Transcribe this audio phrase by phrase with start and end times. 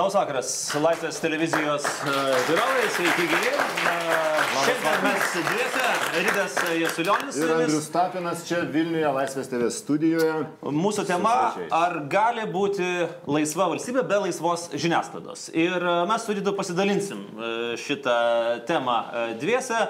[0.00, 2.12] Labas vakaras, Laisvės televizijos e,
[2.46, 4.39] žiūrovai, sveiki gyvi.
[4.50, 5.84] Šiandien mes dviese,
[6.24, 7.36] Rydas Jasulionis.
[7.38, 10.32] Ir Andrius Tapinas čia Vilniuje Laisvės TV studijoje.
[10.74, 11.34] Mūsų tema-
[11.82, 12.88] ar gali būti
[13.30, 15.50] laisva valstybė be laisvos žiniasklaidos.
[15.54, 18.98] Ir e, mes su Rydu pasidalinsim e, šitą temą
[19.38, 19.86] dviese.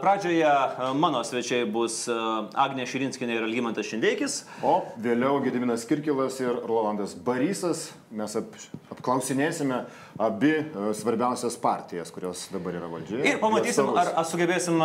[0.00, 4.44] Pradžioje mano svečiai bus Agnė Širinskinė ir Algymantas Šindeikis.
[4.62, 7.90] O vėliau Gediminas Kirkilas ir Rolandas Barysas.
[8.10, 8.56] Mes ap,
[8.90, 9.84] apklausinėsime
[10.18, 10.52] abi
[10.94, 13.22] svarbiausias partijas, kurios dabar yra valdžioje.
[13.28, 14.82] Ir pamatysim, ar, ar sugebėsim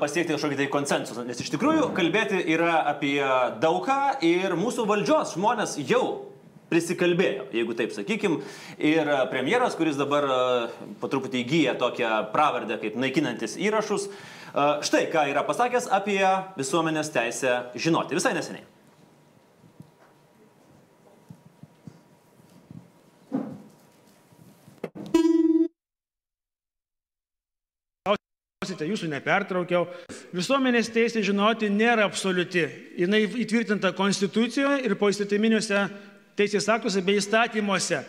[0.00, 1.24] pasiekti kažkokį tai konsensusą.
[1.26, 3.18] Nes iš tikrųjų kalbėti yra apie
[3.62, 6.04] daugą ir mūsų valdžios žmonės jau
[6.70, 8.40] prisikalbėjo, jeigu taip sakykim.
[8.78, 10.26] Ir premjeras, kuris dabar
[11.00, 14.08] po truputį įgyja tokią pravardę kaip naikinantis įrašus,
[14.86, 16.22] štai ką yra pasakęs apie
[16.58, 18.66] visuomenės teisę žinoti visai neseniai.
[28.66, 29.84] Klausite, jūsų nepertraukiau.
[30.34, 32.64] Visuomenės teisė žinoti nėra absoliuti.
[32.98, 33.12] Jis
[33.44, 35.84] įtvirtinta Konstitucijoje ir poįstatyminiuose
[36.34, 38.00] teisės aktuose bei įstatymuose.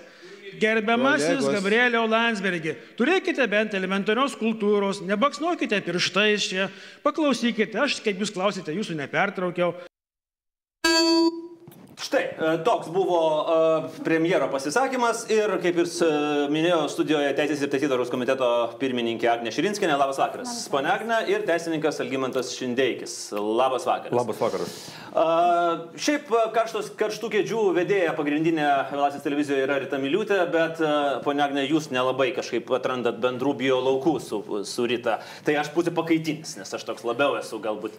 [0.57, 6.65] Gerbiamasis Gabrielio Landsbergi, turėkite bent elementarios kultūros, nebaksnuokite pirštais čia,
[7.05, 9.75] paklausykite, aš, kaip jūs klausite, jūsų nepertraukiau.
[11.97, 12.27] Štai,
[12.61, 15.87] toks buvo uh, premjero pasisakymas ir, kaip ir
[16.53, 19.95] minėjau, studijoje Teisės ir Teisėdaros komiteto pirmininkė Agnė Širinskinė.
[19.97, 20.53] Labas vakaras.
[20.69, 23.17] Pane Agnė ir teisininkas Algymantas Šindeikis.
[23.33, 24.13] Labas vakaras.
[24.13, 24.77] Labas vakaras.
[25.97, 30.77] Šiaip karštos, karštų kėdžių vedėja pagrindinė Laisvės televizijoje yra Rita Miliutė, bet,
[31.25, 35.17] ponia Agnė, jūs nelabai kažkaip atrandat bendrų bio laukų su, su Rita.
[35.49, 37.97] Tai aš būsiu pakaitinis, nes aš toks labiau esu galbūt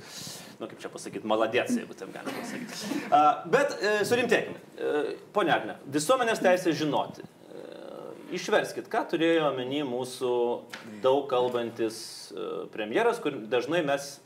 [0.59, 3.11] nu kaip čia pasakyti, maladėts, jeigu taip galima pasakyti.
[3.55, 4.63] Bet uh, surimtėkime.
[4.79, 7.25] Uh, Pone Agne, visuomenės teisė žinoti.
[7.25, 10.33] Uh, išverskit, ką turėjo omeny mūsų
[11.05, 12.01] daug kalbantis
[12.75, 14.17] premjeras, kur dažnai mes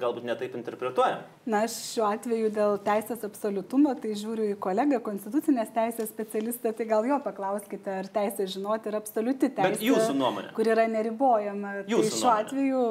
[0.00, 1.22] galbūt netaip interpretuojam.
[1.48, 6.88] Na, aš šiuo atveju dėl teisės absoliutumo, tai žiūriu į kolegą, konstitucinės teisės specialistą, tai
[6.90, 9.72] gal jo paklauskite, ar teisė žinoti yra absoliuti teisė.
[9.76, 10.52] Bet jūsų nuomonė.
[10.56, 11.74] Kur yra neribojama.
[11.86, 12.46] Jūsų tai šiuo nuomonė.
[12.46, 12.82] atveju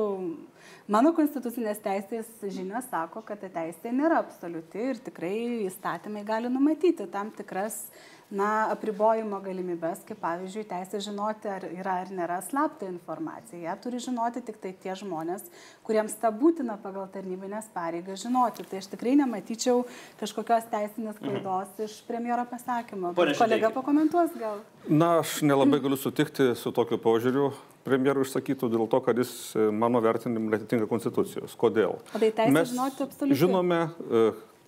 [0.85, 5.34] Mano konstitucinės teisės žinios sako, kad ta teisė nėra absoliuti ir tikrai
[5.66, 7.88] įstatymai gali numatyti tam tikras
[8.29, 13.63] na, apribojimo galimybės, kaip pavyzdžiui, teisė žinoti, ar yra ar nėra slapta informacija.
[13.66, 15.50] Ją turi žinoti tik tai tie žmonės,
[15.85, 18.69] kuriems ta būtina pagal tarnybinės pareigas žinoti.
[18.69, 19.88] Tai aš tikrai nematyčiau
[20.22, 21.85] kažkokios teisinės klaidos mhm.
[21.90, 23.16] iš premjero pasakymo.
[23.17, 24.62] Kolega pakomentuos gal.
[24.85, 29.69] Na, aš nelabai galiu sutikti su tokiu požiūriu premjerų išsakytų dėl to, kad jis e,
[29.72, 31.56] mano vertinimu netitinka konstitucijos.
[31.59, 31.97] Kodėl?
[32.01, 33.40] O tai teisė žinoti absoliučiai.
[33.44, 34.23] žinome, e,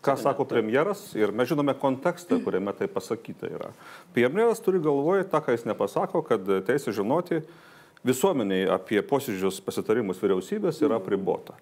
[0.06, 3.72] ką sako premjeras ir mes žinome kontekstą, kuriame tai pasakyta yra.
[4.16, 7.42] Premjeras turi galvoje tą, ką jis nepasako, kad teisė žinoti
[8.08, 11.58] visuomeniai apie posėdžius pasitarimus vyriausybės yra pribota.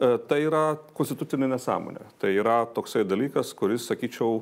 [0.00, 2.06] Tai yra konstitucinė nesąmonė.
[2.22, 4.38] Tai yra toksai dalykas, kuris, sakyčiau,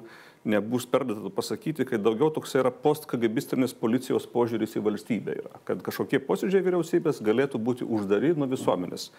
[0.47, 6.21] nebus perdėta pasakyti, kad daugiau toks yra postkagabistinis policijos požiūris į valstybę yra, kad kažkokie
[6.25, 9.11] posėdžiai vyriausybės galėtų būti uždari nuo visuomenės.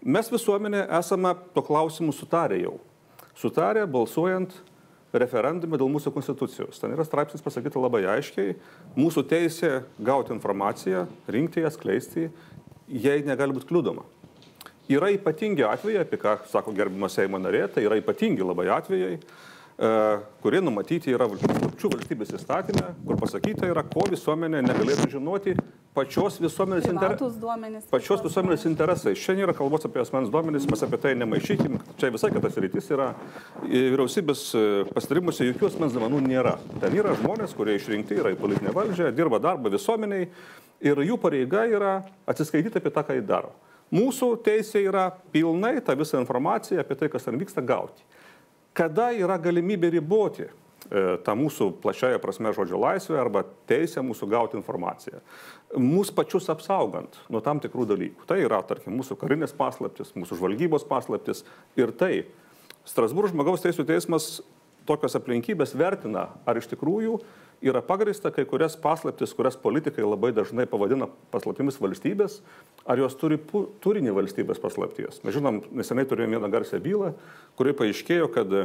[0.00, 2.78] Mes visuomenė esame to klausimu sutarę jau.
[3.36, 4.54] Sutarę balsuojant
[5.12, 6.78] referendume dėl mūsų konstitucijos.
[6.80, 8.54] Ten yra straipsnis pasakyta labai aiškiai,
[8.98, 12.28] mūsų teisė gauti informaciją, rinkti ją, skleisti,
[12.88, 14.06] jai negali būti kliūdoma.
[14.90, 19.18] Yra ypatingi atvejai, apie ką sako gerbimas Seimo narė, tai yra ypatingi labai atvejai,
[20.44, 25.54] kurie numatyti yra pačių valstybės įstatymė, kur pasakyta yra, ko visuomenė negalėtų žinoti
[25.96, 27.14] pačios visuomenės, inter...
[27.40, 29.14] duomenys, pačios visuomenės interesai.
[29.16, 33.08] Šiandien yra kalbos apie asmens duomenys, mes apie tai nemaišykim, čia visai kitas rytis yra.
[33.64, 34.44] Vyriausybės
[34.92, 36.58] pastarimuose jokių asmens duomenų nėra.
[36.84, 40.28] Ten yra žmonės, kurie išrinkti yra į politinę valdžią, dirba darbą visuomeniai
[40.84, 41.96] ir jų pareiga yra
[42.28, 43.56] atsiskaityti apie tą, ką jie daro.
[43.90, 48.04] Mūsų teisė yra pilnai tą visą informaciją apie tai, kas ten vyksta, gauti
[48.76, 50.52] kada yra galimybė riboti e,
[51.24, 55.22] tą mūsų plačiaja prasme žodžio laisvę arba teisę mūsų gauti informaciją.
[55.78, 58.28] Mūsų pačius apsaugant nuo tam tikrų dalykų.
[58.30, 61.44] Tai yra, tarkim, mūsų karinės paslaptis, mūsų žvalgybos paslaptis
[61.78, 62.24] ir tai.
[62.88, 64.40] Strasbūro žmogaus teisų teismas
[64.88, 67.20] tokios aplinkybės vertina, ar iš tikrųjų
[67.60, 72.38] yra pagrįsta kai kurias paslaptis, kurias politikai labai dažnai pavadina paslaptimis valstybės,
[72.88, 73.38] ar jos turi
[73.84, 75.20] turinį valstybės paslapties.
[75.26, 77.12] Mes žinom, nesenai turėjome vieną garsią bylą,
[77.60, 78.56] kuri paaiškėjo, kad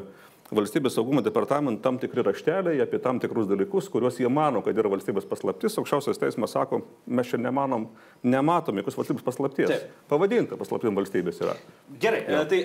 [0.54, 4.92] valstybės saugumo departamentų tam tikri rašteliai apie tam tikrus dalykus, kuriuos jie mano, kad yra
[4.94, 5.78] valstybės paslaptis.
[5.82, 7.88] Aukščiausias teismas sako, mes čia nemanom,
[8.22, 9.74] nematom jokios valstybės paslapties.
[9.74, 9.98] Taip.
[10.12, 11.58] Pavadinta paslaptim valstybės yra.
[12.02, 12.44] Gerai, ja.
[12.50, 12.62] tai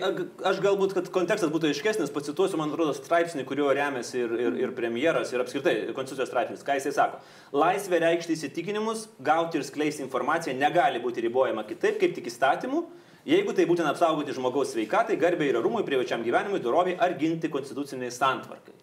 [0.52, 4.76] aš galbūt, kad kontekstas būtų aiškesnis, pacituosiu, man atrodo, straipsnį, kuriuo remiasi ir, ir, ir
[4.76, 6.64] premjeras, ir apskritai konstitucijos straipsnis.
[6.66, 7.22] Ką jisai sako?
[7.56, 12.84] Laisvė reikšti įsitikinimus, gauti ir skleisti informaciją negali būti ribojama kitaip, kaip tik įstatymu
[13.28, 18.12] jeigu tai būtina apsaugoti žmogaus sveikatai, garbei ir arumui, privačiam gyvenimui, doroviai ar ginti konstituciniai
[18.14, 18.76] santvarkai.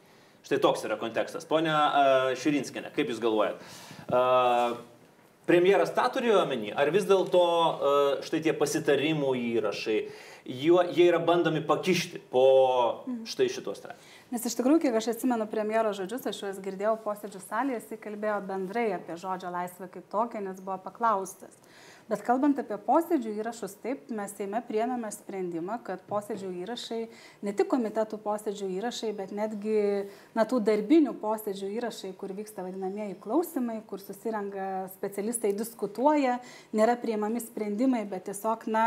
[0.48, 1.48] Štai toks yra kontekstas.
[1.48, 1.74] Pone
[2.40, 3.60] Širinskinė, kaip Jūs galvojat?
[5.48, 7.42] Premjeras tą turėjo omeny, ar vis dėlto
[8.28, 9.98] štai tie pasitarimų įrašai,
[10.60, 12.44] juo, jie yra bandomi pakišti po
[13.28, 14.16] štai šitos straipsnius?
[14.32, 18.42] Nes iš tikrųjų, kiek aš atsimenu premjero žodžius, aš juos girdėjau posėdžių salėje, jis kalbėjo
[18.50, 21.56] bendrai apie žodžio laisvę kaip tokią, nes buvo paklaustas.
[22.08, 27.00] Bet kalbant apie posėdžių įrašus, taip, mes Seime priemėme sprendimą, kad posėdžių įrašai,
[27.44, 29.82] ne tik komitetų posėdžių įrašai, bet netgi
[30.38, 36.38] na, tų darbinių posėdžių įrašai, kur vyksta vadinamieji klausimai, kur susirenka specialistai, diskutuoja,
[36.72, 38.86] nėra priemami sprendimai, bet tiesiog, na,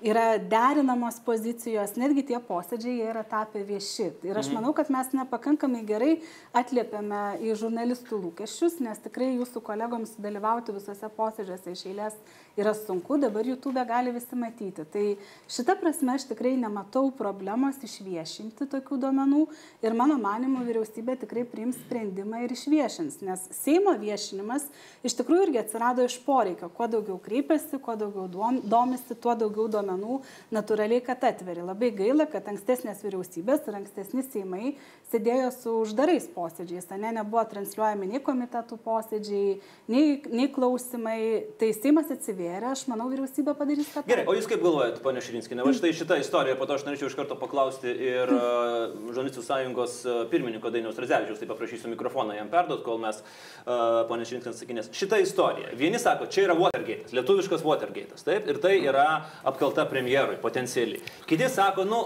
[0.00, 4.08] yra derinamos pozicijos, netgi tie posėdžiai yra tapę vieši.
[4.26, 4.58] Ir aš mhm.
[4.58, 6.12] manau, kad mes nepakankamai gerai
[6.56, 12.16] atliepiame į žurnalistų lūkesčius, nes tikrai jūsų kolegoms dalyvauti visose posėdžiuose iš eilės
[12.56, 14.84] yra sunku, dabar YouTube gali visi matyti.
[14.92, 15.04] Tai
[15.50, 19.44] šitą prasme aš tikrai nematau problemos išviešinti tokių duomenų
[19.84, 24.66] ir mano manimu vyriausybė tikrai priims sprendimą ir išviešins, nes Seimo viešinimas
[25.06, 26.68] iš tikrųjų irgi atsirado iš poreikio.
[26.76, 28.28] Kuo daugiau kreipiasi, kuo daugiau
[28.62, 30.20] domisi, tuo daugiau duomenų
[30.54, 31.62] natūraliai, kad atveri.
[31.66, 34.74] Labai gaila, kad ankstesnės vyriausybės ir ankstesni Seimai
[35.12, 39.58] sėdėjo su uždarais posėdžiais, ne, nebuvo transliuojami nei komitetų posėdžiai,
[39.92, 41.18] nei, nei klausimai.
[41.60, 44.04] Tai Seimas atsivėrė aš manau, vyriausybė padarys tą.
[44.08, 47.10] Gerai, o jūs kaip galvojate, ponė Širinskinė, va štai šitą istoriją, po to aš norėčiau
[47.10, 52.50] iš karto paklausti ir uh, žurnalistų sąjungos uh, pirmininko Dainiaus Razevičiaus, tai paprašysiu mikrofoną jam
[52.52, 53.20] perduoti, kol mes,
[53.64, 54.92] uh, ponė Širinskinė, sakinės.
[54.96, 55.74] Šitą istoriją.
[55.78, 59.06] Vieni sako, čia yra Watergate, lietuviškas Watergate, taip, ir tai yra
[59.48, 61.02] apkalta premjerui potencialiai.
[61.28, 62.02] Kiti sako, nu,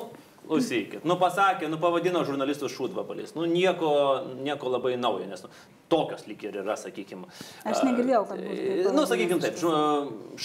[0.47, 3.89] Klausykit, nu pasakė, nu pavadino žurnalistus šūdvabalis, nu nieko,
[4.39, 5.51] nieko labai naujo, nes nu,
[5.91, 7.27] tokios lyg ir yra, sakykime.
[7.67, 8.93] Aš negirdėjau, kad būtų.
[8.95, 9.59] Nu, sakykime taip,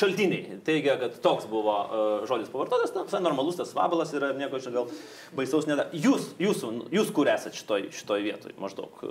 [0.02, 4.62] šaltiniai teigia, kad toks buvo uh, žodis pavartotas, na, visai normalus tas vabalas yra, nieko
[4.64, 4.90] čia gal
[5.38, 5.86] baisaus nėra.
[5.94, 9.06] Jūs, jūsų, jūs kur esate šitoj, šitoj vietoj, maždaug,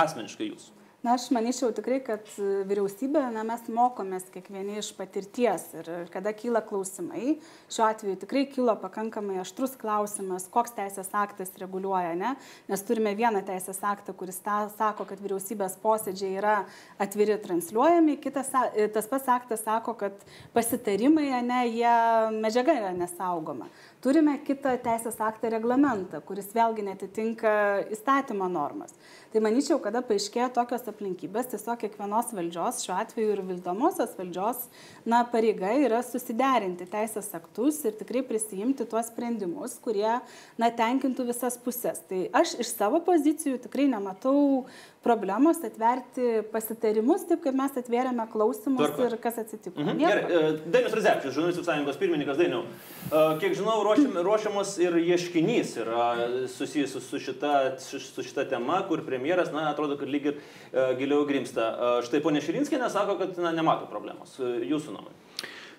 [0.00, 0.72] asmeniškai jūs
[1.08, 2.26] na aš manyčiau tikrai kad
[2.68, 7.38] vyriausybė na mes mokomės kiekvieni iš patirties ir kada kyla klausimai
[7.72, 12.34] šiuo atveju tikrai kilo pakankamai aštrus klausimas koks teisės aktas reguliuoja ane
[12.68, 16.58] nes turime vieną teisės aktą kuris tą sako kad vyriausybės posėdžiai yra
[17.00, 21.96] atviri transliuojami kitas tas pats aktas sako kad pasitarimai ane jie
[22.36, 23.72] medžiaga yra nesaugoma
[24.04, 27.52] turime kitą teisės aktą reglamentą kuris vėlgi neatitinka
[27.94, 28.94] įstatymo normas.
[29.32, 34.62] Tai manyčiau kada paaiškėja tokios aplinkybės tiesiog kiekvienos valdžios šiuo atveju ir vykdomosios valdžios
[35.08, 40.14] na pareiga yra susiderinti teisės aktus ir tikrai prisiimti tuos sprendimus kurie
[40.60, 42.00] na tenkintų visas puses.
[42.08, 44.64] Tai aš iš savo pozicijų tikrai nematau
[45.08, 49.06] problemos atverti pasitarimus, taip kaip mes atvėrėme klausimus Tvarko.
[49.08, 49.80] ir kas atsitiko.
[49.80, 50.00] Mhm.
[50.02, 52.64] Gerai, e, Dainius Rezevičius, žurnalistų sąjungos pirmininkas Dainiu.
[52.64, 56.08] E, kiek žinau, ruošiam, ruošiamas ir ieškinys yra
[56.52, 61.24] susijęs su šita, su šita tema, kur premjeras, na, atrodo, kad lyg ir e, giliau
[61.28, 61.70] grimsta.
[62.06, 64.36] Štai ponė Širinskinė sako, kad na, nemato problemos.
[64.38, 65.27] Jūsų nuomonė.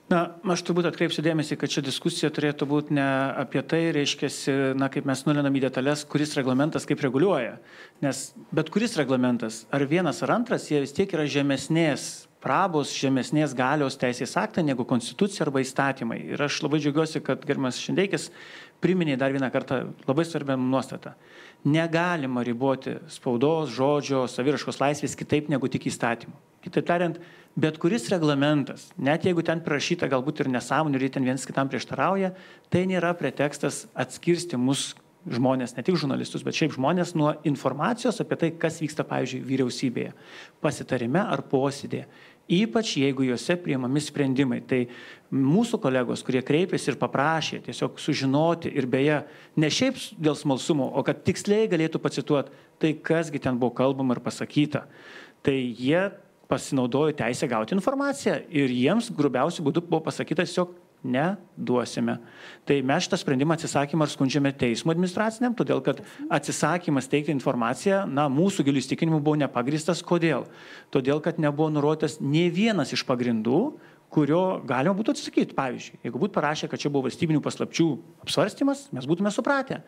[0.09, 3.05] Na, aš turbūt atkreipsiu dėmesį, kad ši diskusija turėtų būti ne
[3.37, 4.29] apie tai, reiškia,
[4.73, 7.59] na, kaip mes nulinam į detalės, kuris reglamentas kaip reguliuoja.
[8.01, 12.07] Nes bet kuris reglamentas, ar vienas ar antras, jie vis tiek yra žemesnės
[12.41, 16.17] prabos, žemesnės galios teisės aktą negu konstitucija arba įstatymai.
[16.33, 18.31] Ir aš labai džiaugiuosi, kad gerbiamas Šindeikis
[18.81, 21.13] priminė dar vieną kartą labai svarbią nuostatą.
[21.69, 26.33] Negalima riboti spaudos, žodžio, saviraškos laisvės kitaip negu tik įstatymų.
[26.63, 27.19] Kitaip tariant,
[27.55, 32.33] bet kuris reglamentas, net jeigu ten prašyta galbūt ir nesąmonė ir ten vienas kitam prieštarauja,
[32.69, 34.93] tai nėra pretekstas atskirsti mus
[35.27, 40.13] žmonės, ne tik žurnalistus, bet šiaip žmonės nuo informacijos apie tai, kas vyksta, pavyzdžiui, vyriausybėje,
[40.63, 42.07] pasitarime ar posėdėje.
[42.49, 44.63] Ypač jeigu juose priimami sprendimai.
[44.65, 44.79] Tai
[45.29, 49.19] mūsų kolegos, kurie kreipėsi ir paprašė tiesiog sužinoti ir beje,
[49.59, 54.23] ne šiaip dėl smalsumo, o kad tiksliai galėtų pacituoti tai, kasgi ten buvo kalbama ir
[54.25, 54.87] pasakyta,
[55.45, 56.07] tai jie
[56.49, 62.17] pasinaudojo teisę gauti informaciją ir jiems grubiausių būdų buvo pasakyta tiesiog neduosime.
[62.67, 68.27] Tai mes šitą sprendimą atsisakymą ar skundžiame teismo administraciniam, todėl kad atsisakymas teikti informaciją, na,
[68.31, 70.03] mūsų gilių įstikinimų buvo nepagristas.
[70.03, 70.47] Kodėl?
[70.91, 73.61] Todėl, kad nebuvo nurodytas ne vienas iš pagrindų,
[74.13, 75.55] kurio galima būtų atsisakyti.
[75.57, 77.87] Pavyzdžiui, jeigu būtų parašę, kad čia buvo valstybinių paslapčių
[78.25, 79.81] apsvarstymas, mes būtume supratę.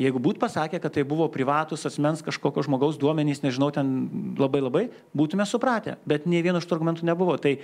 [0.00, 3.94] Jeigu būtų pasakę, kad tai buvo privatus asmens kažkokio žmogaus duomenys, nežinau, ten
[4.38, 4.84] labai labai,
[5.16, 5.98] būtume supratę.
[6.06, 7.36] Bet nei vieno iš tų argumentų nebuvo.
[7.42, 7.56] Tai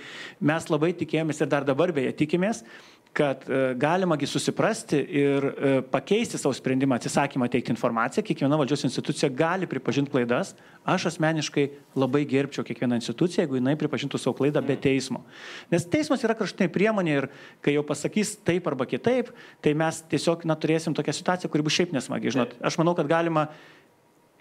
[0.51, 2.65] mes labai tikėjomės ir dar dabar beje tikimės,
[3.13, 8.23] kad e, galimagi susiprasti ir e, pakeisti savo sprendimą atsisakymą teikti informaciją.
[8.23, 10.53] Kiekviena valdžios institucija gali pripažinti klaidas.
[10.87, 11.65] Aš asmeniškai
[11.99, 15.25] labai gerbčiau kiekvieną instituciją, jeigu jinai pripažintų savo klaidą be teismo.
[15.73, 17.27] Nes teismas yra kraštinė priemonė ir
[17.61, 21.75] kai jau pasakys taip arba kitaip, tai mes tiesiog na, turėsim tokią situaciją, kuri bus
[21.75, 22.31] šiaip nesmagi.
[22.31, 23.49] Žinot, aš manau, kad galima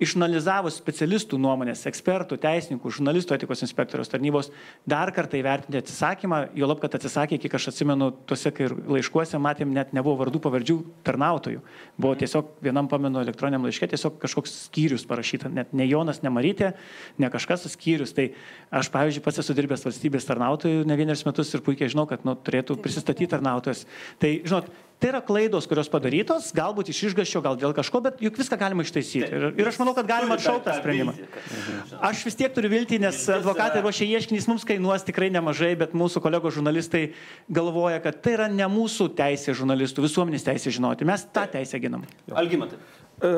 [0.00, 4.49] išanalizavus specialistų nuomonės, ekspertų, teisininkų, žurnalistų etikos inspektoriaus tarnybos,
[4.88, 8.52] dar kartą įvertinti atsisakymą, jo lab, kad atsisakė, kiek aš atsimenu, tuose
[8.88, 11.62] laiškuose matėm, net nebuvo vardų pavardžių tarnautojų.
[12.00, 16.73] Buvo tiesiog vienam pamenu elektroniniam laiške tiesiog kažkoks skyrius parašyta, net ne Jonas, ne Marytė,
[17.21, 18.16] ne kažkas skyrius.
[18.16, 18.30] Tai
[18.80, 22.37] aš, pavyzdžiui, pats esu dirbęs valstybės tarnautojų ne vienerius metus ir puikiai žinau, kad nu,
[22.37, 23.85] turėtų prisistatyti tarnautojas.
[24.23, 28.37] Tai, žinot, Tai yra klaidos, kurios padarytos, galbūt iš išgaščio, gal dėl kažko, bet juk
[28.37, 29.30] viską galima ištaisyti.
[29.33, 31.14] Ir, ir aš manau, kad galima atšaukti tą sprendimą.
[32.04, 36.21] Aš vis tiek turiu viltį, nes advokatai ruošia ieškinys, mums kainuos tikrai nemažai, bet mūsų
[36.21, 37.07] kolegos žurnalistai
[37.49, 41.09] galvoja, kad tai yra ne mūsų teisė žurnalistų, visuomenės teisė žinoti.
[41.09, 42.04] Mes tą teisę ginam.
[42.37, 42.76] Algymatai.
[43.25, 43.30] E,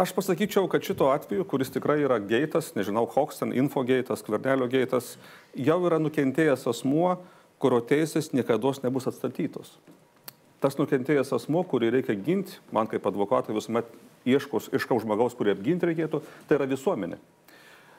[0.00, 5.18] aš pasakyčiau, kad šito atveju, kuris tikrai yra geitas, nežinau, koks ten infogeitas, kvernelio geitas,
[5.52, 7.18] jau yra nukentėjęs asmuo,
[7.60, 9.76] kurio teisės niekada nebus atstatytos
[10.64, 13.88] tas nukentėjęs asmo, kurį reikia ginti, man kaip advokatui visuomet
[14.24, 17.18] ieškos, ieškau žmogaus, kurį apginti reikėtų, tai yra visuomenė.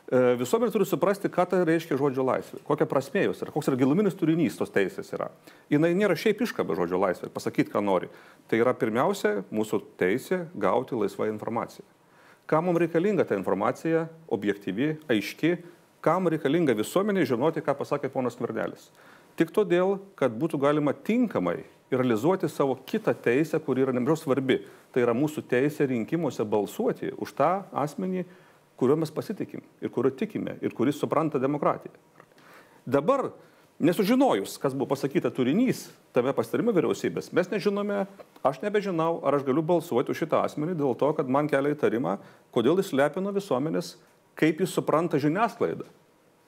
[0.05, 3.79] E, visuomenė turi suprasti, ką tai reiškia žodžio laisvė, kokia prasmė jos yra, koks yra
[3.79, 5.31] giluminis turinys tos teisės yra.
[5.69, 8.09] Jis nėra šiaip iškaba žodžio laisvė, pasakyti, ką nori.
[8.49, 11.85] Tai yra pirmiausia mūsų teisė gauti laisvą informaciją.
[12.45, 15.55] Kam mums reikalinga ta informacija, objektyvi, aiški,
[16.05, 18.91] kam reikalinga visuomenė žinoti, ką pasakė ponas Kvernelis.
[19.35, 24.59] Tik todėl, kad būtų galima tinkamai realizuoti savo kitą teisę, kuri yra nemažiau svarbi.
[24.93, 28.25] Tai yra mūsų teisė rinkimuose balsuoti už tą asmenį,
[28.79, 31.93] kuriuo mes pasitikim ir kuriuo tikime ir kuris supranta demokratiją.
[32.85, 33.29] Dabar,
[33.79, 38.05] nesužinojus, kas buvo pasakyta turinys tame pastarime vyriausybės, mes nežinome,
[38.45, 42.17] aš nebežinau, ar aš galiu balsuoti už šitą asmenį dėl to, kad man kelia įtarimą,
[42.55, 43.95] kodėl jis lepino visuomenės,
[44.39, 45.87] kaip jis supranta žiniasklaidą,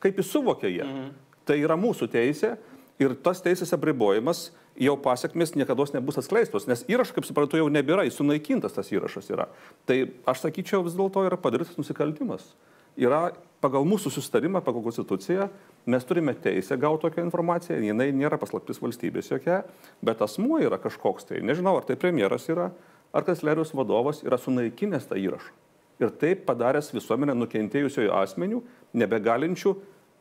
[0.03, 0.87] kaip jis suvokia ją.
[0.87, 1.11] Mhm.
[1.47, 2.57] Tai yra mūsų teisė
[2.99, 8.05] ir tas teisės apribojimas jau pasiekmes niekada nebus atskleistos, nes įrašas, kaip suprantu, jau nebėra,
[8.07, 9.47] jis sunaikintas tas įrašas yra.
[9.89, 9.97] Tai
[10.29, 12.51] aš sakyčiau, vis dėlto yra padarytas nusikaltimas.
[12.97, 13.31] Yra
[13.61, 15.49] pagal mūsų sustarimą, pagal konstituciją,
[15.89, 19.63] mes turime teisę gauti tokią informaciją, jinai nėra paslaptis valstybės jokia,
[20.05, 22.71] bet asmuo yra kažkoks tai, nežinau, ar tai premjeras yra,
[23.13, 25.53] ar kanclerijos vadovas yra sunaikinęs tą įrašą.
[25.97, 28.61] Ir taip padaręs visuomenę nukentėjusiojo asmenių,
[28.97, 29.73] nebegalinčių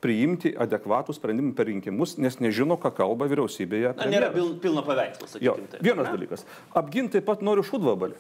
[0.07, 3.97] priimti adekvatų sprendimą per rinkimus, nes nežino, ką kalba vyriausybėje.
[3.99, 5.71] Na, nėra pil, pilno paveikslo, sakykime.
[5.73, 5.83] Tai.
[5.83, 6.15] Vienas na?
[6.15, 6.47] dalykas.
[6.79, 8.15] Apginti taip pat noriu šudvabalį.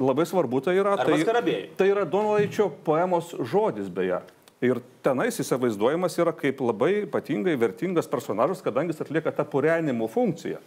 [0.00, 0.96] Labai svarbu tai yra.
[0.98, 4.20] Arba tai, tai yra Donelaičio poemos žodis beje.
[4.60, 10.60] Ir tenais įsivaizduojamas yra kaip labai ypatingai vertingas personažas, kadangi jis atlieka tą purenimo funkciją.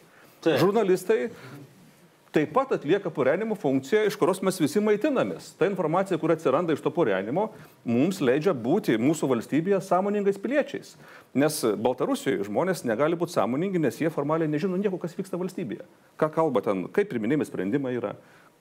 [0.44, 0.58] Taip.
[0.60, 1.30] Žurnalistai
[2.34, 5.52] taip pat atlieka purenimo funkciją, iš kurios mes visi maitinamės.
[5.60, 7.50] Ta informacija, kuri atsiranda iš to purenimo,
[7.86, 10.96] mums leidžia būti mūsų valstybėje sąmoningais piliečiais.
[11.38, 15.86] Nes Baltarusijoje žmonės negali būti sąmoningi, nes jie formaliai nežino nieko, kas vyksta valstybėje.
[16.18, 18.16] Ką kalba ten, kaip priminimi sprendimai yra,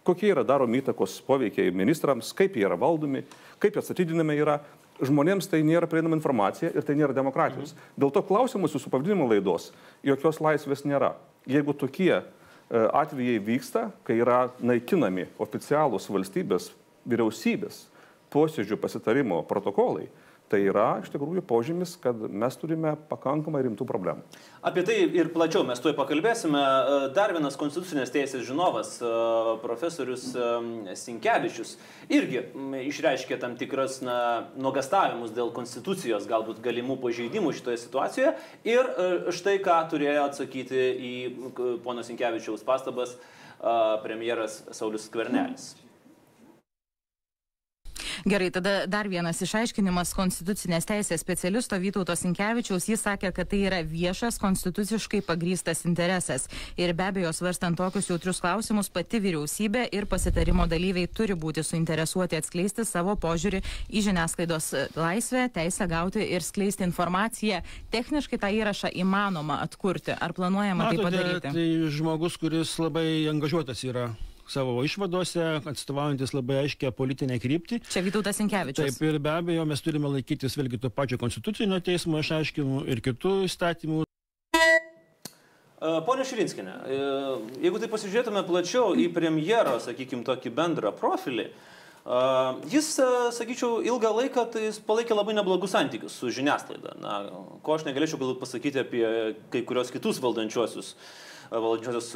[0.04, 3.24] kokie yra daromi įtakos poveikiai ministrams, kaip jie yra valdomi,
[3.62, 4.60] kaip atstatydinami yra.
[5.02, 7.72] Žmonėms tai nėra prieinama informacija ir tai nėra demokratijos.
[7.72, 7.96] Mhm.
[8.04, 9.70] Dėl to klausimus jūsų pavadinimo laidos
[10.04, 11.14] jokios laisvės nėra.
[11.48, 12.20] Jeigu tokie
[12.72, 16.70] atvejai vyksta, kai yra naikinami oficialūs valstybės
[17.08, 17.86] vyriausybės
[18.32, 20.06] posėdžių pasitarimo protokolai,
[20.52, 24.24] tai yra iš tikrųjų požymis, kad mes turime pakankamai rimtų problemų.
[24.68, 26.60] Apie tai ir plačiau mes tuoj pakalbėsime.
[26.60, 29.12] E, dar vienas konstitucinės teisės žinovas, e,
[29.64, 30.28] profesorius
[31.02, 31.74] Sinkevičius,
[32.12, 32.44] irgi
[32.92, 34.18] išreiškė tam tikras na,
[34.60, 38.34] nuogastavimus dėl konstitucijos galbūt galimų pažeidimų šitoje situacijoje.
[38.68, 38.90] Ir
[39.34, 41.14] štai ką turėjo atsakyti į
[41.84, 43.16] pono Sinkevičiaus pastabas
[44.04, 45.72] premjeras Saulis Skvernelis.
[48.28, 52.88] Gerai, tada dar vienas išaiškinimas konstitucinės teisės specialisto Vytauto Sinkevičiaus.
[52.90, 56.48] Jis sakė, kad tai yra viešas konstituciškai pagrystas interesas.
[56.80, 62.38] Ir be abejo, svarstant tokius jautrius klausimus, pati vyriausybė ir pasitarimo dalyviai turi būti suinteresuoti
[62.38, 67.62] atskleisti savo požiūrį į žiniasklaidos laisvę, teisę gauti ir skleisti informaciją.
[67.94, 70.14] Techniškai tą įrašą įmanoma atkurti.
[70.14, 71.54] Ar planuojama Matote, tai padaryti?
[71.54, 74.10] Tai žmogus, kuris labai angažuotas yra
[74.50, 77.82] savo išvadose, atstovaujantis labai aiškę politinę kryptį.
[77.92, 78.96] Čia Vytautas Inkevičius.
[78.96, 83.36] Taip, ir be abejo, mes turime laikytis vėlgi to pačio konstitucinio teismo išaiškinimų ir kitų
[83.48, 84.02] įstatymų.
[86.06, 86.76] Pone Širinskinė,
[87.58, 91.48] jeigu tai pasižiūrėtume plačiau į premjero, sakykime, tokį bendrą profilį,
[92.66, 92.96] Jis,
[93.30, 96.96] sakyčiau, ilgą laiką tai jis palaikė labai neblogus santykius su žiniasklaida.
[96.98, 97.20] Na,
[97.62, 99.04] ko aš negalėčiau galbūt pasakyti apie
[99.54, 100.96] kai kurios kitus valdančiuosius
[101.52, 102.12] valdančiosios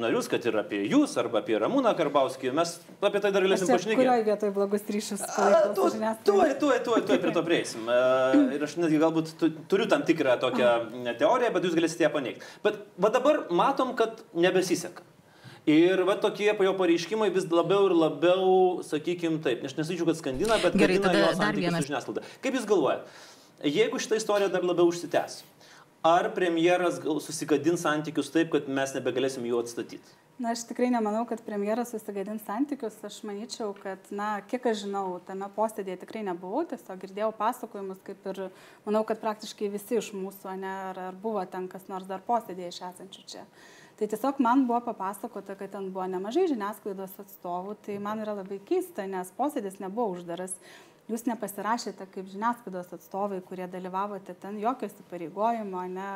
[0.00, 2.52] narius, kad ir apie jūs arba apie Ramūną Karbauskį.
[2.56, 3.98] Mes apie tai dar galėsim pašnekėti.
[4.00, 5.24] Kurioje vietoje blogus ryšius?
[5.76, 7.90] Tuoj, tuoj, tuoj, tuoj prie to prieisim.
[8.56, 9.34] Ir aš netgi galbūt
[9.68, 10.72] turiu tam tikrą tokią
[11.20, 12.48] teoriją, bet jūs galėsite ją paneigti.
[12.64, 15.04] Bet va dabar matom, kad nebesiseka.
[15.68, 18.44] Ir va tokie jo pareiškimai vis labiau ir labiau,
[18.88, 21.84] sakykime taip, aš nesakyčiau, kad skandina, bet Gerai, tada dar vienas.
[21.84, 22.24] žiniasklaida.
[22.40, 23.04] Kaip jūs galvojate,
[23.68, 25.42] jeigu šitą istoriją dar labiau užsitęs,
[26.06, 30.16] ar premjeras susigadins santykius taip, kad mes nebegalėsim jų atstatyti?
[30.38, 32.94] Na, aš tikrai nemanau, kad premjeras susigadins santykius.
[33.02, 38.28] Aš manyčiau, kad, na, kiek aš žinau, tame posėdėje tikrai nebuvau, tiesiog girdėjau pasakojimus, kaip
[38.30, 38.44] ir
[38.84, 42.70] manau, kad praktiškai visi iš mūsų, ne, ar, ar buvo ten kas nors dar posėdėje
[42.70, 43.42] iš esančių čia.
[43.98, 48.60] Tai tiesiog man buvo papasakota, kad ten buvo nemažai žiniasklaidos atstovų, tai man yra labai
[48.62, 50.54] keista, nes posėdis nebuvo uždaras
[51.08, 56.08] jūs nepasirašėte kaip žiniasklaidos atstovai, kurie dalyvavote ten, jokio įsipareigojimo, ne,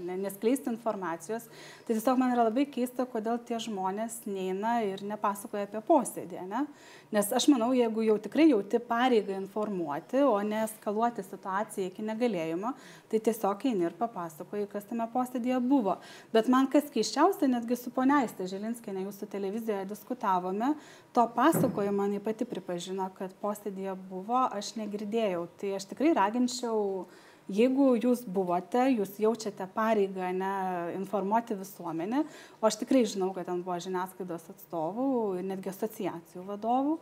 [0.00, 1.46] ne, neskleisti informacijos.
[1.86, 6.42] Tai tiesiog man yra labai keista, kodėl tie žmonės neina ir nepasakoja apie posėdį.
[6.50, 6.64] Ne?
[7.10, 12.70] Nes aš manau, jeigu jau tikrai jauti pareigą informuoti, o ne eskaluoti situaciją iki negalėjimo,
[13.10, 15.96] tai tiesiog eini ir papasakoji, kas tame posėdėje buvo.
[16.30, 20.76] Bet man kas keiščiausia, netgi su poneiste Žilinskinė jūsų televizijoje diskutavome,
[21.10, 25.48] to pasakojimo jinai pati pripažino, kad posėdėje buvo aš negirdėjau.
[25.58, 27.08] Tai aš tikrai raginčiau,
[27.50, 30.52] jeigu jūs buvote, jūs jaučiate pareigą ne,
[30.98, 32.24] informuoti visuomenę,
[32.60, 35.08] o aš tikrai žinau, kad ten buvo žiniasklaidos atstovų
[35.40, 37.00] ir netgi asociacijų vadovų,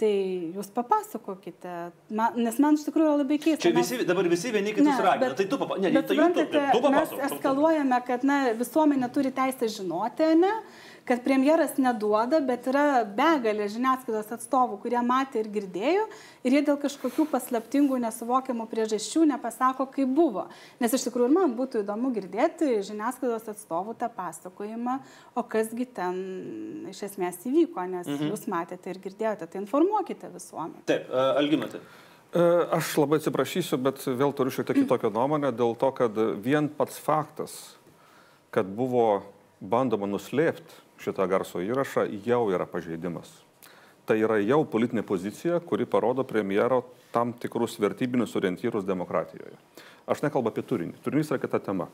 [0.00, 0.10] Tai
[0.56, 1.72] jūs papasakokite,
[2.16, 3.66] man, nes man iš tikrųjų labai keista.
[3.66, 5.82] Čia visi, dabar visi vieni kitus ragina, tai tu papasakok.
[5.84, 10.54] Ne, tai suprantate, tu, tu mes eskaluojame, kad na, visuomenė turi teisę žinoti, ne?
[11.08, 16.04] Kad premjeras neduoda, bet yra begalė žiniasklaidos atstovų, kurie matė ir girdėjo
[16.46, 20.46] ir jie dėl kažkokių paslaptingų, nesuvokiamų priežasčių nepasako, kaip buvo.
[20.82, 25.00] Nes iš tikrųjų man būtų įdomu girdėti žiniasklaidos atstovų tą pasakojimą,
[25.34, 26.20] o kasgi ten
[26.92, 28.30] iš esmės įvyko, nes mhm.
[28.30, 30.86] jūs matėte ir girdėjote, tai informuokite visuomenę.
[30.90, 31.82] Taip, uh, Algimatai.
[32.30, 37.00] Aš labai atsiprašysiu, bet vėl turiu šiek tiek kitokią nuomonę dėl to, kad vien pats
[37.02, 37.56] faktas,
[38.54, 39.24] kad buvo
[39.58, 43.30] bandoma nuslėpti šitą garso įrašą, jau yra pažeidimas.
[44.08, 46.82] Tai yra jau politinė pozicija, kuri parodo premjero
[47.14, 49.54] tam tikrus vertybinius orientyrus demokratijoje.
[50.10, 50.96] Aš nekalbu apie turinį.
[51.04, 51.86] Turinys yra kita tema.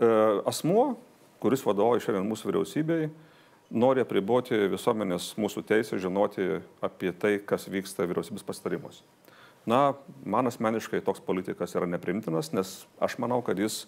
[0.00, 0.08] E,
[0.48, 0.94] asmuo,
[1.42, 3.10] kuris vadovauja šiandien mūsų vyriausybei,
[3.70, 9.04] nori apriboti visuomenės mūsų teisę žinoti apie tai, kas vyksta vyriausybės pastarimuose.
[9.68, 9.92] Na,
[10.24, 12.70] man asmeniškai toks politikas yra neprimtinas, nes
[13.02, 13.84] aš manau, kad jis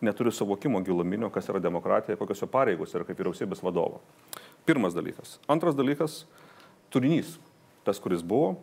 [0.00, 4.00] neturi suvokimo giluminio, kas yra demokratija, kokios jo pareigos yra kaip vyriausybės vadovo.
[4.66, 5.38] Pirmas dalykas.
[5.48, 6.24] Antras dalykas-
[6.92, 7.38] turinys.
[7.84, 8.56] Tas, kuris buvo.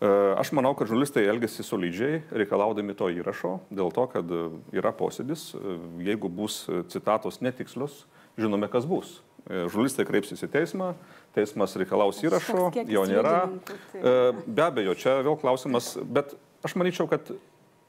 [0.00, 0.06] E,
[0.38, 4.24] aš manau, kad žurnalistai elgesi solidžiai, reikalaudami to įrašo, dėl to, kad
[4.72, 8.04] yra posėdis, e, jeigu bus citatos netikslios,
[8.38, 9.20] žinome, kas bus.
[9.50, 10.94] E, žurnalistai kreipsis į teismą,
[11.34, 13.50] teismas reikalaus įrašo, jo nėra.
[13.66, 17.32] Tai- be abejo, čia vėl klausimas, bet aš manyčiau, kad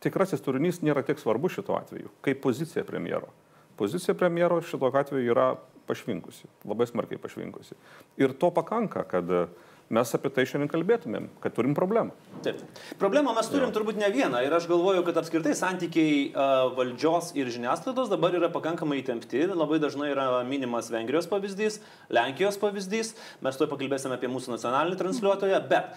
[0.03, 3.31] tikrasis turinys nėra tiek svarbu šituo atveju, kaip pozicija premjero.
[3.79, 5.53] Pozicija premjero šituo atveju yra
[5.89, 7.77] pašvinkusi, labai smarkiai pašvinkusi.
[8.21, 9.47] Ir to pakanka, kad uh,
[9.93, 12.13] mes apie tai šiandien kalbėtumėm, kad turim problemą.
[12.45, 12.61] Taip.
[13.01, 13.73] Problemą mes turim ja.
[13.75, 16.29] turbūt ne vieną ir aš galvoju, kad apskritai santykiai
[16.77, 19.47] valdžios ir žiniasklaidos dabar yra pakankamai įtempti.
[19.49, 21.79] Labai dažnai yra minimas Vengrijos pavyzdys,
[22.13, 25.95] Lenkijos pavyzdys, mes tuoj pakalbėsime apie mūsų nacionalinį transliuotoją, bet,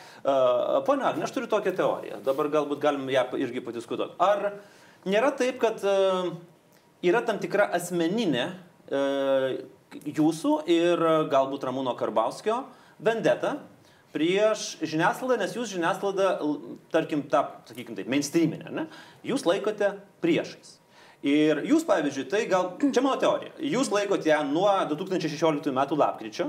[0.89, 4.17] ponia Agne, aš turiu tokią teoriją, dabar galbūt galim ją irgi padiskutuoti.
[4.23, 4.55] Ar
[5.05, 5.85] nėra taip, kad
[7.05, 8.49] yra tam tikra asmeninė
[9.93, 12.63] jūsų ir galbūt Ramūno Karbauskio
[13.03, 13.59] vendeta
[14.13, 16.29] prieš žiniasklaidą, nes jūs žiniasklaidą,
[16.93, 18.87] tarkim, tą, sakykime taip, mainstreaminę, ne,
[19.27, 19.95] jūs laikote
[20.25, 20.77] priešais.
[21.23, 26.49] Ir jūs, pavyzdžiui, tai gal, čia mano teorija, jūs laikote ją nuo 2016 metų lapkričio,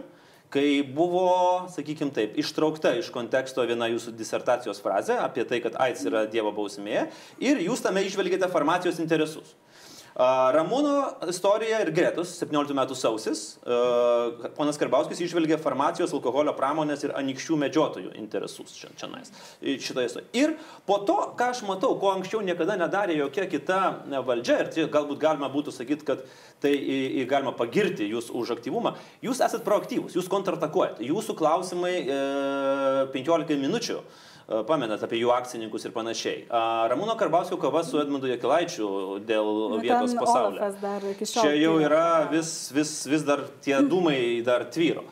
[0.54, 6.06] kai buvo, sakykime taip, ištraukta iš konteksto viena jūsų disertacijos frazė apie tai, kad AIDS
[6.10, 7.08] yra Dievo bausmė
[7.42, 9.56] ir jūs tame išvelgėte farmacijos interesus.
[10.14, 13.42] Ramūno istorija ir Gretus, 17 metų sausis,
[14.54, 20.30] ponas Karbauskis išvelgia farmacijos, alkoholio pramonės ir anikščių medžiotojų interesus čia, čia nais, šitoje istorijoje.
[20.38, 20.54] Ir
[20.86, 23.80] po to, ką aš matau, ko anksčiau niekada nedarė jokia kita
[24.28, 26.22] valdžia, ir tai galbūt galima būtų sakyti, kad
[26.62, 26.76] tai
[27.30, 28.94] galima pagirti jūs už aktyvumą,
[29.26, 32.22] jūs esate proaktyvus, jūs kontratakuojate, jūsų klausimai e,
[33.18, 33.98] 15 minučių
[34.68, 36.46] pamenat apie jų akcininkus ir panašiai.
[36.92, 38.88] Ramūno Karbauskio kova su Edmundu Jekilaičiu
[39.28, 45.06] dėl Nu, vietos šiol Čia jau yra vis, vis, vis dar tie dūmai dar tvyro.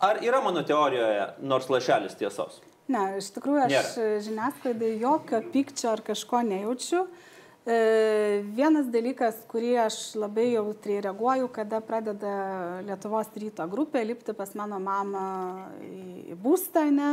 [0.00, 2.62] Ar yra mano teorijoje nors lašelis tiesos?
[2.90, 4.06] Ne, iš tikrųjų aš Nėra.
[4.26, 7.04] žiniasklaidai jokio pykčio ar kažko nejaučiu.
[7.04, 7.30] E,
[7.66, 14.78] vienas dalykas, kurį aš labai jautriai reaguoju, kada pradeda Lietuvos ryto grupė lipti pas mano
[14.80, 15.24] mamą
[15.84, 17.10] į būstą, ne,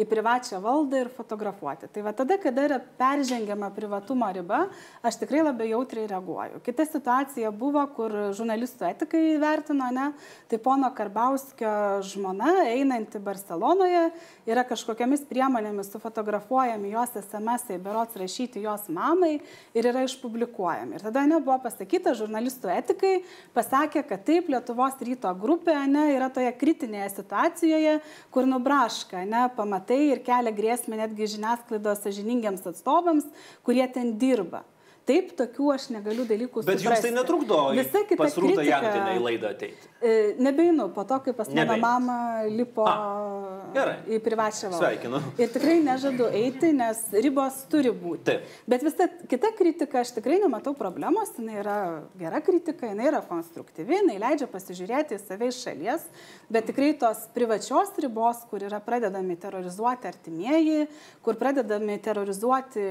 [0.00, 1.90] į privačią valdą ir fotografuoti.
[1.92, 4.62] Tai va tada, kada yra peržengiama privatumo riba,
[5.04, 6.62] aš tikrai labai jautriai reaguoju.
[6.64, 10.08] Kita situacija buvo, kur žurnalistų etikai vertino, ne,
[10.48, 14.08] tai pono Karbauskio žmona, einanti Barcelonoje,
[14.48, 19.36] yra kažkokiamis priemonėmis sufotografuojami jos SMS, berots rašyti jos mamai
[19.76, 20.96] ir yra išpublikuojami.
[20.96, 23.12] Ir tada nebuvo pasakyta, žurnalistų etikai
[23.56, 27.98] pasakė, kad taip, Lietuvos ryto grupė ne, yra toje kritinėje situacijoje,
[28.34, 33.28] kur nubraška, ne, pamatai ir kelia grėsmę netgi žiniasklaidos sažiningiams atstovams,
[33.66, 34.64] kurie ten dirba.
[35.10, 37.10] Taip, tokių aš negaliu dalykų Bet jums tai suprasti.
[37.16, 39.88] netrukdo į- Visa kita pas Rūtą kritika- Jantinę į laidą ateiti.
[40.00, 42.18] E, Nebeinu, po to, kai pas mano mamą
[42.56, 44.78] lipo A, į privačią valdą.
[44.84, 45.18] Sveikinu.
[45.38, 48.22] Ir tikrai nežadu eiti, nes ribos turi būti.
[48.24, 48.42] Taip.
[48.68, 53.98] Bet visa kita kritika, aš tikrai nematau problemos, jinai yra gera kritika, jinai yra konstruktyvi,
[54.00, 56.06] jinai leidžia pasižiūrėti į save iš šalies,
[56.48, 60.86] bet tikrai tos privačios ribos, kur yra pradedami terrorizuoti artimieji,
[61.22, 62.86] kur pradedami terrorizuoti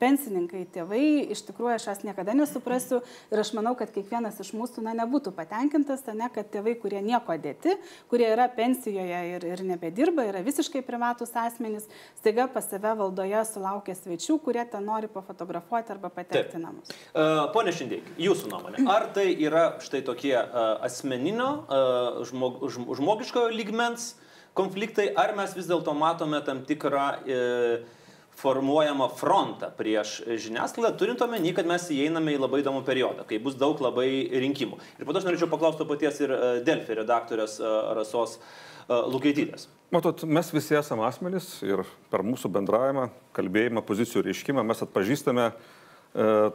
[0.00, 3.00] pensininkai, tėvai, iš tikrųjų aš jas niekada nesuprasiu
[3.32, 7.36] ir aš manau, kad kiekvienas iš mūsų na, nebūtų patenkintas, ne, kad tėvai, kurie nieko
[7.40, 7.76] dėti,
[8.12, 11.88] kurie yra pensijoje ir, ir nebedirba, yra visiškai privatus asmenys,
[12.20, 16.92] staiga pas save valdoje sulaukia svečių, kurie ten nori pafotografuoti arba patekti į namus.
[17.14, 22.92] Uh, Pone Šindeik, jūsų nuomonė, ar tai yra štai tokie uh, asmeninio, uh, žmog, žm-
[23.00, 24.14] žmogiškojo lygmens
[24.54, 28.02] konfliktai, ar mes vis dėlto matome tam tikrą uh,
[28.40, 33.56] formuojamą frontą prieš žiniasklaidą, turint omeny, kad mes įeiname į labai įdomų periodą, kai bus
[33.60, 34.08] daug labai
[34.44, 34.80] rinkimų.
[34.98, 39.06] Ir po to aš norėčiau paklausti to paties ir uh, Delfi redaktorės uh, Rasos uh,
[39.12, 39.68] Lukaitytės.
[39.94, 43.04] Matot, mes visi esame asmenys ir per mūsų bendravimą,
[43.36, 45.54] kalbėjimą, pozicijų reiškimą mes atpažįstame e,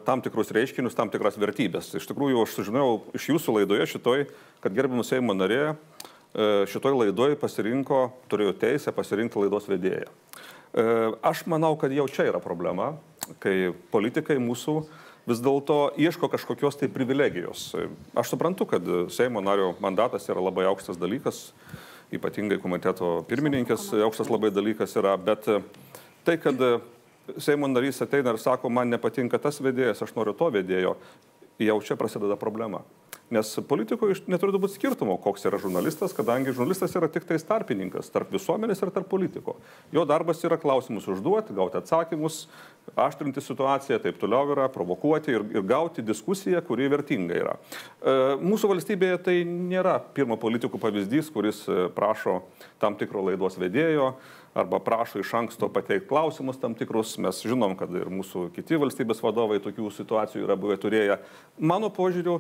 [0.04, 1.94] tam tikrus reiškinius, tam tikras vertybės.
[1.96, 4.26] Iš tikrųjų, aš sužinojau iš jūsų laidoje šitoj,
[4.60, 5.76] kad gerbimus Seimo narė e,
[6.74, 10.12] šitoj laidoj pasirinko, turėjo teisę pasirinkti laidos vedėją.
[10.74, 10.86] E,
[11.26, 12.94] Aš manau, kad jau čia yra problema,
[13.42, 14.76] kai politikai mūsų
[15.30, 17.72] vis dėlto ieško kažkokios tai privilegijos.
[18.18, 21.50] Aš suprantu, kad Seimo nario mandatas yra labai aukštas dalykas,
[22.14, 25.46] ypatingai komiteto pirmininkės aukštas labai dalykas yra, bet
[26.26, 26.58] tai, kad
[27.38, 30.96] Seimo narys ateina ir sako, man nepatinka tas vedėjas, aš noriu to vedėjo,
[31.62, 32.82] jau čia prasideda problema.
[33.30, 38.32] Nes politikoje neturi būti skirtumo, koks yra žurnalistas, kadangi žurnalistas yra tik tais tarpininkas tarp
[38.34, 39.60] visuomenės ir tarp politiko.
[39.94, 42.40] Jo darbas yra klausimus užduoti, gauti atsakymus,
[42.98, 47.56] aštrinti situaciją, taip toliau yra, provokuoti ir, ir gauti diskusiją, kuri vertinga yra.
[48.02, 52.40] E, Mūsų valstybėje tai nėra pirmo politikų pavyzdys, kuris e, prašo
[52.82, 54.16] tam tikro laidos vedėjo
[54.54, 57.18] arba prašo iš anksto pateikti klausimus tam tikrus.
[57.22, 61.20] Mes žinom, kad ir mūsų kiti valstybės vadovai tokių situacijų yra buvę turėję.
[61.60, 62.40] Mano požiūriu,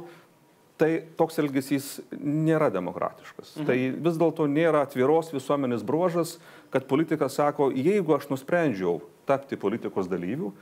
[0.80, 0.90] tai
[1.20, 3.58] toks elgesys nėra demokratiškas.
[3.58, 3.68] Mhm.
[3.68, 6.38] Tai vis dėlto nėra atviros visuomenės bruožas,
[6.74, 10.54] kad politikas sako, jeigu aš nusprendžiau tapti politikos dalyviu,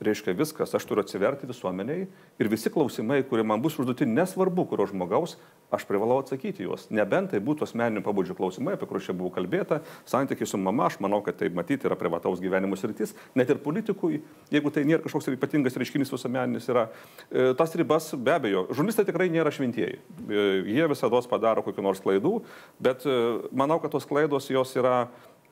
[0.00, 2.06] reiškia viskas, aš turiu atsiverti visuomeniai
[2.40, 5.36] ir visi klausimai, kurie man bus užduoti, nesvarbu, kurio žmogaus,
[5.70, 6.86] aš privalau atsakyti juos.
[6.94, 10.98] Nebent tai būtų asmeninio pabudžio klausimai, apie kuriuos čia buvo kalbėta, santykiai su mama, aš
[11.04, 15.30] manau, kad tai matyti yra privataus gyvenimo sritis, net ir politikui, jeigu tai nėra kažkoks
[15.36, 16.88] ypatingas reiškinys visuomeninis, yra
[17.28, 18.66] e, tas ribas be abejo.
[18.72, 20.00] Žurnalistai tikrai nėra šventieji.
[20.00, 22.40] E, jie visada padaro kokiu nors klaidų,
[22.82, 23.18] bet e,
[23.52, 25.04] manau, kad tos klaidos jos yra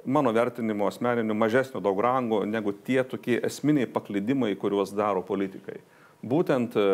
[0.04, 5.80] mano vertinimu asmeniniu mažesnio daug rango negu tie tokie esminiai paklydimai, kuriuos daro politikai.
[6.22, 6.86] Būtent e,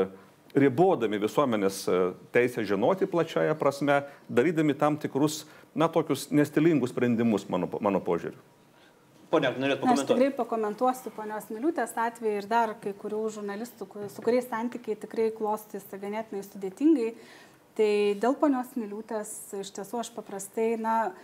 [0.55, 2.01] ribodami visuomenės e,
[2.35, 8.38] teisę žinoti plačiaja prasme, darydami tam tikrus, na, tokius nestilingus sprendimus mano, mano požiūriu.
[9.35, 10.11] Pone, norėt Na, aš pakomentuoti?
[10.12, 15.99] tikrai pakomentuosiu ponios Miliutės atvejį ir dar kai kurių žurnalistų, su kuriais santykiai tikrai klostysi
[15.99, 17.09] ganėtinai sudėtingai.
[17.75, 17.90] Tai
[18.23, 21.14] dėl ponios Miliutės iš tiesų aš paprastai, na,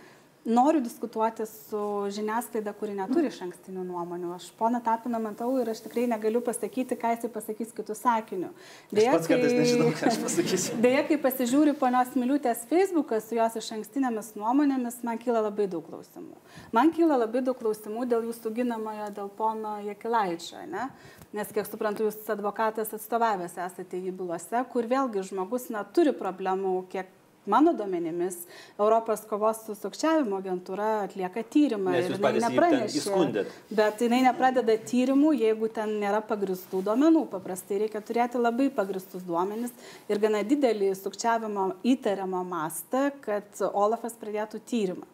[0.45, 4.31] noriu diskutuoti su žiniasklaida, kuri neturi iš ankstinių nuomonių.
[4.35, 8.49] Aš poną Tapiną matau ir aš tikrai negaliu pasakyti, ką jisai pasakys kitų sakinių.
[8.89, 10.79] Aš pats kartais nežinau, ką aš pasakysiu.
[10.85, 15.85] Deja, kai pasižiūriu ponios Miliutės Facebooką su jos iš ankstinėmis nuomonėmis, man kyla labai daug
[15.85, 16.41] klausimų.
[16.73, 20.89] Man kyla labai daug klausimų dėl jūsų ginamojo, dėl pono Jekilaičio, ne?
[21.31, 26.73] Nes, kiek suprantu, jūs advokatas atstovavęs esate į bylose, kur vėlgi žmogus na, turi problemų,
[26.91, 27.13] kiek
[27.45, 28.35] Mano duomenimis,
[28.77, 33.45] Europos kovos su sukčiavimo agentūra atlieka tyrimą Nes ir jinai nepranešė.
[33.73, 37.25] Bet jinai nepradeda tyrimų, jeigu ten nėra pagristų duomenų.
[37.33, 39.73] Paprastai reikia turėti labai pagristus duomenis
[40.05, 45.09] ir gana didelį sukčiavimo įtariamo mastą, kad Olafas pradėtų tyrimą.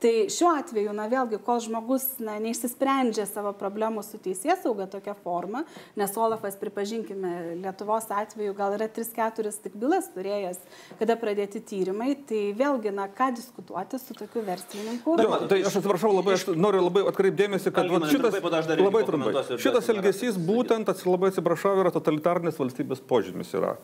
[0.00, 5.12] Tai šiuo atveju, na vėlgi, kol žmogus na, neišsisprendžia savo problemų su teisės sauga tokia
[5.12, 5.66] forma,
[6.00, 10.62] nes Olafas, pripažinkime, Lietuvos atveju gal yra 3-4 tik bylas turėjęs,
[11.02, 15.18] kada pradėti tyrimai, tai vėlgi, na, ką diskutuoti su tokiu verslininku.
[15.20, 19.34] Jo, tai aš atsiprašau labai, aš noriu labai atkreipdėmėsi, kad Algimantai, šitas, trumpai, labai trumpai,
[19.60, 23.52] šitas elgesys būtent, labai atsiprašau, yra totalitarnės valstybės požymis.
[23.52, 23.76] Yra.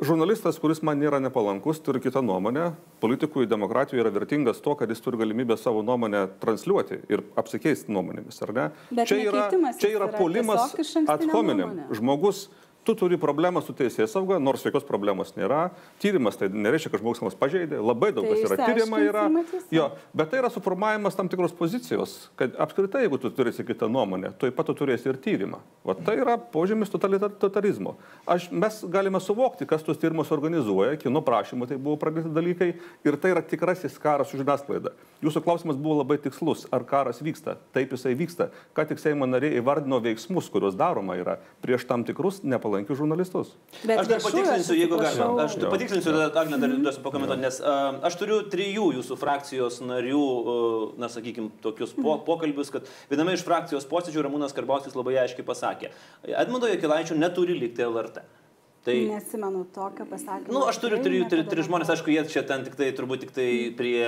[0.00, 2.70] Žurnalistas, kuris man nėra nepalankus, turi kitą nuomonę.
[3.02, 8.40] Politikui demokratijoje yra vertingas to, kad jis turi galimybę savo nuomonę transliuoti ir apsikeisti nuomonėmis,
[8.46, 8.64] ar ne?
[8.96, 9.44] Bet čia yra,
[9.76, 11.76] čia yra išankstinė ad hominem.
[11.98, 12.46] Žmogus
[12.90, 15.68] tu turi problemą su teisės sauga, nors jokios problemos nėra.
[16.02, 19.24] Tyrimas tai nereiškia, kad žmogus mus pažeidė, labai daug Tai kas yra tyriama yra.
[19.74, 24.32] Jo, bet tai yra suformavimas tam tikros pozicijos, kad apskritai, jeigu tu turėsi kitą nuomonę,
[24.38, 25.60] tu pat tu turėsi ir tyrimą.
[25.84, 27.94] O tai yra požymis totalitar- totalitarizmo.
[28.26, 32.72] Aš, mes galime suvokti, kas tuos tyrimus organizuoja, kino prašymų tai buvo pradėti dalykai
[33.06, 34.92] ir tai yra tikrasis karas su žiniasklaida.
[35.22, 37.56] Jūsų klausimas buvo labai tikslus, ar karas vyksta.
[37.76, 38.50] Taip jisai vyksta.
[38.74, 43.52] Ką tik Seimo nariai įvardino veiksmus, kuriuos daroma yra prieš tam tikrus nepalankius žurnalistus.
[43.84, 45.44] Bet aš dar patikslinsiu, jeigu galima.
[45.44, 45.70] Aš Jo.
[45.72, 50.84] patikslinsiu, tada Agne dar duosiu pakomentuoti, nes uh, aš turiu trijų jūsų frakcijos narių, uh,
[51.00, 55.92] na, sakykime, tokius po, pokalbius, kad viename iš frakcijos posėdžių Ramūnas Karbauskis labai aiškiai pasakė,
[56.24, 58.24] Edmundo Jekilaičio neturi likti LRT.
[58.84, 60.54] Tai, Nesimenu tokio pasakymo.
[60.54, 63.26] nu, aš turiu trijų, tri, niekada tri žmonės, aišku, jie čia ten tik tai, turbūt
[63.26, 64.06] tik tai prie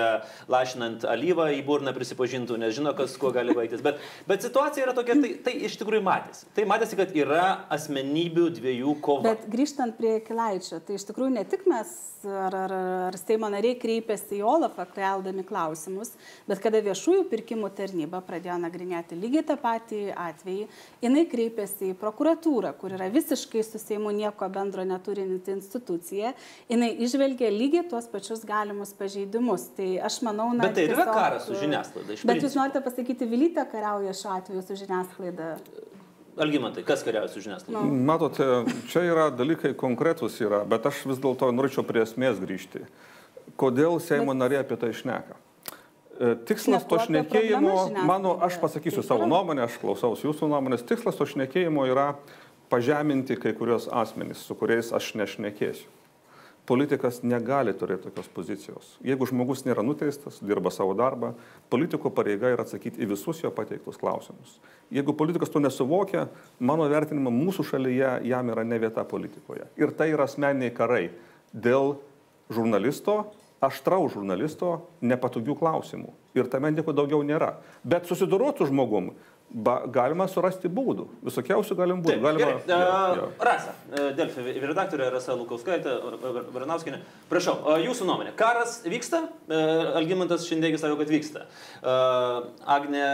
[0.48, 3.82] lašinant alyvą į burną prisipažintų, nes žino, kas kuo gali baigtis.
[3.84, 6.48] Bet, bet situacija yra tokia, tai, tai iš tikrųjų matėsi.
[6.56, 7.44] Tai matėsi, kad yra
[7.76, 9.26] asmenybių dviejų kova.
[9.34, 11.92] Bet grįžtant prie Kilaičio, tai iš tikrųjų ne tik mes
[12.24, 12.72] ar, ar,
[13.10, 16.14] ar Seimo nariai kreipėsi į Olafą, keldami klausimus,
[16.48, 20.66] bet kada viešųjų pirkimų tarnyba pradėjo nagrinėti lygiai tą patį atvejį,
[21.04, 26.32] jinai kreipėsi į prokuratūrą, kur yra visiškai su Seimu nieko bendro neturinti institucija,
[26.68, 29.68] jinai išvelgė lygiai tuos pačius galimus pažeidimus.
[29.76, 32.40] Tai aš manau, na, Bet tai ir yra tiesiog- karas su žiniasklaida, iš Bet jūs
[32.40, 32.60] principo.
[32.60, 35.56] norite pasakyti, Vilytė kariauja šiuo atveju su žiniasklaida.
[36.36, 37.82] Algymantai, kas kariauja su žiniasklaida?
[37.84, 38.04] Nu.
[38.04, 38.44] Matote,
[38.88, 42.86] čia yra dalykai konkretus yra, bet aš vis dėlto norėčiau prie esmės grįžti.
[43.56, 45.36] Kodėl Seimo nariai apie tai šneka?
[46.20, 51.16] E, Tikslas to šnekėjimo, mano, aš pasakysiu Taip savo nuomonę, aš klausaus jūsų nuomonės, tikslas
[51.16, 52.14] to šnekėjimo yra
[52.72, 55.90] pažeminti kai kurios asmenys, su kuriais aš nešnekėsiu.
[56.62, 58.92] Politikas negali turėti tokios pozicijos.
[59.02, 61.32] Jeigu žmogus nėra nuteistas, dirba savo darbą,
[61.74, 64.60] politiko pareiga yra atsakyti į visus jo pateiktus klausimus.
[64.94, 66.28] Jeigu politikas to nesuvokia,
[66.62, 69.66] mano vertinimu, mūsų šalyje jam yra ne vieta politikoje.
[69.74, 71.08] Ir tai yra asmeniniai karai
[71.50, 71.96] dėl
[72.52, 73.24] žurnalisto,
[73.62, 76.14] aštraus žurnalisto nepatogių klausimų.
[76.38, 77.56] Ir tame nieko daugiau nėra.
[77.82, 79.12] Bet susidoroti su žmogum
[79.52, 81.06] ba, galima surasti būdų.
[81.28, 82.16] Visokiausių galim būdų.
[82.16, 82.58] Taip, Galima, gerai.
[82.66, 83.30] Uh, jo.
[83.48, 85.96] Rasa, uh, Delfi redaktorė Rasa Lukauskaitė,
[86.54, 87.02] Varanauskinė.
[87.30, 88.36] Prašau, jūsų nuomonė.
[88.38, 89.26] Karas vyksta?
[89.48, 91.46] Uh, Algymantas šiandien sako, kad vyksta.
[91.82, 93.04] Uh, Agne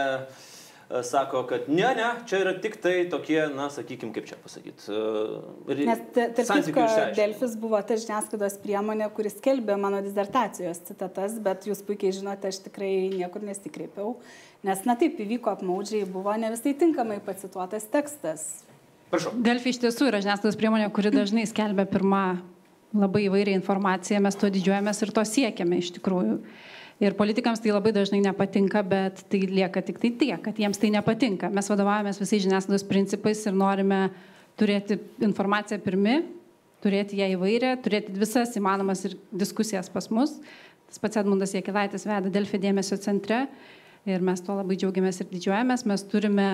[1.03, 4.89] sako, kad ne, ne, čia yra tik tai tokie, na, sakykim, kaip čia pasakyti.
[4.89, 6.85] Uh, Nes ta- tarp kitko,
[7.17, 12.63] Delfis buvo ta žiniasklaidos priemonė, kuris skelbė mano disertacijos citatas, bet jūs puikiai žinote, aš
[12.65, 14.15] tikrai niekur nesikreipiau,
[14.65, 18.47] nes, na taip, įvyko apmaudžiai, buvo ne visai tinkamai pacituotas tekstas.
[19.09, 19.33] Prašau.
[19.41, 22.23] Delfi iš tiesų yra žiniasklaidos priemonė, kuri dažnai skelbia pirmą
[22.93, 26.39] labai įvairią informaciją, mes to didžiuojamės ir to siekiame iš tikrųjų.
[26.99, 30.89] Ir politikams tai labai dažnai nepatinka, bet tai lieka tik tai tiek, kad jiems tai
[30.91, 31.47] nepatinka.
[31.53, 34.09] Mes vadovavomės visais žiniasklaidos principais ir norime
[34.59, 36.17] turėti informaciją pirmi,
[36.83, 40.35] turėti ją įvairią, turėti visas įmanomas ir diskusijas pas mus.
[40.89, 43.45] Tas pats Edmundas Jekilaitis veda Delfi dėmesio centre
[44.07, 45.85] ir mes tuo labai džiaugiamės ir didžiuojamės.
[45.89, 46.49] Mes turime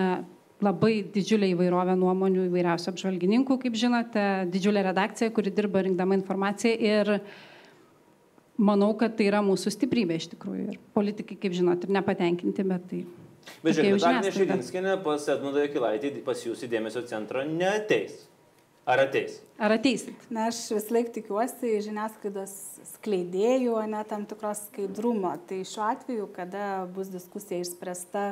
[0.63, 7.11] labai didžiulę įvairovę nuomonių įvairiausių apžvalgininkų, kaip žinote, didžiulę redakciją, kuri dirba rinkdama informaciją ir
[8.55, 10.69] manau, kad tai yra mūsų stiprybė iš tikrųjų.
[10.71, 13.03] Ir politikai, kaip žinote, ir nepatenkinti, bet tai...
[13.61, 14.31] Bet tokia jau žiūrėkit, Agnė.
[14.33, 18.23] Šilinskinė pas Edmundą Jekilaitį pas jūs į dėmesio centrą neateis.
[18.85, 19.39] Ar ateis?
[19.57, 20.27] Ar ateisit?
[20.29, 22.53] Na, aš vis laik tikiuosi žiniasklaidos
[22.91, 25.31] skleidėjų, o ne tam tikros skaidrumo.
[25.49, 28.27] Tai šiuo atveju, kada bus diskusija išspręsta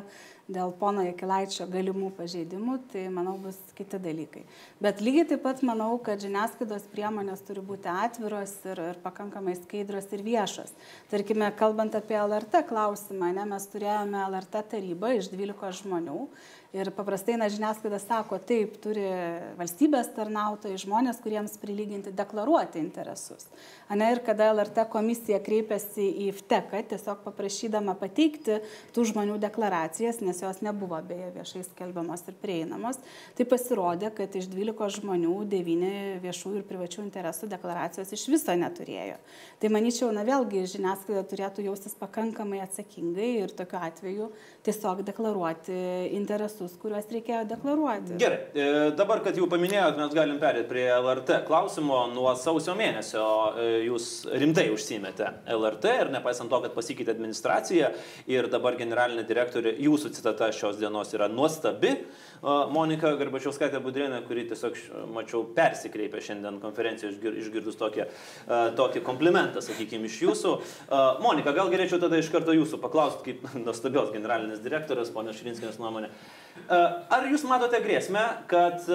[0.53, 4.43] dėl pono Jekilaičio galimų pažeidimų, tai manau bus kiti dalykai.
[4.83, 10.11] Bet lygiai taip pat manau, kad žiniasklaidos priemonės turi būti atviros ir, ir pakankamai skaidros
[10.13, 10.75] ir viešos.
[11.09, 16.27] Tarkime, kalbant apie LRT klausimą, ne, mes turėjome LRT tarybą iš 12 žmonių
[16.73, 19.03] Ir paprastai, na, žiniasklaida sako, taip, turi
[19.59, 23.45] valstybės tarnautojai, žmonės, kuriems prilyginti deklaruoti interesus.
[23.93, 28.55] Ane, ir kada LRT komisija kreipėsi į FTEK, tiesiog paprašydama pateikti
[28.95, 32.97] tų žmonių deklaracijas, nes jos nebuvo beje viešai skelbiamos ir prieinamos,
[33.37, 35.91] tai pasirodė, kad iš 12 žmonių 9
[36.23, 39.19] viešų ir privačių interesų deklaracijos iš viso neturėjo.
[39.61, 44.31] Tai manyčiau, na vėlgi, žiniasklaida turėtų jaustis pakankamai atsakingai ir tokiu atveju
[44.65, 45.77] tiesiog deklaruoti
[46.17, 48.17] interesus, kuriuos reikėjo deklaruoti.
[48.17, 52.07] Gerai, e, dabar, kad jau paminėjot, mes galim perėti prie LRT klausimo.
[52.13, 57.91] Nuo sausio mėnesio e, jūs rimtai užsimėte LRT ir nepaisant to, kad pasikeitė administracija
[58.31, 61.95] ir dabar generalinė direktorė, jūsų citata šios dienos yra nuostabi.
[62.43, 64.79] Monika Garbačiauskaitė Budrėnė, kuri tiesiog,
[65.15, 68.07] mačiau, persikreipė šiandien konferencijoje išgirdus tokį,
[68.79, 70.55] tokį komplimentą, sakykime, iš jūsų.
[71.23, 76.11] Monika, gal galėčiau tada iš karto jūsų paklausti, kaip nuostabios generalinės direktorės, ponios Širinskinės nuomonė.
[76.73, 78.85] Ar jūs matote grėsmę, kad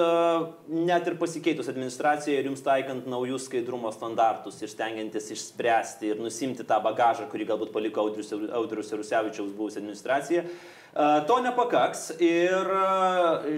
[0.72, 6.64] net ir pasikeitus administracijai ir jums taikant naujus skaidrumo standartus ir stengiantis išspręsti ir nusimti
[6.66, 10.46] tą bagažą, kurį galbūt paliko Audrius Rusevičiaus buvusi administracija,
[11.28, 12.70] To nepakaks ir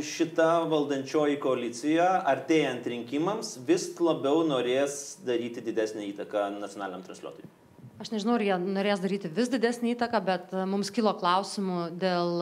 [0.05, 7.60] šita valdančioji koalicija, artėjant rinkimams, vis labiau norės daryti didesnį įtaką nacionaliniam transliuotojui.
[8.01, 12.39] Aš nežinau, ar jie norės daryti vis didesnį įtaką, bet mums kilo klausimų dėl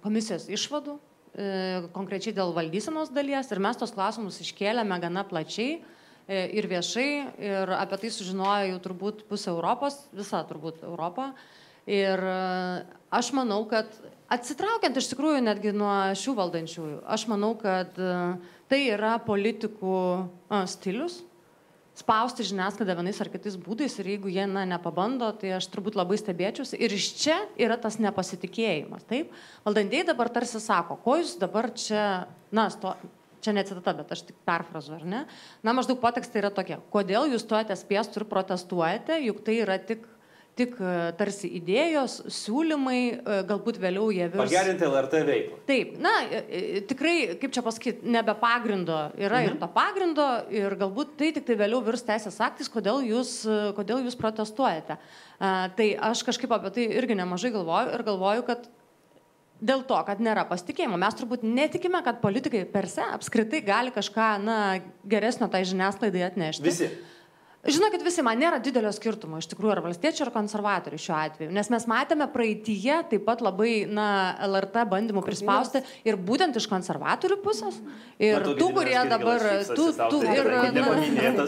[0.00, 0.94] komisijos išvadų,
[1.92, 5.82] konkrečiai dėl valdysenos dalies ir mes tos klausimus iškėlėme gana plačiai
[6.32, 7.08] ir viešai
[7.44, 11.34] ir apie tai sužinojo jau turbūt pusė Europos, visa turbūt Europa.
[11.84, 12.24] Ir
[13.12, 13.92] aš manau, kad
[14.32, 17.92] atsitraukiant iš tikrųjų netgi nuo šių valdančiųjų, aš manau, kad
[18.72, 20.00] tai yra politikų
[20.72, 21.20] stilius
[21.94, 26.18] spausti žiniasklaidą vienais ar kitais būdais ir jeigu jie na, nepabando, tai aš turbūt labai
[26.18, 26.78] stebėčiausi.
[26.82, 29.06] Ir iš čia yra tas nepasitikėjimas.
[29.10, 29.34] Taip,
[29.66, 32.96] valdantieji dabar tarsi sako, ko jūs dabar čia, na, sto,
[33.44, 35.22] čia ne citata, bet aš tik perfrazu, ar ne?
[35.62, 40.08] Na, maždaug potekstai yra tokie, kodėl jūs stojate spiestų ir protestuojate, juk tai yra tik
[40.58, 40.76] tik
[41.18, 42.98] tarsi idėjos, siūlymai,
[43.48, 44.52] galbūt vėliau jie virs.
[44.52, 45.58] Pagerinti LRT veiklą.
[45.66, 46.12] Taip, na,
[46.90, 49.48] tikrai, kaip čia pasakyti, nebe pagrindo yra mhm.
[49.48, 53.40] ir to pagrindo ir galbūt tai tik tai vėliau virs teisės aktais, kodėl jūs,
[53.78, 54.98] kodėl jūs protestuojate.
[55.40, 58.68] Tai aš kažkaip apie tai irgi nemažai galvoju ir galvoju, kad
[59.64, 60.98] dėl to, kad nėra pasitikėjimo.
[61.00, 64.58] Mes turbūt netikime, kad politikai per se apskritai gali kažką na,
[65.08, 66.66] geresnio tai žiniasklaidai atnešti.
[66.66, 66.90] Visi.
[67.64, 71.70] Žinokit, visi, man nėra didelio skirtumo iš tikrųjų ar valstiečių, ar konservatorių šiuo atveju, nes
[71.72, 74.08] mes matėme praeitie taip pat labai, na,
[74.44, 77.78] LRT bandymų prispausti ir būtent iš konservatorių pusės.
[78.20, 81.46] Ir Matau, tų, kurie dabar, tų, tų, ir, na,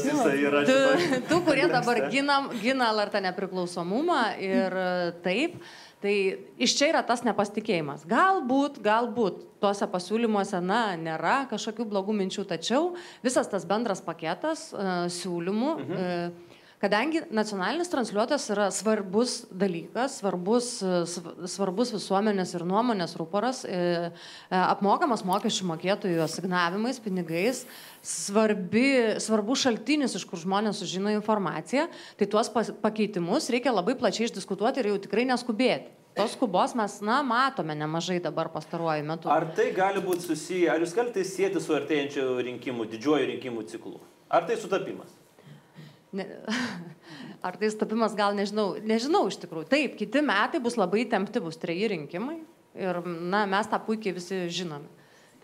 [0.71, 0.81] tų,
[1.29, 4.81] tų, kurie dabar gina, gina LRT nepriklausomumą ir
[5.27, 5.61] taip.
[6.07, 6.19] Tai
[6.63, 8.05] iš čia yra tas nepasitikėjimas.
[8.07, 12.93] Galbūt, galbūt tuose pasiūlymuose, na, nėra kažkokių blogų minčių, tačiau
[13.27, 15.97] visas tas bendras paketas uh, siūlymų, mhm.
[15.99, 20.71] uh, kadangi nacionalinis transliuotojas yra svarbus dalykas, svarbus,
[21.51, 24.31] svarbus visuomenės ir nuomonės rūporas, uh,
[24.63, 27.65] apmokamas mokesčių mokėtojų asignavimais, pinigais,
[28.07, 34.83] svarbi, svarbus šaltinis, iš kur žmonės sužino informaciją, tai tuos pakeitimus reikia labai plačiai išdiskutuoti
[34.83, 35.95] ir jau tikrai neskubėti.
[36.17, 39.29] Tos skubos mes, na, matome nemažai dabar pastaruoju metu.
[39.29, 44.01] Ar tai gali būti susiję, ar jūs galite sėti su artėjančiu rinkimų, didžiuoju rinkimų ciklu?
[44.33, 45.13] Ar tai sutapimas?
[46.17, 46.27] Ne,
[47.47, 49.69] ar tai sutapimas, gal nežinau, nežinau iš tikrųjų.
[49.73, 52.41] Taip, kiti metai bus labai tempti, bus treji rinkimai
[52.77, 54.96] ir, na, mes tą puikiai visi žinome.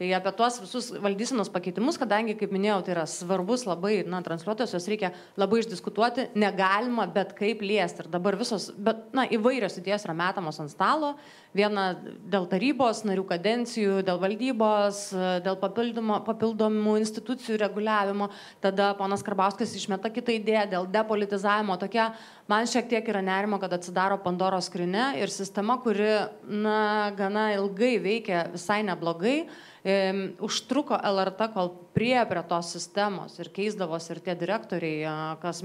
[0.03, 4.73] Tai apie tuos visus valdysenos pakeitimus, kadangi, kaip minėjau, tai yra svarbus labai, na, transliuotojas,
[4.75, 8.03] jos reikia labai išdiskutuoti, negalima bet kaip liesti.
[8.03, 11.13] Ir dabar visos, bet, na, įvairios idėjos yra metamos ant stalo.
[11.55, 15.05] Viena dėl tarybos narių kadencijų, dėl valdybos,
[15.47, 18.33] dėl papildomų institucijų reguliavimo.
[18.65, 21.79] Tada ponas Karbauskas išmeta kitą idėją dėl depolitizavimo.
[21.79, 22.11] Tokia,
[22.51, 28.01] man šiek tiek yra nerimo, kad atsidaro Pandoros skrinė ir sistema, kuri, na, gana ilgai
[28.03, 29.45] veikia visai neblogai
[29.85, 29.97] e,
[30.43, 35.63] užtruko LRT, kol prie prie tos sistemos ir keisdavosi ir tie direktoriai, kas,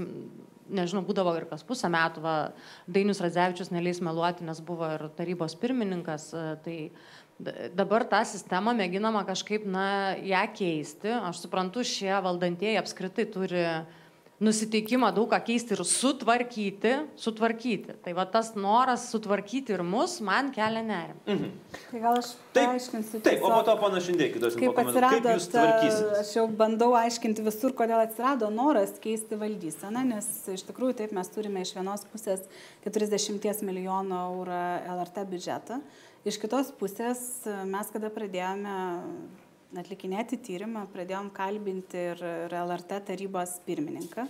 [0.68, 2.34] nežinau, būdavo ir kas pusę metų, va,
[2.90, 6.30] Dainius Radzevičius neleis meluoti, nes buvo ir tarybos pirmininkas,
[6.64, 6.78] tai
[7.78, 11.12] dabar tą sistemą mėginama kažkaip, na, ją keisti.
[11.30, 13.64] Aš suprantu, šie valdantieji apskritai turi
[14.44, 17.96] nusiteikimą daug ką keisti ir sutvarkyti, sutvarkyti.
[18.04, 21.20] Tai va tas noras sutvarkyti ir mus man kelia nerimą.
[21.26, 21.52] Mhm.
[21.90, 23.22] Tai gal aš taip, paaiškinsiu.
[23.26, 25.36] Taip, o po to panašindėkit, aš kaip atsirado,
[26.22, 31.34] aš jau bandau aiškinti visur, kodėl atsirado noras keisti valdyseną, nes iš tikrųjų taip mes
[31.34, 32.46] turime iš vienos pusės
[32.86, 34.60] 40 milijonų eurų
[34.98, 35.82] LRT biudžetą
[36.26, 37.20] Iš kitos pusės
[37.70, 38.72] mes, kada pradėjome
[39.76, 44.24] atlikinėti tyrimą, pradėjom kalbinti ir, ir LRT tarybos pirmininką.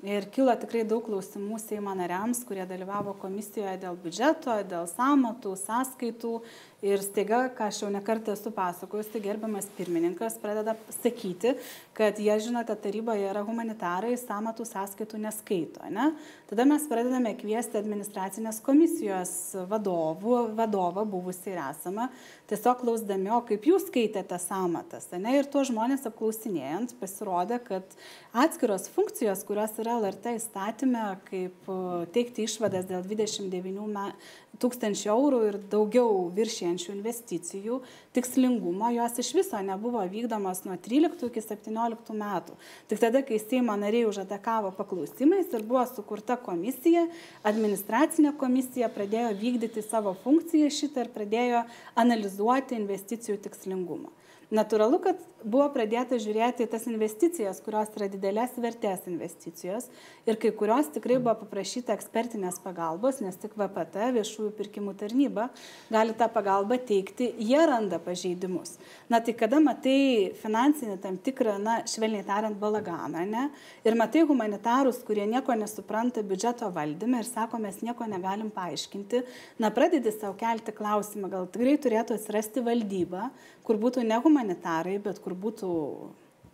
[0.00, 6.38] Ir kilo tikrai daug klausimų Seimo nariams, kurie dalyvavo komisijoje dėl biudžeto, dėl samatų, sąskaitų
[6.80, 11.50] Ir staiga, ką aš jau nekartą esu pasakojusi, tai gerbiamas pirmininkas pradeda sakyti,
[11.92, 15.84] kad jie, žinote, taryboje yra humanitarai, samatų sąskaitų neskaito.
[15.92, 16.06] Ne?
[16.48, 19.34] Tada mes pradedame kviesti administracinės komisijos
[19.68, 22.08] vadovų, vadovą, buvusi ir esamą,
[22.48, 25.10] tiesiog klausdami, o kaip jūs skaitėte samatas.
[25.12, 25.36] Ne?
[25.36, 28.00] Ir tuos žmonės apklausinėjant pasirodė, kad
[28.32, 31.70] atskiros funkcijos, kurios yra LRT įstatymė, kaip
[32.14, 34.12] teikti išvadas dėl 29
[34.60, 37.78] tūkstančių eurų ir daugiau viršijančių investicijų
[38.16, 42.56] tikslingumo, jos iš viso nebuvo vykdomos nuo 13 iki 17 metų.
[42.90, 47.06] Tik tada, kai Seimo nariai užatakavo paklausimais ir buvo sukurta komisija,
[47.46, 51.64] administracinė komisija pradėjo vykdyti savo funkciją šitą ir pradėjo
[52.04, 54.12] analizuoti investicijų tikslingumą.
[54.50, 59.86] Natūralu, kad buvo pradėta žiūrėti tas investicijas, kurios yra didelės vertės investicijos
[60.26, 65.46] ir kai kurios tikrai buvo paprašyta ekspertinės pagalbos, nes tik VPT, viešųjų pirkimų tarnyba,
[65.92, 68.74] gali tą pagalbą teikti, jie randa pažeidimus.
[69.12, 73.46] Na tai kada matai finansinį tam tikrą, na, švelniai tariant, balaganą, ne,
[73.86, 79.22] ir matai humanitarus, kurie nieko nesupranta biudžeto valdyme ir sako, mes nieko negalim paaiškinti,
[79.62, 83.30] na, pradedi savo kelti klausimą, gal tikrai turėtų atsirasti valdyba,
[83.70, 85.70] kur būtų ne humanitarai, bet kur būtų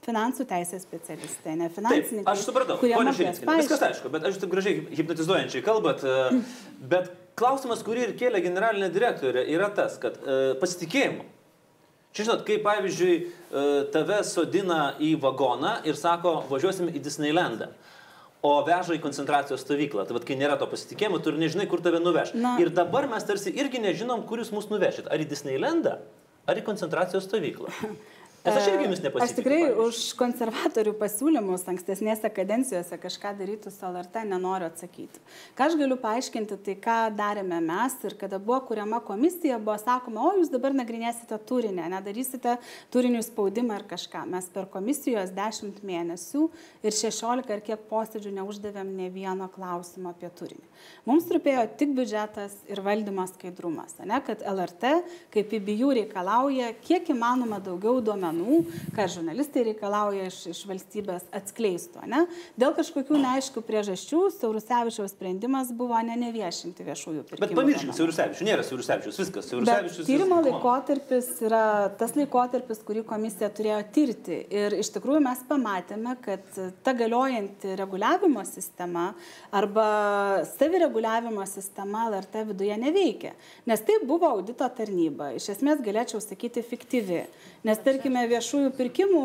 [0.07, 2.29] finansų teisės specialistai, ne finansininkai.
[2.31, 6.43] Aš supratau, ponia Širinskienė, viskas aišku, bet aš taip gražiai hipnotizuojančiai kalbat, e,
[6.93, 7.09] bet
[7.41, 11.27] klausimas, kurį ir kėlė generalinė direktorė, yra tas, kad e, pasitikėjimo.
[12.17, 13.27] Čia žinot, kai pavyzdžiui e,
[13.97, 17.73] tave sodina į vagoną ir sako, važiuosim į Disneylandą
[18.47, 20.05] o veža į koncentracijos stovyklą.
[20.07, 22.35] Tai vad, kai nėra to pasitikėjimo, tu ir nežinai, kur tave nuveš.
[22.39, 22.57] Na.
[22.63, 25.11] Ir dabar mes tarsi irgi nežinom, kur jūs mus nuvešit.
[25.11, 25.97] Ar į Disneylandą,
[26.47, 27.73] ar į koncentracijos stovyklą.
[28.47, 29.25] Nes aš irgi jums nepasitikiu.
[29.27, 29.87] Aš tikrai pavyzdžiui.
[29.91, 35.23] už konservatorių pasiūlymus ankstesnėse kadencijose kažką darytų su LRT nenoriu atsakyti.
[35.59, 40.29] Ką aš galiu paaiškinti, tai ką darėme mes ir kada buvo kuriama komisija, buvo sakoma,
[40.29, 42.55] o jūs dabar nagrinėsite turinę, nedarysite
[42.95, 44.23] turinių spaudimą ir kažką.
[44.31, 46.47] Mes per komisijos 10 mėnesių
[46.87, 50.63] ir 16 ar kiek posėdžių neuždavėm ne vieno klausimo apie turinį.
[51.09, 54.95] Mums rūpėjo tik biudžetas ir valdymo skaidrumas, ne, kad LRT
[55.35, 62.05] kaip įbijų reikalauja kiek įmanoma daugiau duomenų duomenų, ką žurnalistai reikalauja iš, iš valstybės atskleistų.
[62.11, 62.25] Ne?
[62.59, 67.43] Dėl kažkokių neaiškių priežasčių Saurusevičiaus sprendimas buvo ne neviešinti viešųjų pirkimų.
[67.45, 69.51] Bet pamirškim, Saurusevičius nėra Saurusevičius, viskas.
[69.51, 70.09] Saurusevičius.
[70.09, 71.63] Tyrimo laikotarpis yra
[71.99, 74.41] tas laikotarpis, kurį komisija turėjo tirti.
[74.53, 79.09] Ir iš tikrųjų mes pamatėme, kad ta galiojanti reguliavimo sistema
[79.55, 79.87] arba
[80.57, 83.35] savireguliavimo sistema LRT viduje neveikia.
[83.67, 85.33] Nes tai buvo audito tarnyba.
[85.37, 87.25] Iš esmės galėčiau sakyti fiktyvi.
[87.67, 89.23] Nes tarkime, viešųjų pirkimų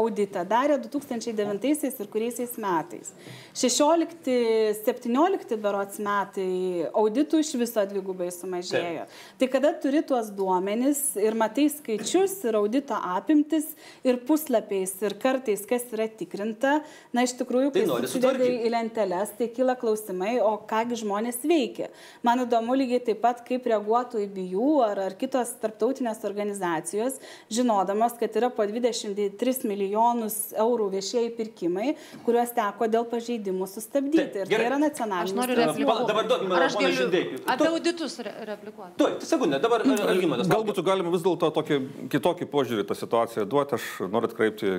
[0.00, 3.12] auditą darė 2009 ir kuriaisiais metais.
[3.58, 9.04] 16-17 berots metai auditų iš viso dvigubai sumažėjo.
[9.08, 9.12] Taip.
[9.40, 13.66] Tai kada turi tuos duomenis ir matai skaičius ir audito apimtis
[14.06, 16.82] ir puslapiais ir kartais kas yra tikrinta,
[17.12, 21.88] na iš tikrųjų, kai tai susideda į lenteles, tai kyla klausimai, o kągi žmonės veikia.
[22.26, 27.18] Man įdomu lygiai taip pat, kaip reaguotų į bijų ar, ar kitos tarptautinės organizacijos,
[27.98, 31.94] žinodamas, kad yra po 23 milijonus eurų viešieji pirkimai,
[32.24, 34.44] kuriuos teko dėl pažeidimų sustabdyti.
[34.44, 35.32] Ir tai yra nacionalinis.
[35.32, 36.06] Aš noriu replikuoti.
[36.08, 37.40] Dabar duokime, ar aš galiu žindėkiu.
[37.46, 38.94] Apie auditus re replikuoti.
[39.00, 40.50] Tuoj, sekundę, dabar Algymantas.
[40.50, 41.80] Galbūt galima vis dėlto tokį
[42.12, 43.78] kitokį požiūrį tą situaciją duoti.
[43.78, 44.78] Aš noriu atkreipti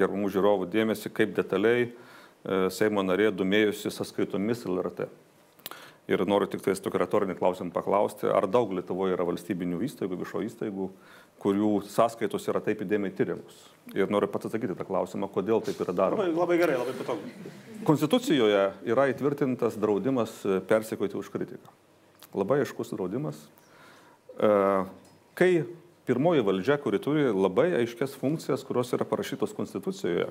[0.00, 1.92] gerbamų žiūrovų dėmesį, kaip detaliai e,
[2.74, 5.10] Seimo narė domėjusi sąskaitomis LRT.
[6.06, 10.42] Ir noriu tik tais tokį retorinį klausimą paklausti, ar daug Lietuvoje yra valstybinių įstaigų, viešo
[10.46, 10.84] įstaigų,
[11.42, 13.56] kurių sąskaitos yra taip įdėmiai tyriamos.
[13.90, 16.28] Ir noriu pats atsakyti tą klausimą, kodėl taip yra daroma.
[16.28, 17.32] Labai, labai gerai, labai patogu.
[17.88, 20.36] Konstitucijoje yra įtvirtintas draudimas
[20.70, 21.74] persikoti už kritiką.
[22.38, 23.42] Labai aiškus draudimas.
[24.38, 24.52] E,
[25.34, 25.50] kai
[26.06, 30.30] pirmoji valdžia, kuri turi labai aiškias funkcijas, kurios yra parašytos Konstitucijoje,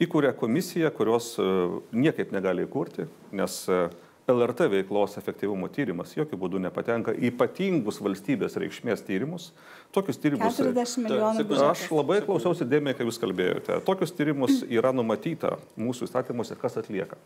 [0.00, 1.48] įkūrė komisiją, kurios e,
[1.92, 3.82] niekaip negali įkurti, nes e,
[4.30, 9.50] LRT veiklos efektyvumo tyrimas jokių būdų nepatenka į ypatingus valstybės reikšmės tyrimus.
[9.94, 10.58] Tokius tyrimus.
[10.60, 11.46] 40 milijonų.
[11.66, 13.80] Aš labai klausiausi dėmesį, kai jūs kalbėjote.
[13.86, 17.18] Tokius tyrimus yra numatyta mūsų įstatymuose, kas atlieka.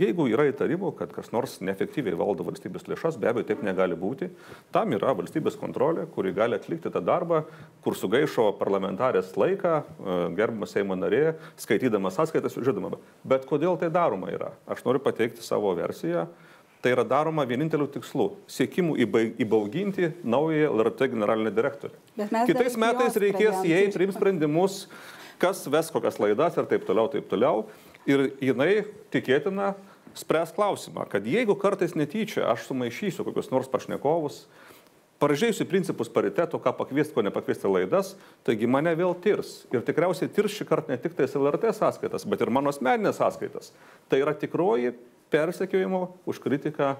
[0.00, 4.30] Jeigu yra įtarimų, kad kas nors neefektyviai valdo valstybės lėšas, be abejo, taip negali būti.
[4.72, 7.42] Tam yra valstybės kontrolė, kuri gali atlikti tą darbą,
[7.84, 12.96] kur sugaišo parlamentarės laiką, e, gerbimas Seimo narė, skaitydama sąskaitas ir žinoma.
[13.24, 14.54] Bet kodėl tai daroma yra?
[14.64, 16.28] Aš noriu pateikti savo versiją
[16.82, 18.96] Tai yra daroma vieninteliu tikslu- siekimu
[19.38, 21.94] įbauginti naują LRT generalinį direktorių.
[22.48, 24.86] Kitais metais reikės jai priims sprendimus,
[25.38, 27.66] kas ves kokias laidas ir taip toliau, taip toliau.
[28.04, 29.76] Ir jinai tikėtina
[30.14, 34.46] spręs klausimą, kad jeigu kartais netyčia aš sumaišysiu kokius nors pašnekovus,
[35.22, 39.62] paražėjusi principus pariteto, ką pakviesti, ko nepakviesti laidas, taigi mane vėl tirs.
[39.70, 43.70] Ir tikriausiai tirs šį kartą ne tik tais LRT sąskaitas, bet ir mano asmeninės sąskaitas.
[44.10, 44.96] Tai yra tikroji
[45.32, 46.94] persekiojimo už kritiką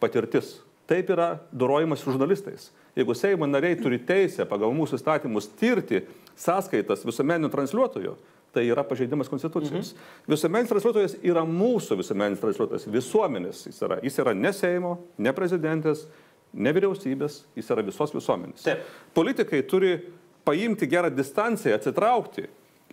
[0.00, 0.58] patirtis.
[0.90, 2.70] Taip yra dorojimas su žurnalistais.
[2.98, 6.02] Jeigu Seimo nariai turi teisę pagal mūsų įstatymus tirti
[6.40, 8.16] sąskaitas visuomeninių transliuotojų,
[8.50, 9.92] tai yra pažeidimas konstitucijos.
[9.92, 10.08] Mhm.
[10.32, 14.00] Visuomeninis transliuotojas yra mūsų visuomeninis transliuotojas, visuomenės jis yra.
[14.02, 16.08] Jis yra ne Seimo, ne prezidentės,
[16.52, 18.64] ne vyriausybės, jis yra visos visuomenės.
[18.66, 18.82] Taip.
[19.14, 19.94] Politikai turi
[20.44, 22.48] paimti gerą distanciją, atsitraukti.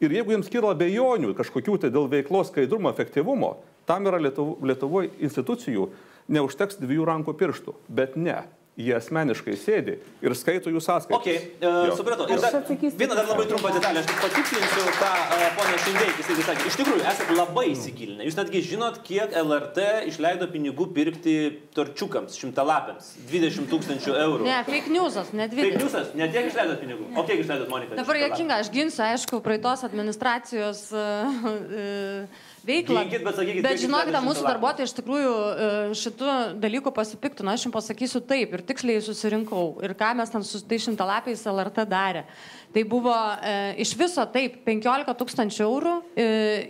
[0.06, 3.56] Ir jeigu jiems kyla abejonių kažkokių tai dėl veiklos skaidrumo, efektyvumo,
[3.88, 5.90] tam yra Lietuvo, Lietuvoje institucijų,
[6.28, 7.80] neužteks dviejų rankų pirštų.
[7.88, 8.44] Bet ne.
[8.78, 11.18] Jie asmeniškai sėdi ir skaito jų sąskaitas.
[11.18, 11.26] Ok,
[11.66, 11.96] uh, Jo.
[11.98, 12.28] supratau.
[12.30, 16.44] Ir dar, vieną dar labai trumpą detalę, aš tik patikslinsiu, ką uh, ponas Šindeikis irgi
[16.46, 16.66] sakė.
[16.70, 18.28] Iš tikrųjų, esate labai įsigilinę.
[18.28, 21.34] Jūs netgi žinot, kiek LRT išleido pinigų pirkti
[21.74, 23.08] torčiukams, šimtalapiams.
[23.32, 24.46] 20 tūkstančių eurų.
[24.46, 25.82] Ne, fake newsas, ne Taip, 20.
[25.82, 27.10] jūs ne tiek išleidot pinigų.
[27.18, 27.98] O kiek išleidot, Monika?
[27.98, 32.30] Dabar jokinga, aš ginsiu, aišku, praeitos administracijos uh,
[32.68, 33.04] veiklą.
[33.06, 37.54] Ginkit, bet sakykit, bet žinokite, mūsų darbuotojai iš tikrųjų e, šitų dalykų pasipiktino.
[37.54, 39.78] Aš jums pasakysiu taip ir tiksliai susirinkau.
[39.86, 42.28] Ir ką mes ten su tai šimtalapiais LRT darė.
[42.74, 46.26] Tai buvo e, iš viso taip 15 tūkstančių eurų, e,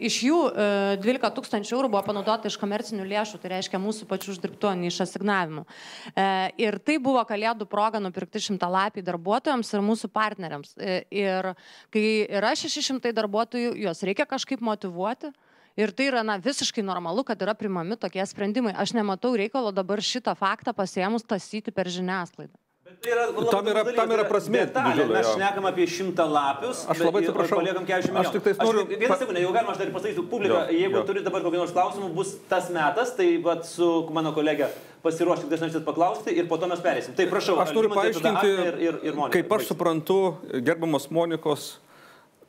[0.08, 0.68] iš jų e,
[1.02, 5.02] 12 tūkstančių eurų buvo panaudota iš komercinių lėšų, tai reiškia mūsų pačių uždirbtų, ne iš
[5.08, 5.66] asignavimų.
[6.14, 6.28] E,
[6.64, 10.78] ir tai buvo kalėdų proga nupirkti šimtalapiai darbuotojams ir mūsų partneriams.
[10.78, 11.52] E, ir
[11.94, 15.34] kai yra 600 darbuotojų, juos reikia kažkaip motivuoti.
[15.78, 18.74] Ir tai yra na, visiškai normalu, kad yra primami tokie sprendimai.
[18.82, 22.56] Aš nematau reikalo dabar šitą faktą pasiemus tasyti per žiniasklaidą.
[23.04, 24.94] Tai yra, Tam yra- tam yra prasmė detalė.
[24.96, 26.86] didžiulė, Mes šnekam apie šimtą lapius.
[26.90, 27.58] Aš labai bet- atsiprašau.
[27.60, 28.34] Paliekam 40 Aš milijonų.
[28.34, 31.04] tiktais noriu Vieną pa- sekundę, jau galima aš dar pasakysiu publiką, Jo, jeigu jo.
[31.04, 34.70] turite dabar kokį nors klausimų, bus tas metas, tai vat, su mano kolegė
[35.04, 37.14] pasiruoškite, kas norėsit paklausti ir po to mes perėsim.
[37.14, 39.34] Tai prašau, Aš noriu paaiškinti, ir, ir, ir Monika.
[39.38, 41.78] kaip aš suprantu, gerbamos Monikos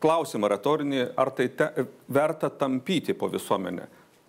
[0.02, 1.68] klausimą retorinį, ar tai te,
[2.12, 3.88] verta tampyti po visuomenę.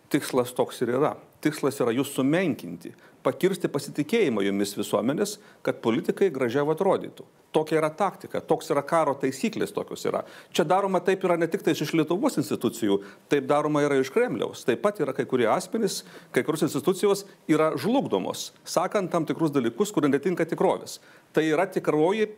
[0.09, 1.13] Tikslas toks ir yra.
[1.43, 2.91] Tikslas yra jūs sumenkinti,
[3.24, 7.28] pakirsti pasitikėjimą jumis visuomenės, kad politikai gražiau atrodytų.
[7.55, 10.22] Tokia yra taktika, toks yra karo taisyklės tokios yra.
[10.53, 12.99] Čia daroma taip yra ne tik tai iš Lietuvos institucijų,
[13.32, 14.65] taip daroma yra iš Kremliaus.
[14.67, 16.03] Taip pat yra kai kurie asmenys,
[16.36, 20.99] kai kurios institucijos yra žlugdomos, sakant tam tikrus dalykus, kurie netinka tikrovės.
[21.34, 22.30] Tai yra tikroji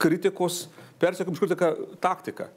[0.00, 0.68] kritikos,
[1.00, 1.72] persiekim kritiką
[2.02, 2.50] taktika.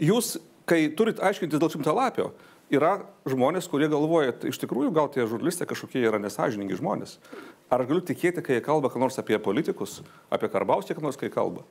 [0.00, 0.36] Jūs,
[0.68, 2.30] kai turit aiškintis dėl šimtalapio,
[2.72, 7.18] yra žmonės, kurie galvoja, "Tai iš tikrųjų gal tie žurnalistai kažkokie yra nesažiningi žmonės.
[7.70, 11.16] Ar aš galiu tikėti, kai jie kalba ką nors apie politikus, apie Karbausį, ką nors
[11.16, 11.62] kai kalba?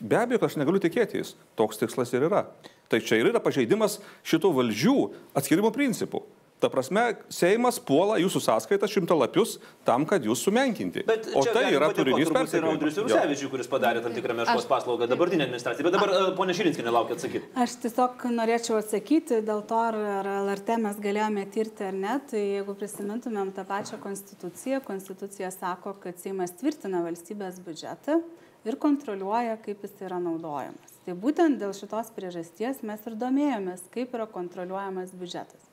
[0.00, 1.34] Be abejo, aš negaliu tikėti jais.
[1.56, 2.46] Toks tikslas ir yra.
[2.88, 4.96] Tai čia ir yra pažeidimas šitų valdžių
[5.34, 6.22] atskirimo principų.
[6.56, 11.02] Ta prasme, Seimas puola jūsų sąskaitą šimtalapius tam, kad jūs sumenkinti.
[11.04, 12.78] Bet o tai yra turinys turbūt ir persekiojimas.
[12.78, 13.00] Audrius.
[13.02, 15.84] Rusevičius, kuris padarė tam tikrą meškos paslaugą dabartinė administracija.
[15.84, 17.50] Bet dabar uh, ponia Širinskinė laukia atsakyti.
[17.60, 22.16] Aš tiesiog norėčiau atsakyti dėl to, ar, ar LRT mes galėjome tirti ar ne.
[22.32, 28.22] Tai jeigu prisimintumėm tą pačią konstituciją, konstitucija sako, kad Seimas tvirtina valstybės biudžetą
[28.66, 30.98] ir kontroliuoja, kaip jis yra naudojamas.
[31.04, 35.65] Tai būtent dėl šitos priežasties mes ir domėjomės, kaip yra kontroliuojamas biudžetas.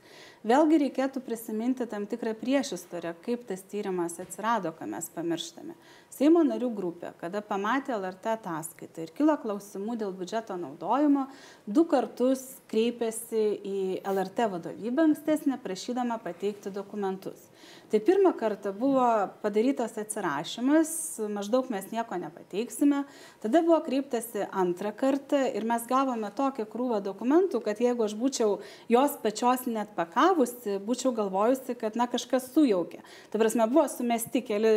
[0.44, 5.78] Vėlgi reikėtų prisiminti tam tikrą priešistorę, kaip tas tyrimas atsirado, ką mes pamirštame.
[6.12, 11.30] Seimo narių grupė, kada pamatė LRT ataskaitą ir kilo klausimų dėl biudžeto naudojimo,
[11.64, 17.48] du kartus kreipėsi į LRT vadovybę ankstesnę, prašydama pateikti dokumentus.
[17.94, 19.06] Tai pirmą kartą buvo
[19.44, 20.91] padarytas atsirašymas,
[21.30, 23.04] maždaug mes nieko nepateiksime.
[23.44, 28.56] Tada buvo kreiptasi antrą kartą ir mes gavome tokią krūvą dokumentų, kad jeigu aš būčiau
[28.89, 33.04] jos pačios net pakavusi, būčiau galvojusi, kad na kažkas sujaukė.
[33.30, 34.74] Tai prasme, buvo sumesti keli,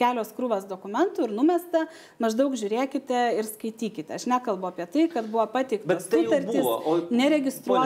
[0.00, 1.84] kelios krūvas dokumentų ir numesta,
[2.16, 4.16] maždaug žiūrėkite ir skaitykite.
[4.16, 6.64] Aš nekalbu apie tai, kad buvo pateiktas Bet tai sutartys.
[6.64, 6.96] O,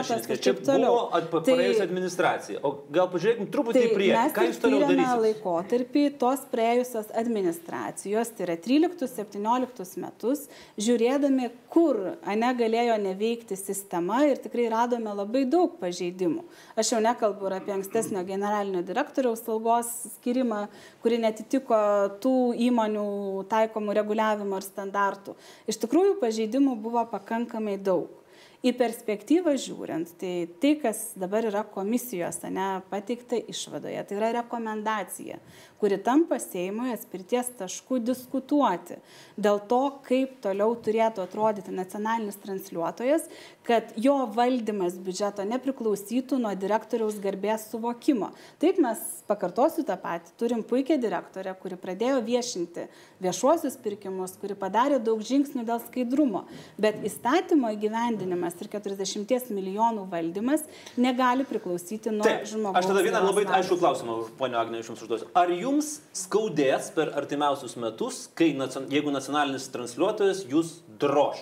[0.07, 0.95] Širinskienė, ir taip toliau.
[1.43, 2.63] Tai- praėjusi administracija.
[2.63, 4.52] O gal pažiūrėkim truputį į Tai priekį.
[4.53, 5.17] Jūs toliau darysite?
[5.23, 10.45] laikotarpį tos praėjusios administracijos, tai yra 13-17 metus,
[10.79, 11.99] žiūrėdami, kur
[12.29, 16.45] ane galėjo neveikti sistema ir tikrai radome labai daug pažeidimų.
[16.79, 20.67] Aš jau nekalbu ir apie ankstesnio generalinio direktoriaus algos skirimą,
[21.03, 21.83] kuri netitiko
[22.23, 22.37] tų
[22.69, 23.07] įmonių
[23.51, 25.37] taikomų reguliavimo ir standartų.
[25.67, 28.22] Iš tikrųjų, pažeidimų buvo pakankamai daug.
[28.63, 30.33] Į perspektyvą žiūrint, tai
[30.63, 35.39] tai, kas dabar yra komisijos, ne, pateikta išvadoje, tai yra rekomendacija,
[35.83, 39.01] kuri tampa Seimui atspirties taškų diskutuoti
[39.35, 43.25] dėl to, kaip toliau turėtų atrodyti nacionalinis transliuotojas,
[43.67, 48.29] kad jo valdymas biudžeto nepriklausytų nuo direktoriaus garbės suvokimo.
[48.63, 52.87] Taip mes, pakartosiu tą patį, turim puikią direktorę, kuri pradėjo viešinti
[53.23, 56.45] viešuosius pirkimus, kuri padarė daug žingsnių dėl skaidrumo,
[56.79, 60.63] bet įstatymo įgyvendinimas ir 40 milijonų valdymas
[60.95, 62.79] negali priklausyti nuo Taip, žmogaus.
[62.79, 65.31] aš tada vieną labai aišku klausimą, ponio Agnė, iš jums užduosiu.
[65.39, 65.72] Ar jums
[66.15, 68.51] skaudės per artimiausius metus, kai,
[68.91, 71.41] jeigu nacionalinis transliuotojas jūs droš?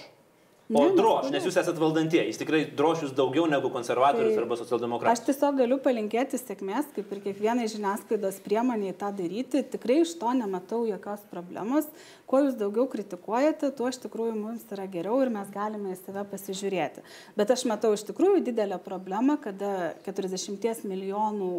[0.71, 4.43] O Ne, droš, nes jūs esate valdantieji, jis tikrai droš jūs daugiau negu konservatorius Tai
[4.45, 5.23] arba Aš socialdemokratas.
[5.27, 9.65] tiesiog galiu palinkėti sėkmės, kaip ir kiekvienai žiniasklaidos priemoniai tą daryti.
[9.73, 11.89] Tikrai iš to nematau jokios problemos.
[12.23, 16.23] Kuo jūs daugiau kritikuojate, tuo iš tikrųjų mums yra geriau ir mes galime į save
[16.31, 17.03] pasižiūrėti.
[17.35, 21.51] Bet aš matau iš tikrųjų didelę problemą, kada 40 milijonų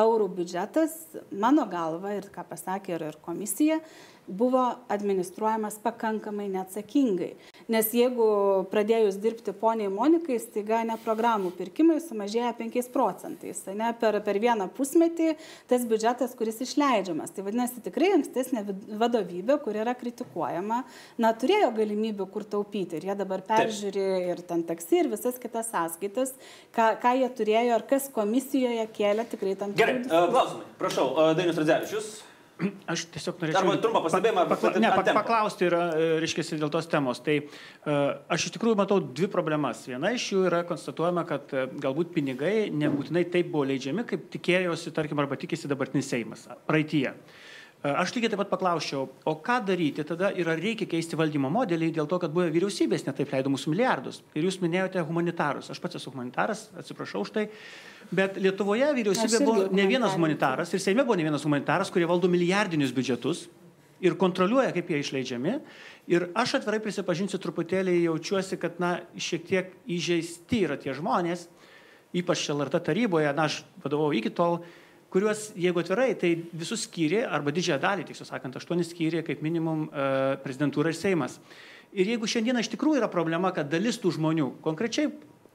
[0.00, 0.94] eurų biudžetas,
[1.30, 3.80] mano galva ir ką pasakė ir, ir komisija,
[4.26, 4.62] buvo
[4.92, 7.32] administruojamas pakankamai neatsakingai.
[7.72, 8.26] Nes jeigu
[8.72, 13.62] pradėjus dirbti poniai Monikai, staiga ne programų pirkimai sumažėja 5 procentais.
[13.74, 15.32] Ne, per, per vieną pusmetį
[15.70, 17.34] tas biudžetas, kuris išleidžiamas.
[17.34, 18.64] Tai vadinasi, tikrai ankstesnė
[19.00, 20.82] vadovybė, kur yra kritikuojama,
[21.22, 23.00] na, turėjo galimybių kur taupyti.
[23.00, 26.34] Ir jie dabar peržiūri ir ten taksi, ir visas kitas sąskaitas,
[26.76, 30.34] ką, ką jie turėjo, ar kas komisijoje kėlė tikrai tam Gerai, tikrų diskusijų.
[30.36, 30.68] klausimai.
[30.82, 32.12] Prašau, e, Dainius Radzevičius.
[32.92, 33.62] Aš tiesiog norėčiau...
[33.62, 35.20] Arba trumpą pastebėjimą, pa, pa, ant ne, pa, tempo.
[35.20, 37.20] paklausti yra, e, reiškia, dėl tos temos.
[37.24, 37.96] Tai e,
[38.36, 39.84] aš iš tikrųjų matau dvi problemas.
[39.90, 44.94] Viena iš jų yra konstatuojama, kad e, galbūt pinigai nebūtinai taip buvo leidžiami, kaip tikėjosi,
[44.96, 47.08] tarkim, arba tikisi dabartinis Seimas praeitie.
[47.82, 51.50] E, Aš lygiai taip pat paklausčiau, o ką daryti tada ir ar reikia keisti valdymo
[51.50, 54.20] modelį dėl to, kad buvę vyriausybės netaip leido mūsų milijardus.
[54.38, 55.72] Ir jūs minėjote humanitarus.
[55.74, 57.48] Aš pats esu humanitaras, atsiprašau už tai.
[58.14, 62.30] Bet Lietuvoje vyriausybė buvo ne vienas humanitaras ir Seime buvo ne vienas humanitaras, kurie valdo
[62.30, 63.48] milijardinius biudžetus
[64.02, 65.56] ir kontroliuoja, kaip jie išleidžiami.
[66.10, 71.46] Ir aš atvirai prisipažinsiu, truputėlį jaučiuosi, kad, na, šiek tiek įžeisti yra tie žmonės,
[72.18, 74.60] ypač LRT taryboje, na, aš vadovau iki tol,
[75.12, 79.84] kuriuos, jeigu atvirai, tai visus skyrė, arba didžiąją dalį, tiksliau sakant, aštuonis skyrė kaip minimum
[79.88, 80.06] e,
[80.44, 81.36] prezidentūra ir Seimas.
[81.92, 85.10] Ir jeigu šiandieną iš tikrųjų yra problema, kad dalis tų žmonių, konkrečiai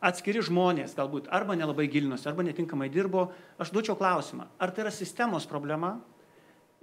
[0.05, 4.93] atskiri žmonės galbūt arba nelabai gilinosi, arba netinkamai dirbo, aš duočiau klausimą, ar tai yra
[4.93, 5.95] sistemos problema,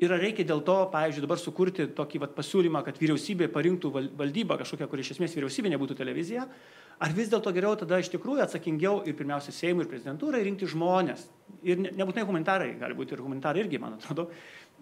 [0.02, 4.08] Ir ar reikia dėl to, pavyzdžiui, dabar sukurti tokį vat, pasiūlymą, kad vyriausybė parinktų val-
[4.18, 6.48] valdybą kažkokią, kur iš esmės vyriausybė nebūtų televizija,
[6.98, 11.22] ar vis dėlto geriau tada iš tikrųjų atsakingiau ir pirmiausia Seimui ir prezidentūrai rinkti žmonės.
[11.62, 14.26] Ir ne, nebūtinai humanitarai, gali būti ir humanitarai irgi, man atrodo,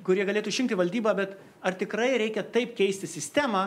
[0.06, 3.66] kurie galėtų išrinkti valdybą, bet ar tikrai reikia taip keisti sistemą,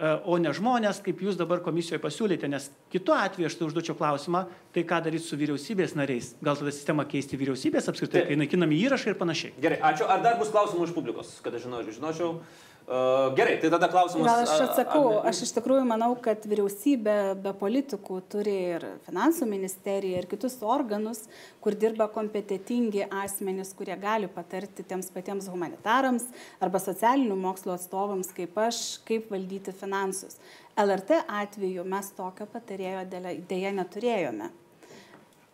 [0.00, 4.46] o ne žmonės, kaip jūs dabar komisijoje pasiūlėte, nes kitu atveju aš tai užduočiau klausimą,
[4.72, 6.32] tai ką daryti su vyriausybės nariais?
[6.42, 8.32] Gal tada sistemą keisti vyriausybės apskritai, Taip.
[8.32, 9.54] kai naikinami įrašai ir panašiai?
[9.62, 10.08] Gerai, ačiū.
[10.08, 11.96] Ar dar bus klausimų iš publikos, kad aš žinočiau?
[11.98, 12.32] žinočiau?
[12.86, 14.26] Gerai, tai tada klausimas.
[14.26, 19.46] Gal aš atsakau, Agne, aš iš tikrųjų manau, kad vyriausybė be politikų turi ir finansų
[19.48, 21.22] ministeriją, ir kitus organus,
[21.62, 26.26] kur dirba kompetitingi asmenys, kurie gali patarti tiems patiems humanitarams
[26.60, 30.40] arba socialinių mokslo atstovams, kaip aš, kaip valdyti finansus.
[30.78, 33.06] LRT atveju mes tokio patarėjo
[33.46, 34.50] dėja neturėjome.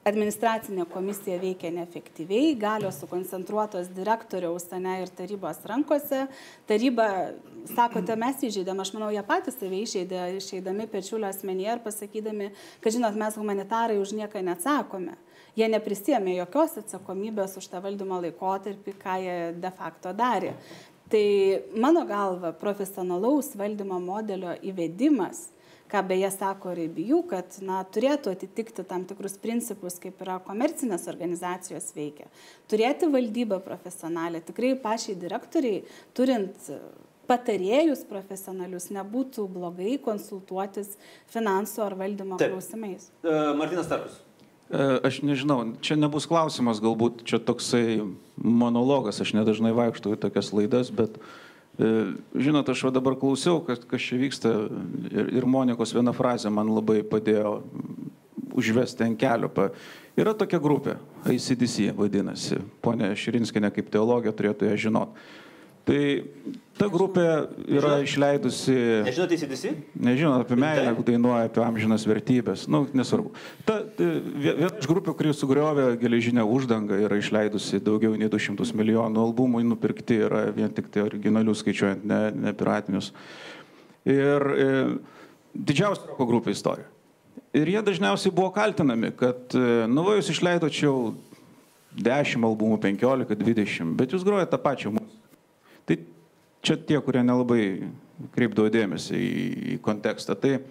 [0.08, 6.22] Administracinė komisija veikia neefektyviai, galios sukoncentruotos direktoriaus ane, ir tarybos rankose.
[6.70, 7.08] Taryba,
[7.74, 12.50] sakote, mes įžeidėm, aš manau, jie patys save įžeidė, išeidami pečiulio asmenyje ir pasakydami,
[12.80, 15.18] kad, žinot, mes humanitarai už nieką neatsakome.
[15.58, 20.54] Jie neprisėmė jokios atsakomybės už tą valdymo laikotarpį, ką jie de facto darė.
[21.12, 21.26] Tai
[21.76, 25.48] mano galva, profesionalaus valdymo modelio įvedimas
[25.88, 31.08] ką beje sako ir bijų, kad na, turėtų atitikti tam tikrus principus, kaip yra komercinės
[31.10, 32.28] organizacijos veikia.
[32.70, 35.82] Turėti valdybą profesionalę, tikrai pačiai direktoriai,
[36.16, 36.70] turint
[37.28, 40.94] patarėjus profesionalius, nebūtų blogai konsultuotis
[41.32, 42.54] finansų ar valdymo Taip.
[42.54, 43.10] klausimais.
[43.20, 44.22] Uh, Martinas Tarkus.
[44.68, 48.02] E, Aš nežinau, čia nebus klausimas, galbūt čia toksai
[48.36, 51.47] monologas, aš nedažnai vaikštau į tokias laidas, bet e,
[51.78, 54.52] žinot, aš va dabar klausiau, kas, kas čia vyksta
[55.12, 57.60] ir, ir Monikos viena frazė man labai padėjo
[58.58, 59.50] užvesti ant kelio.
[60.18, 60.96] Yra tokia grupė,
[61.30, 65.14] ICDC vadinasi, ponė Širinskinė kaip teologija turėtų ją žinot.
[65.86, 66.00] Tai
[66.78, 67.24] ta grupė
[67.66, 68.74] yra išleidusi...
[69.06, 69.72] Nežinote įsidėsi?
[69.98, 72.66] Nežinau, apie meilę dainuoja, apie amžinas vertybės.
[72.70, 73.32] Nu, nesvarbu.
[73.68, 79.24] Ta vie- viena iš grupių, kuri sugriovė geležinę uždangą, yra išleidusi daugiau nei 200 milijonų
[79.28, 83.12] albumų, nupirkti yra vien tik tai originalių skaičiuojant, ne, ne piratinius.
[84.08, 84.68] Ir e,
[85.52, 86.88] didžiausia roko grupė istorija.
[87.56, 90.98] Ir jie dažniausiai buvo kaltinami, kad, e, nu, va, jūs išleidote čia jau
[91.98, 95.14] 10 albumų, 15, 20, bet jūs grojate tą pačią muziką.
[95.88, 95.96] Tai
[96.64, 97.62] čia tie, kurie nelabai
[98.34, 100.36] kreipdavo dėmesį į, kontekstą.
[100.38, 100.62] Tai e,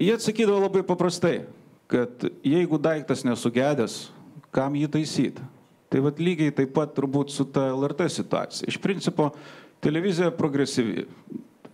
[0.00, 1.42] jie atsakydavo labai paprastai,
[1.92, 4.06] kad jeigu daiktas nesugedęs,
[4.54, 5.44] kam jį taisyti?
[5.92, 8.70] Tai vad lygiai taip pat turbūt su ta LRT situacija.
[8.70, 9.28] Iš principo,
[9.84, 11.04] televizija progresyvi,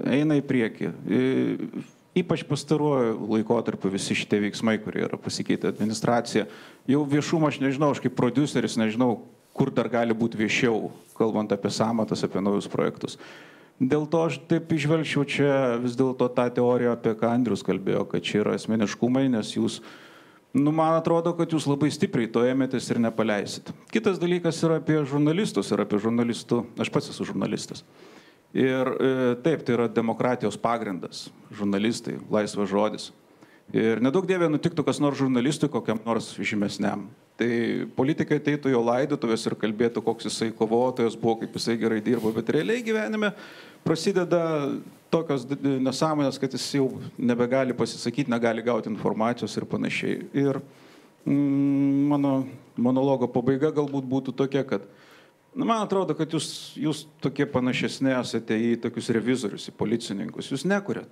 [0.03, 0.91] eina į priekį.
[0.91, 1.23] E,
[2.19, 6.49] ypač pastaruoju laikotarpiu visi šitie veiksmai, kurie yra pasikeitę administracija.
[6.91, 9.21] Jau viešumą aš nežinau, aš kaip produceris nežinau,
[9.59, 10.89] kur dar gali būti viešiau,
[11.19, 13.19] kalbant apie samatas, apie naujus projektus.
[13.79, 18.25] Dėl to aš taip išvelgčiau čia vis dėlto tą teoriją, apie ką Andrius kalbėjo, kad
[18.27, 19.79] čia yra asmeniškumai, nes jūs,
[20.59, 23.71] nu, man atrodo, kad jūs labai stipriai to ėmėtės ir nepaleisit.
[23.95, 27.85] Kitas dalykas yra apie žurnalistus ir apie žurnalistų, aš pats esu žurnalistas.
[28.57, 33.11] Ir e, taip, tai yra demokratijos pagrindas, žurnalistai, laisvas žodis.
[33.77, 37.07] Ir nedaug dievė nutiktų kas nors žurnalistui kokiam nors žymesniam.
[37.39, 37.51] Tai
[37.95, 42.51] politikai ateitų jo laidotuvės ir kalbėtų, koks jisai kovotojas buvo, kaip jisai gerai dirbo, bet
[42.51, 43.31] realiai gyvenime
[43.85, 44.41] prasideda
[45.13, 50.25] tokios nesąmonės, kad jis jau nebegali pasisakyti, negali gauti informacijos ir panašiai.
[50.35, 50.59] Ir
[51.23, 52.33] mm, mano
[52.75, 54.91] monologo pabaiga galbūt būtų tokia, kad
[55.59, 60.53] Na, man atrodo, kad jūs, jūs tokie panašesni esate į tokius revizorius, į policininkus.
[60.53, 61.09] Jūs nekuriat.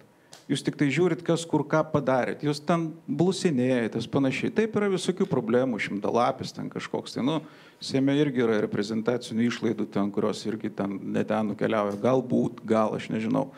[0.47, 2.45] Jūs tik tai žiūrit, kas kur ką padarėt.
[2.47, 4.53] Jūs ten blusinėjatės panašiai.
[4.55, 7.17] Taip yra visokių problemų, šimtalapis ten kažkoks.
[7.17, 7.41] Tai, nu,
[7.83, 11.99] Seime irgi yra reprezentacinių išlaidų ten, kurios irgi ten neten nukeliauja.
[12.01, 13.51] Galbūt, gal, aš nežinau.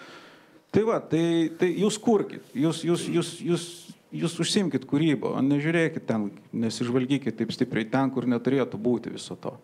[0.75, 2.43] Tai va, tai, tai jūs kurkit.
[2.51, 3.67] Jūs, jūs, jūs, jūs,
[4.11, 9.55] jūs užsimkit kūrybą, nežiūrėkit ten, nesižvalgykit taip stipriai ten, kur neturėtų būti viso to.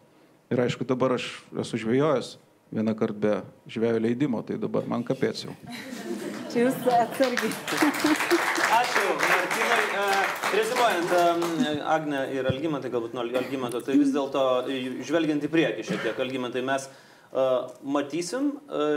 [0.54, 1.26] Ir aišku, dabar aš
[1.64, 2.36] esu žvėjojęs
[2.74, 3.34] vieną kartą be
[3.74, 5.48] žvėjo leidimo, tai dabar man kapėts
[6.54, 6.66] jau.
[6.66, 7.52] Čia jūs atsargiai.
[8.80, 10.26] Ačiū, Martinai.
[10.54, 11.16] Rezimuojant,
[11.94, 14.44] Agne ir Algymantai, galbūt nuo Algymanto, tai vis dėlto
[15.06, 16.94] žvelgiant į priekį šiek tiek, Algymantai, mes uh,
[17.82, 18.52] matysim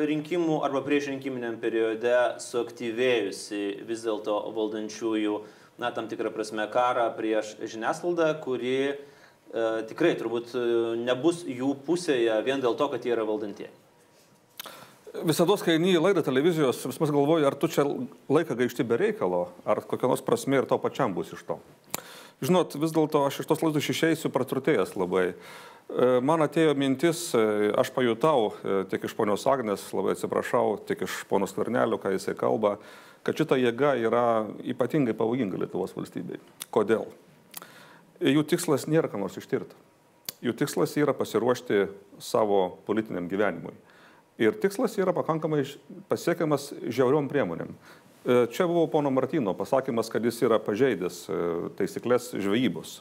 [0.09, 5.39] rinkimų arba prieš rinkiminiam periode suaktyvėjusi vis dėlto valdančiųjų,
[5.81, 8.77] na, tam tikrą prasme, karą prieš žiniasklaidą, kuri
[9.87, 10.53] tikrai turbūt
[10.99, 13.71] nebus jų pusėje vien dėl to, kad jie yra valdantieji.
[15.25, 17.85] Visada, kai eini į laidą televizijos, vis mes galvoju, ar tu čia
[18.29, 21.57] laiką gaišti be reikalo, ar kokia nors prasme ir to pačiam bus iš to.
[22.45, 25.31] Žinot, vis dėlto aš iš tos laidos išeisiu praturtėjęs labai.
[25.31, 31.01] E, man atėjo mintis, e, aš pajutau e, tiek iš ponios Agnės, labai atsiprašau, tiek
[31.07, 32.75] iš ponos Kvarnelio, ką jisai kalba,
[33.25, 34.25] kad šita jėga yra
[34.69, 36.37] ypatingai pavojinga Lietuvos valstybei.
[36.69, 37.07] Kodėl?
[38.21, 39.73] Jų tikslas nėra ką nors ištirti.
[40.45, 41.87] Jų tikslas yra pasiruošti
[42.21, 43.73] savo politiniam gyvenimui.
[44.37, 45.63] Ir tikslas yra pakankamai
[46.11, 47.71] pasiekiamas žiauriom priemonėm.
[47.73, 51.39] E, čia buvo pono Martino pasakymas, kad jis yra pažeidęs e,
[51.79, 52.99] taisyklės žvejybos.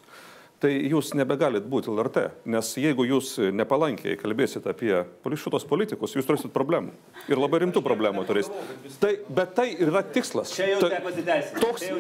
[0.57, 5.03] Tai jūs nebegalit būti LRT, nes jeigu jūs nepalankiai kalbėsit apie
[5.37, 6.95] šitos politikus, jūs turėsit problemų.
[7.29, 8.57] Ir labai rimtų problemų turėsit.
[9.03, 10.55] Tai, bet tai yra tikslas.
[10.57, 11.03] Čia jau tai,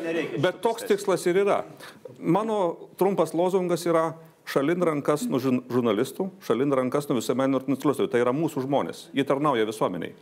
[0.01, 0.41] nereikia.
[0.41, 1.59] Bet toks tikslas ir yra.
[2.16, 4.14] Mano trumpas lozungas yra
[4.47, 8.11] šalin rankas nuo žurnalistų, šalin rankas nuo visuomeninių transliuotojų.
[8.12, 10.16] Tai yra mūsų žmonės, jie tarnauja visuomeniai.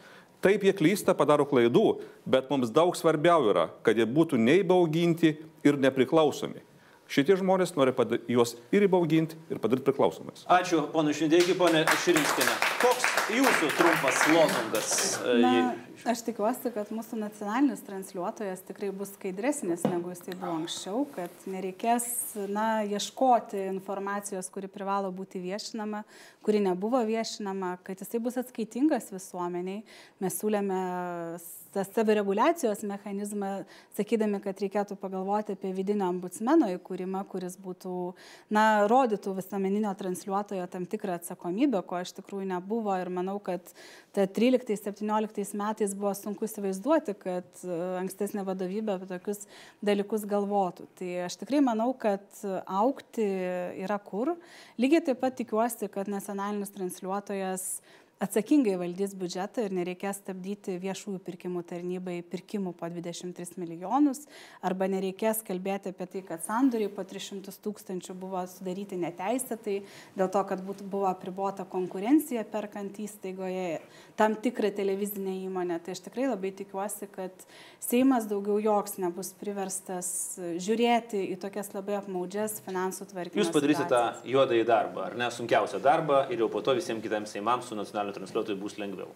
[0.44, 1.86] Taip jie klysta, padaro klaidų,
[2.28, 6.60] bet mums daug svarbiau yra, kad jie būtų neįbauginti ir nepriklausomi.
[7.08, 7.92] Šitie žmonės nori
[8.32, 10.46] juos ir įbauginti, ir padaryti priklausomais.
[10.50, 12.54] Ačiū, ponu Šindėgi, ponė Širinskinė.
[12.80, 14.94] Koks jūsų trumpas lozungas?
[15.40, 15.52] Na,
[16.04, 21.46] Aš tikiuosi, kad mūsų nacionalinis transliuotojas tikrai bus skaidresnis negu jis tai buvo anksčiau, kad
[21.48, 22.04] nereikės
[22.52, 26.02] na, ieškoti informacijos, kuri privalo būti viešinama,
[26.44, 29.80] kuri nebuvo viešinama, kad jisai bus atskaitingas visuomeniai.
[30.20, 30.82] Mes siūlėme
[31.74, 33.50] tą savireguliacijos mechanizmą,
[33.96, 37.94] sakydami, kad reikėtų pagalvoti apie vidinio ombudsmeno įkūrimą, kuris būtų,
[38.54, 43.74] na, rodytų visuomeninio transliuotojo tam tikrą atsakomybę, ko iš tikrųjų nebuvo ir manau, kad
[44.14, 49.44] ta 13-17 metais buvo sunku įsivaizduoti, kad e, ankstesnė vadovybė apie tokius
[49.84, 50.86] dalykus galvotų.
[51.00, 52.24] Tai aš tikrai manau, kad
[52.64, 53.26] aukti
[53.84, 54.34] yra kur.
[54.80, 57.68] Lygiai taip pat tikiuosi, kad nacionalinis transliuotojas
[58.22, 64.24] atsakingai valdys biudžetą ir nereikės stabdyti viešųjų pirkimų tarnybai pirkimų po 23 milijonus,
[64.64, 69.80] arba nereikės kalbėti apie tai, kad sandoriai po 300 tūkstančių buvo sudaryti neteisėtai,
[70.18, 73.80] dėl to, kad buvo apribota konkurencija perkant įstaigoje
[74.18, 75.80] tam tikrą televizinę įmonę.
[75.84, 77.46] Tai aš tikrai labai tikiuosi, kad
[77.82, 83.42] Seimas daugiau joks nebus priverstas žiūrėti į tokias labai apmaudžias finansų tvarkymas.
[83.42, 87.34] Jūs padarysite tą juodąjį darbą, ar ne, sunkiausią darbą ir jau po to visiems kitiems
[87.34, 89.14] Seimams su nacionaliniu transliuotoju bus lengviau.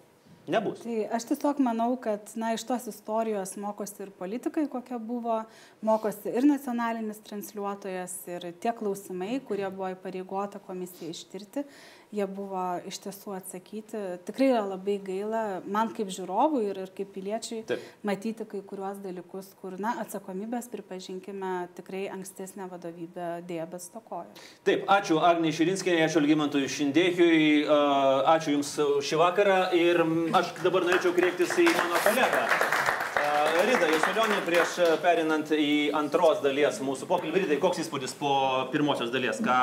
[0.48, 0.80] Nebus.
[0.80, 5.42] Tai aš tiesiog manau, kad na, iš tos istorijos mokosi ir politikai, kokia buvo,
[5.84, 11.66] mokosi ir nacionalinis transliuotojas, ir tie klausimai, kurie buvo įpareigota komisija ištirti,
[12.14, 14.00] jie buvo iš tiesų atsakyti.
[14.28, 17.84] Tikrai yra labai gaila, man kaip žiūrovui ir, ir kaip piliečiui, Taip.
[18.06, 24.28] matyti kai kuriuos dalykus, kur, na, atsakomybės, pripažinkime, tikrai ankstesnė vadovybė dėja bet stokoja.
[24.66, 27.66] Taip, ačiū Agnai Širinskiai, ačiū Algimantui Šindėkiui,
[28.36, 30.04] ačiū Jums šį vakarą ir
[30.38, 32.46] aš dabar norėčiau kreiptis į mano kolegą.
[33.58, 37.42] Rida Jasulionė prieš perinant į antros dalies mūsų pokalbį.
[37.42, 38.30] Ridai, koks įspūdis po
[38.72, 39.40] pirmosios dalies?
[39.42, 39.56] Ką,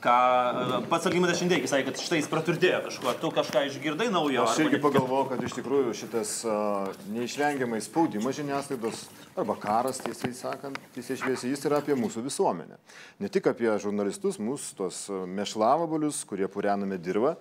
[0.00, 3.14] ką a, pats Algimantas Šindėkis sakė, kad štai jis praturtėjo kažko.
[3.20, 4.44] Tu kažką išgirdai naujo?
[4.48, 9.06] Aš irgi pagalvojau, kad iš tikrųjų šitas uh, neišvengiamai spaudimas žiniasklaidos
[9.38, 12.78] arba karas, tiesiai sakant, tiesiai šviesiai, jis yra apie mūsų visuomenę.
[13.20, 17.36] Ne tik apie žurnalistus, mūsų tos uh, mešlavabalius, kurie purename dirbą.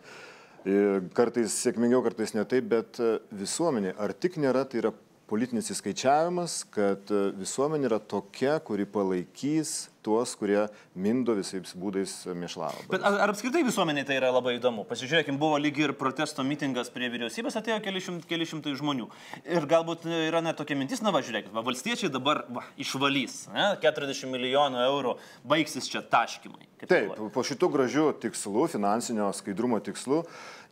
[1.16, 2.98] Kartais sėkmingiau, kartais ne taip, bet
[3.32, 4.92] visuomenė, ar tik nėra, tai yra
[5.32, 10.62] politinis įskaičiavimas, kad visuomenė yra tokia, kuri palaikys tuos, kurie
[10.96, 12.86] mindo visais būdais mešlavą.
[12.92, 14.86] Bet ar, ar apskritai visuomeniai tai yra labai įdomu?
[14.90, 19.10] Pasižiūrėkim, buvo lygi ir protesto mitingas prie vyriausybės, atėjo keli, šimt, keli šimtai žmonių.
[19.50, 23.70] Ir galbūt yra net tokia mintis, na va, žiūrėkit, va, valstiečiai dabar va, išvalys, ne,
[23.84, 25.16] 40 milijonų eurų,
[25.50, 26.70] baigsis čia taškimai.
[26.88, 30.22] Taip, po šitų gražių tikslų, finansinio skaidrumo tikslų,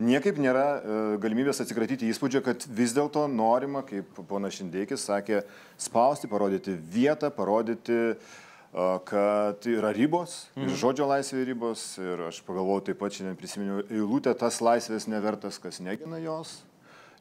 [0.07, 5.41] niekaip nėra e, galimybės atsikratyti įspūdžio, kad vis dėlto norima, kaip pona Šindėkis sakė,
[5.75, 8.46] spausti, parodyti vietą, parodyti, e,
[9.05, 10.67] kad yra ribos, mhm.
[10.67, 15.57] ir žodžio laisvė ribos, ir aš pagalvojau taip pat šiandien prisiminiau eilutę, tas laisvės nevertas,
[15.61, 16.59] kas negina jos.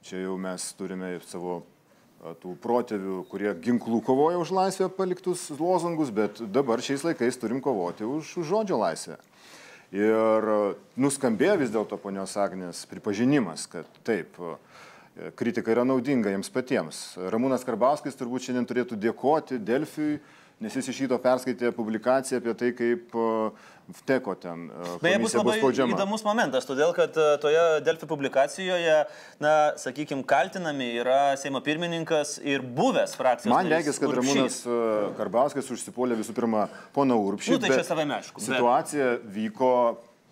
[0.06, 1.62] Čia jau mes turime savo
[2.42, 8.06] tų protėvių, kurie ginklų kovoja už laisvę paliktus lozungus, bet dabar šiais laikais turim kovoti
[8.06, 9.18] už, už žodžio laisvę.
[9.94, 10.48] Ir
[10.98, 14.34] nuskambėjo vis dėlto ponios Agnės pripažinimas, kad taip,
[15.38, 17.04] kritika yra naudinga jiems patiems.
[17.32, 20.18] Ramūnas Karbauskis turbūt šiandien turėtų dėkoti Delfiui,
[20.60, 23.50] nes jis iš ryto perskaitė publikaciją apie tai, kaip a,
[23.86, 28.96] Vteko ten a, Beje, bus labai bus įdomus momentas, todėl kad e, toje Delfi publikacijoje,
[29.42, 33.52] na, sakykime, kaltinami yra Seimo pirmininkas ir buvęs frakcijos.
[33.52, 34.10] Man regis, kad.
[34.16, 34.80] Ramūnas e,
[35.20, 37.54] Karbauskis užsipuolė visų pirma poną Urpšį.
[37.54, 39.72] Nu, tai čia bet savame aišku, bet- Situacija vyko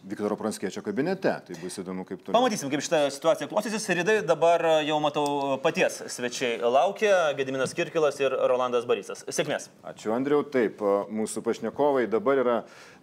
[0.05, 1.30] Viktoro Pranskiečio kabinete.
[1.46, 2.36] Tai bus įdomu, kaip toliau.
[2.36, 3.86] Pamatysim, kaip šitą situaciją klostysis.
[3.96, 5.24] Rydai dabar jau matau
[5.64, 9.24] paties svečiai laukia- Gediminas Kirkilas ir Rolandas Barysas.
[9.24, 9.70] Sėkmės.
[9.82, 10.44] Ačiū Andriau.
[10.44, 12.57] Taip, e, mūsų pašnekovai dabar yra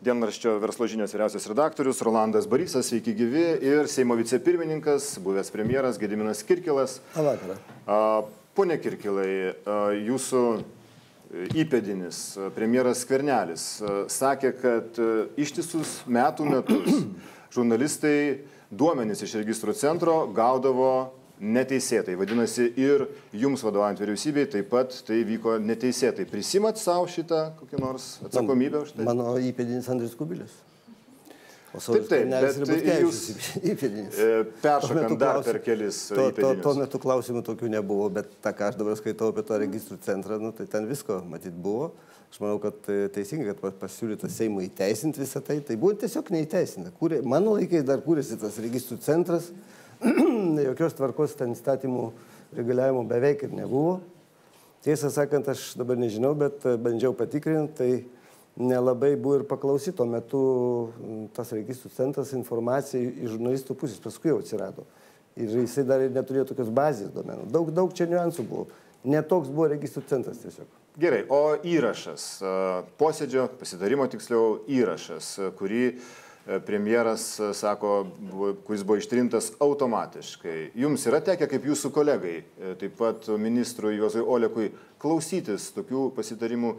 [0.03, 6.43] dienraščio verslo žinios vyriausias redaktorius Rolandas Barysas, sveiki gyvi, ir Seimo vicepirmininkas, buvęs premjeras Gediminas
[6.43, 6.99] Kirkilas.
[7.15, 7.57] Vakarą.
[7.87, 8.23] A,
[8.53, 10.80] Pone Kirkilai, a, jūsų e,
[11.31, 15.09] įpėdinis, a, premjeras Skvernelis, a, sakė, kad a,
[15.39, 17.01] ištisus metų metus
[17.55, 18.17] žurnalistai
[18.71, 20.93] duomenys iš registrų centro gaudavo
[21.41, 22.15] neteisėtai.
[22.19, 26.27] Vadinasi, ir jums vadovaujant vyriausybei taip pat tai vyko neteisėtai.
[26.29, 29.07] Prisimat savo šitą kokią nors atsakomybę už tai?
[29.09, 30.53] Mano įpėdinis Andris Kubilius.
[31.71, 33.19] O Taip, taip, bet yra Butkevičius
[33.71, 34.17] įpėdinis.
[34.19, 36.61] e, Tuo peršokant dar klausim- per kelis to, to, įpėdinius.
[36.65, 40.39] tuo metu klausimų tokių nebuvo, bet tą, ką aš dabar skaitau apie tą registrų centrą,
[40.41, 41.93] nu, tai ten visko matyt buvo.
[42.31, 45.61] Aš manau, kad e, teisingai, kad pa- pasiūlyta Seimui įteisinti visą tai.
[45.63, 46.91] Tai buvo tiesiog neįteisinta.
[46.99, 49.49] Kūrė, mano laikais dar kūrėsi tas registrų centras,
[50.67, 52.11] jokios tvarkos ten įstatymų
[52.57, 54.01] reguliavimo beveik ir nebuvo.
[54.83, 57.91] Tiesą sakant, aš dabar nežinau, bet e, bandžiau patikrinti, tai
[58.59, 59.95] nelabai buvo ir paklausyt.
[59.97, 60.41] Tuo metu
[61.35, 64.85] tas registrų centras informacija iš žurnalistų pusės paskui jau atsirado.
[65.39, 67.47] Ir jisai dar ir neturėjo tokios bazės duomenų.
[67.51, 68.67] Daug, daug čia niuansų buvo.
[69.07, 70.67] Netoks buvo registrų centras tiesiog.
[70.99, 72.25] Gerai, o įrašas,
[72.99, 75.85] posėdžio, pasidarimo tiksliau įrašas, kurį
[76.65, 78.07] premjeras sako,
[78.67, 80.71] kuris buvo ištrintas automatiškai.
[80.75, 84.71] Jums yra tekę, kaip jūsų kolegai, e, taip pat ministrui Juozui Olekui,
[85.01, 86.73] klausytis tokių pasitarimų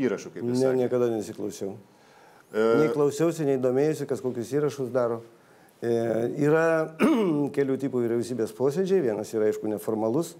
[0.00, 0.80] įrašų, kaip jūs Ne, sakėte?
[0.82, 1.74] niekada nesiklausiau.
[2.54, 5.20] E, Nei klausiausi, nei domėjusi, kas kokius įrašus daro.
[5.82, 5.90] E,
[6.46, 6.94] yra
[7.56, 9.02] kelių tipų vyriausybės posėdžiai.
[9.08, 10.34] Vienas yra, aišku, neformalus.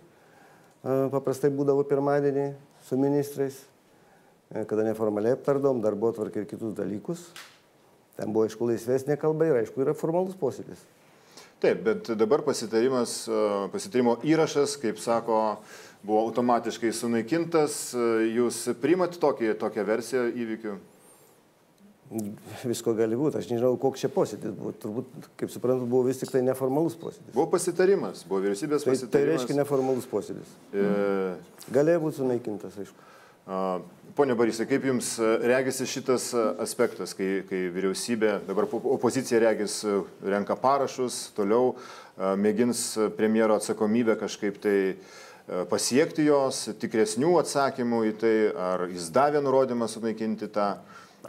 [0.85, 2.51] E, paprastai būdavo pirmadienį
[2.89, 3.63] su ministrais,
[4.53, 7.29] e, kada neformaliai aptardom darbo tvarkį ir kitus dalykus.
[8.15, 10.83] Ten buvo, aišku, laisvesnė kalba ir, aišku, yra formalus posėdis.
[11.65, 15.39] Taip, bet dabar pasitarimas, a, pasitarimo įrašas, kaip sako,
[16.05, 17.79] buvo automatiškai sunaikintas.
[18.35, 20.75] Jūs primat tokį, tokią versiją įvykių?
[22.69, 23.41] Visko gali būti.
[23.41, 24.75] Aš nežinau, koks čia posėdis buvo.
[24.79, 27.33] Turbūt, kaip suprantu, buvo vis tik tai neformalus posėdis.
[27.35, 29.33] Buvo pasitarimas, buvo vyriausybės Tai, tai pasitarimas.
[29.33, 30.53] reiškia neformalus posėdis.
[30.77, 30.85] E,
[31.75, 33.11] Galėjo būti sunaikintas, aišku.
[34.15, 35.09] Pone Barysai, kaip Jums
[35.45, 36.31] regisi šitas
[36.63, 39.81] aspektas, kai, kai vyriausybė, dabar opozicija regis
[40.25, 41.75] renka parašus, toliau
[42.41, 42.87] mėgins
[43.19, 44.77] premjero atsakomybę kažkaip tai
[45.71, 50.75] pasiekti jos, tikresnių atsakymų į tai, ar jis davė nurodymą sunaikinti tą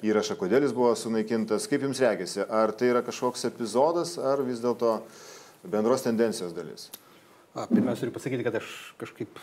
[0.06, 4.62] įrašą, kodėl jis buvo sunaikintas, kaip Jums regisi, ar tai yra kažkoks epizodas, ar vis
[4.64, 5.00] dėlto
[5.72, 6.90] bendros tendencijos dalis?
[7.56, 9.38] Pirmiausia, turiu pasakyti, kad aš kažkaip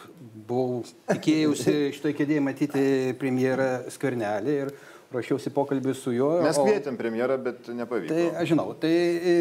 [0.49, 2.83] buvau tikėjausi šitoje kėdėje matyti
[3.21, 4.73] premjerą Skvernelį ir
[5.13, 6.35] ruošiausi pokalbį su juo.
[6.45, 8.13] Mes kvietėm premjerą, bet nepavyko.
[8.13, 9.39] Tai aš žinau, tai e,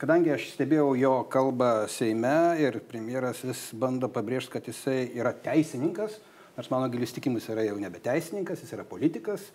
[0.00, 6.16] kadangi aš stebėjau jo kalbą Seime ir premjeras vis bando pabrėžti, kad jisai yra teisininkas,
[6.56, 9.50] nors mano gilis tikimus yra jau nebe teisininkas, jis yra politikas.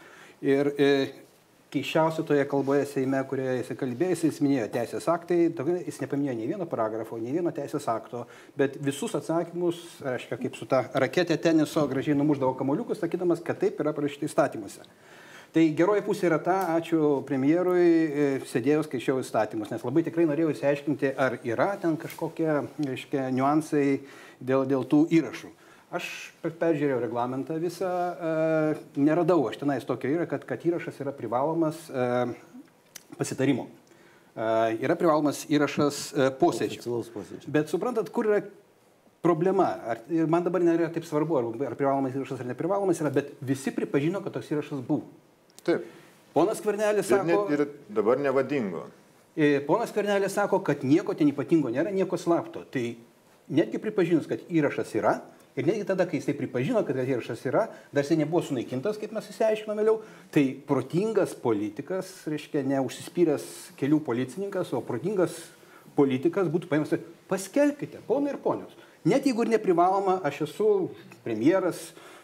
[0.46, 0.90] Ir e,
[1.74, 6.70] keiščiausia toje kalboje Seime, kurioje jis kalbėjo, jis minėjo teisės aktai, jis nepaminėjo nei vieno
[6.70, 8.28] paragrafo, nei vieno teisės akto,
[8.60, 13.82] bet visus atsakymus, reiškia, kaip su ta raketė teniso gražiai numuždavo kamoliukus, sakydamas, kad taip
[13.82, 14.86] yra parašyta įstatymuose.
[15.56, 20.50] Tai geroji pusė yra ta, ačiū premjerui, e, sėdėjau skaičiau įstatymus, nes labai tikrai norėjau
[20.52, 22.50] įsiaiškinti, ar yra ten kažkokie,
[22.84, 24.02] reiškia, niuansai
[24.44, 25.54] dėl, dėl tų įrašų.
[25.96, 26.10] Aš
[26.44, 32.12] peržiūrėjau reglamentą visą, e, neradau, aš tenais tokio yra, kad, kad įrašas yra privalomas e,
[33.16, 33.70] pasitarimo.
[34.36, 34.52] E,
[34.84, 37.00] yra privalomas įrašas e, posėdžio.
[37.48, 38.44] Bet suprantat, kur yra
[39.24, 39.72] problema?
[39.88, 43.72] Ar, man dabar nėra taip svarbu, ar, ar privalomas įrašas ar neprivalomas yra, bet visi
[43.72, 45.08] pripažino, kad toks įrašas buvo.
[45.66, 45.92] Taip.
[46.36, 47.46] Ponas Kvarnelis sako.
[47.54, 48.86] Ir, ir dabar nevadingo.
[49.36, 52.66] E, ponas Kvarnelis sako, kad nieko ten ypatingo nėra, nieko slapto.
[52.72, 52.84] Tai
[53.56, 55.16] netgi pripažinus, kad įrašas yra,
[55.56, 57.62] Ir netgi tada, kai jisai pripažino, kad įrašas yra,
[57.96, 60.02] dar jisai nebuvo sunaikintas, kaip mes įsiaiškinome vėliau,
[60.36, 63.46] tai protingas politikas, reiškia, neužsispyręs
[63.80, 65.38] kelių policininkas, o protingas
[65.96, 66.98] politikas būtų paėmęs,
[67.32, 68.76] paskelbkite, ponai ir ponios.
[69.08, 70.70] Net jeigu ir neprivaloma, aš esu
[71.24, 71.80] premjeras,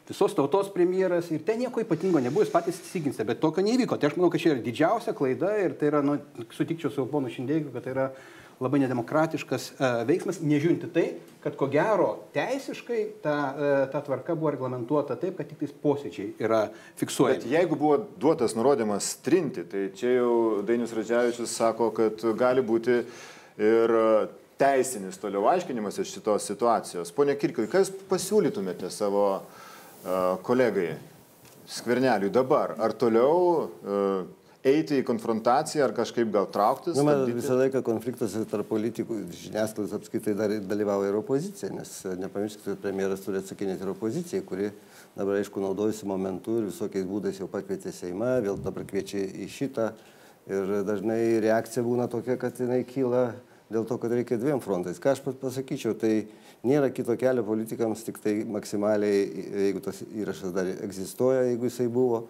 [0.09, 3.97] visos tautos premjeras ir ten nieko ypatingo nebuvo, jūs patys įsiginsite, bet tokio neįvyko.
[3.99, 6.17] Tai aš manau, kad čia yra didžiausia klaida ir tai yra, nu,
[6.55, 8.07] sutikčiau su ponu Šindėgiu, kad tai yra
[8.61, 11.05] labai nedemokratiškas e, veiksmas, nežiūrinti tai,
[11.41, 16.35] kad ko gero teisiškai ta, e, ta tvarka buvo reglamentuota taip, kad tik tais posėdžiai
[16.43, 16.67] yra
[17.01, 17.41] fiksuojami.
[17.41, 20.35] Bet jeigu buvo duotas nurodymas trinti, tai čia jau
[20.67, 23.01] Dainius Radžiavičius sako, kad gali būti
[23.61, 23.97] ir
[24.61, 27.15] teisinis toliau aiškinimas iš šitos situacijos.
[27.17, 29.60] Pone Kirkiui, ką jūs pasiūlytumėte savo uh,
[30.43, 30.95] kolegai
[31.71, 32.75] Skverneliui dabar?
[32.81, 34.23] Ar toliau uh,
[34.67, 36.97] eiti į konfrontaciją ar kažkaip gal trauktis?
[36.97, 42.73] Nu, man visą laiką konfliktas tarp politikų, žiniasklaidos apskaitai dar dalyvauja ir opozicija, nes nepamirškite,
[42.73, 44.71] kad premjeras turi atsakinėti ir opozicijai, kuri
[45.17, 49.91] dabar aišku naudojasi momentu ir visokiais būdais jau pakvietė Seimą, vėl dabar kviečia į šitą.
[50.51, 53.29] Ir dažnai reakcija būna tokia, kad jinai kyla
[53.71, 54.99] dėl to, kad reikia dviem frontais.
[54.99, 56.25] Ką aš pasakyčiau, tai
[56.67, 59.25] nėra kito kelio politikams, tik tai maksimaliai,
[59.67, 62.25] jeigu tas įrašas dar egzistuoja, jeigu jisai buvo,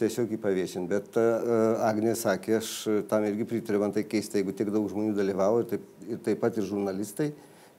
[0.00, 0.90] tiesiog jį paviešinti.
[0.92, 2.72] Bet uh, Agnė sakė, aš
[3.10, 6.42] tam irgi pritariu, man tai keista, jeigu tiek daug žmonių dalyvavo ir taip, ir taip
[6.42, 7.30] pat ir žurnalistai,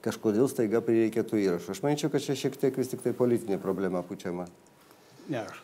[0.05, 1.75] kažkodėl staiga prireikė tų įrašų.
[1.75, 4.47] Aš manyčiau, kad čia šiek tiek vis tik tai politinė problema pučiama.
[5.27, 5.59] Ne, aš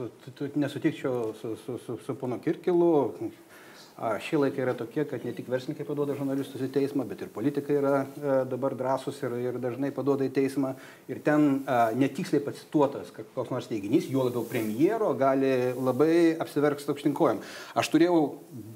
[0.60, 2.90] nesutikčiau su, su, su, su pono Kirkilu.
[3.94, 7.76] Šie laikai yra tokie, kad ne tik verslininkai paduoda žurnalistus į teismą, bet ir politikai
[7.78, 10.74] yra e, dabar drąsus ir, ir dažnai paduoda į teismą.
[11.12, 11.62] Ir ten
[12.00, 17.44] netiksliai pacituotas koks nors teiginys, juo labiau premjero, gali labai apsiverkti aukštinkojom.
[17.78, 18.18] Aš turėjau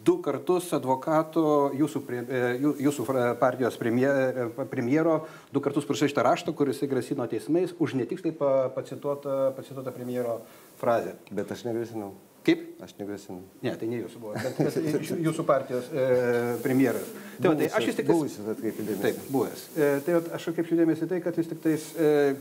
[0.06, 1.48] du kartus advokato,
[1.78, 2.44] jūsų, e,
[2.86, 3.08] jūsų
[3.42, 5.18] partijos premjero, premjero
[5.52, 8.38] du kartus prašyštą raštą, kuris grasino teismais už netiksliai
[8.78, 10.42] pacituotą, pacituotą premjero
[10.78, 11.18] frazę.
[11.32, 12.14] Bet aš negrasinau.
[12.48, 12.62] Kaip?
[12.80, 13.42] Aš negrasinu.
[13.60, 16.06] Ne, tai ne jūsų buvo, bet, bet jūsų partijos e,
[16.64, 17.10] premjeras.
[17.42, 18.08] Tai, tai aš vis tik...
[18.08, 19.02] Buvusis atkreipti dėmesį.
[19.04, 19.64] Taip, buvęs.
[19.76, 22.38] E, tai aš atkreipčiau dėmesį tai, kad vis tik tais, e,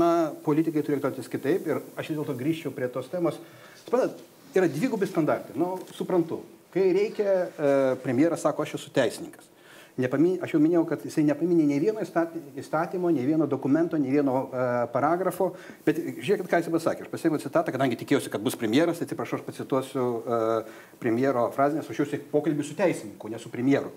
[0.00, 0.10] na,
[0.46, 3.36] politikai turėtų elgtis kitaip ir aš vis dėlto grįžčiau prie tos temos.
[3.82, 4.24] Suprantat,
[4.56, 5.58] yra dvigubi standartai.
[5.60, 6.40] Nu, suprantu.
[6.72, 7.76] Kai reikia, e,
[8.06, 9.52] premjeras sako, aš esu teisininkas.
[9.96, 14.34] Nepaminė, aš jau minėjau, kad jisai nepaminė nei vieno įstatymo, nei vieno dokumento, nei vieno
[14.42, 15.54] uh, paragrafo,
[15.86, 17.06] bet žiūrėkit, ką jis pasakė.
[17.06, 21.88] Aš pasėmiau citatą, kadangi tikėjausi, kad bus premjeras, atsiprašau, aš pacituosiu uh, premjero frazę, nes
[21.88, 23.94] aš jau pokalbį su teisininku, ne su premjeru.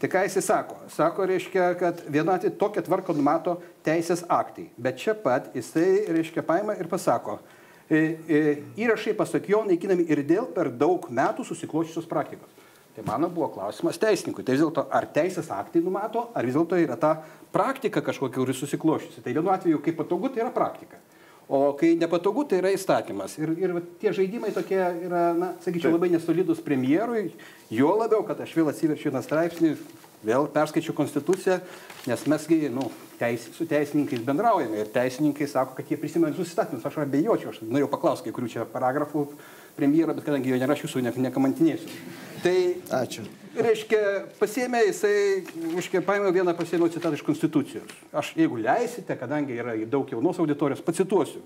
[0.00, 0.80] Tai ką jisai sako?
[0.96, 6.42] Sako, reiškia, kad vienu atveju tokią tvarką numato teisės aktai, bet čia pat jisai, reiškia,
[6.44, 7.38] paima ir pasako,
[7.92, 8.00] e,
[8.80, 12.63] įrašai pasak jo naikinami ir dėl per daug metų susikloščiusios praktikos.
[12.94, 14.44] Tai mano buvo klausimas teisininkui.
[14.46, 17.16] Tai vis dėlto, ar teisės aktai numato, ar vis dėlto yra ta
[17.54, 19.24] praktika kažkokia, kuri susikloščiusi.
[19.24, 21.00] Tai vienu atveju, kai patogu, tai yra praktika.
[21.44, 23.34] O kai nepatogu, tai yra įstatymas.
[23.42, 27.26] Ir, ir tie žaidimai tokie yra, na, sakyčiau, labai nesolidus premjerui,
[27.74, 29.74] jo labiau, kad aš vėl atsiverčiu vieną straipsnį,
[30.24, 31.58] Vėl perskaičiu konstituciją,
[32.08, 32.86] nes mesgi, nu,
[33.20, 36.86] teis, su teisininkais bendraujame ir teisininkai sako, kad jie prisimena visus įstatymus.
[36.88, 39.26] Aš abejočiau, aš norėjau paklausti, kai kurių čia paragrafų
[39.76, 41.98] premjerą, bet kadangi jo nėra, aš jūsų ne, nekamantinėsiu.
[42.44, 42.56] Tai,
[43.00, 43.24] Ačiū.
[43.56, 44.00] reiškia,
[44.36, 45.44] pasėmė jisai,
[45.74, 47.94] reiškia, paėmė vieną pasėmė citatą iš Konstitucijos.
[48.12, 51.40] Aš, jeigu leisite, kadangi yra daug jaunos auditorijos, pacituosiu.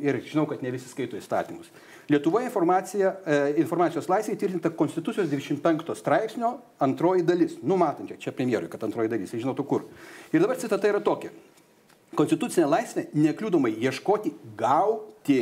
[0.00, 1.68] Ir žinau, kad ne visi skaito įstatymus.
[2.08, 7.58] Lietuvoje informacija, e, informacijos laisvė įtvirtinta Konstitucijos 25 straipsnio antroji dalis.
[7.60, 9.84] Numatančia, čia premjerui, kad antroji dalis, jis žinotų kur.
[10.32, 11.30] Ir dabar citata yra tokia.
[12.16, 15.38] Konstitucinė laisvė nekliūdomai ieškoti, gauti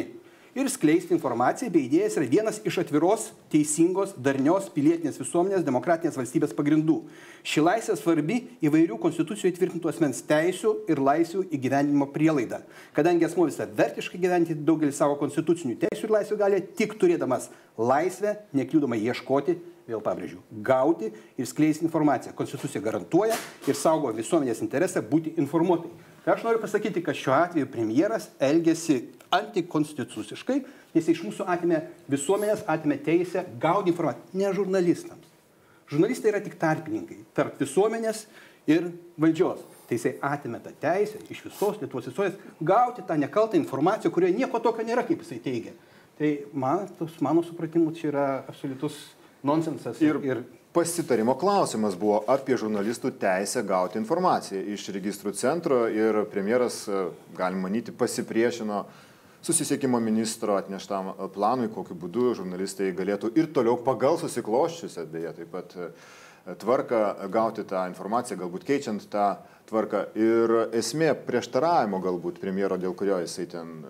[0.54, 6.54] ir skleisti informaciją bei idėjas yra vienas iš atviros, teisingos, darnios pilietinės visuomenės demokratinės valstybės
[6.58, 6.98] pagrindų.
[7.46, 12.62] Ši laisvė svarbi įvairių konstitucijų įtvirtintų asmens teisių ir laisvių įgyvendinimo prielaida.
[12.96, 18.36] Kadangi asmo visą vertiškai gyventi daugelį savo konstitucinių teisių ir laisvių gali tik turėdamas laisvę,
[18.56, 19.56] nekliūdomai ieškoti,
[19.90, 22.34] vėl pabrėžiu, gauti ir skleisti informaciją.
[22.38, 25.90] Konstitucija garantuoja ir saugo visuomenės interesą būti informuotai.
[26.24, 29.00] Tai aš noriu pasakyti, kad šiuo atveju premjeras elgesi
[29.34, 30.60] antikonstituciškai,
[30.94, 35.26] nes iš mūsų atimė visuomenės, atimė teisę gauti informaciją, ne žurnalistams.
[35.90, 38.24] Žurnalistai yra tik tarpininkai tarp visuomenės
[38.70, 39.62] ir valdžios.
[39.90, 44.60] Tai jisai atimė tą teisę iš visos Lietuvos visuomenės gauti tą nekaltą informaciją, kurioje nieko
[44.62, 45.74] tokio nėra, kaip jisai teigia.
[46.20, 48.98] Tai man, tos, mano supratimu, čia yra absoliutus
[49.42, 49.98] nonsensas.
[50.04, 50.42] Ir, ir
[50.76, 57.06] pasitarimo klausimas buvo apie žurnalistų teisę gauti informaciją iš registrų centro ir premjeras, e,
[57.38, 58.84] galim manyti, pasipriešino
[59.42, 65.54] susisiekimo ministro atneštam e, planui, kokiu būdu žurnalistai galėtų ir toliau pagal susikloščiusią, beje, taip
[65.54, 65.90] pat e,
[66.60, 69.30] tvarką gauti tą informaciją, galbūt keičiant tą
[69.70, 70.06] tvarką.
[70.18, 73.80] Ir esmė prieštaravimo galbūt premjero, dėl kurio jisai ten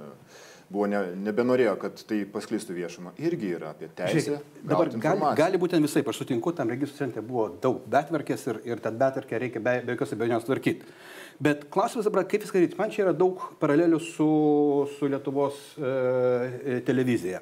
[0.71, 4.21] buvo ne, nebenorėjo, kad tai pasklistų viešumą, irgi yra apie teisę.
[4.27, 8.61] Žiūrėk, dabar gali, gali būti visai, aš sutinku, tam registrų centre buvo daug betvarkės ir,
[8.71, 10.95] ir tą betvarkę reikia be, be jokios abejonės tvarkyti.
[11.41, 12.77] Bet klausimas dabar, kaip viską daryti.
[12.77, 14.27] Man čia yra daug paralelių su,
[14.99, 17.41] su Lietuvos e, televizija,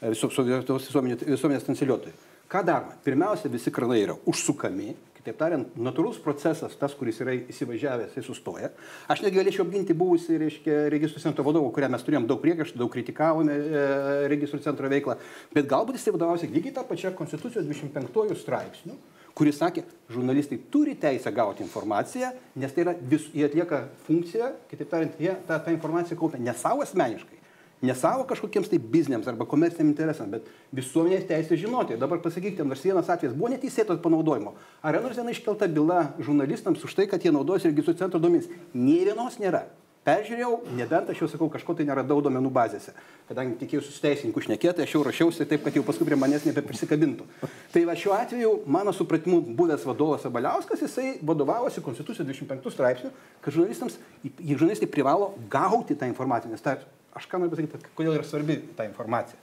[0.00, 2.14] e, su, su Lietuvos visuomenės, transliuotojai.
[2.48, 2.96] Ką daroma?
[3.04, 4.94] Pirmiausia, visi kranai yra užsukami,
[5.24, 8.68] kitaip tariant, natūralus procesas, tas, kuris yra įsivažiavęs, jis sustoja.
[9.08, 12.92] Aš netgi galėčiau apginti buvusi, reiškia, registrų centro vadovą, kurią mes turėjom daug priekaištų, daug
[12.92, 13.84] kritikavome e,
[14.28, 15.16] registrų centro veiklą,
[15.56, 18.98] bet galbūt jis vadovausia lygiai tą pačią Konstitucijos 25 straipsnių,
[19.34, 24.92] kuris sakė, žurnalistai turi teisę gauti informaciją, nes tai yra, vis, jie atlieka funkciją, kitaip
[24.92, 27.40] tariant, jie tą, tą informaciją kaupia ne savo asmeniškai,
[27.84, 31.98] ne savo kažkokiems tai biznėms arba komerciniam interesams, bet visuomenės teisė žinoti.
[32.00, 34.56] Dabar pasakykite, nors vienas atvejis buvo neteisėtas panaudojimo.
[34.82, 38.50] Ar nors viena iškelta byla žurnalistams už tai, kad jie naudojasi registrų centro duomenys?
[38.74, 39.66] Nė vienos nėra.
[40.04, 42.92] Peržiūrėjau, nebent aš jau sakau, kažko tai neradau duomenų bazėse.
[43.24, 47.24] Kadangi tikėjausi su teisininku šnekėti, aš jau rašiausi taip, kad jau paskui prie manęs nebeprisikabintų.
[47.72, 53.56] Tai va šiuo atveju, mano supratimu, buvęs vadovas Abaliauskas, jisai vadovavosi Konstitucijos 25 straipsnių, kad
[53.56, 53.96] žurnalistams,
[54.42, 56.52] žurnalistai privalo gauti tą informaciją.
[56.52, 56.76] Nes ta,
[57.16, 59.40] aš ką noriu pasakyti, kodėl yra svarbi ta informacija.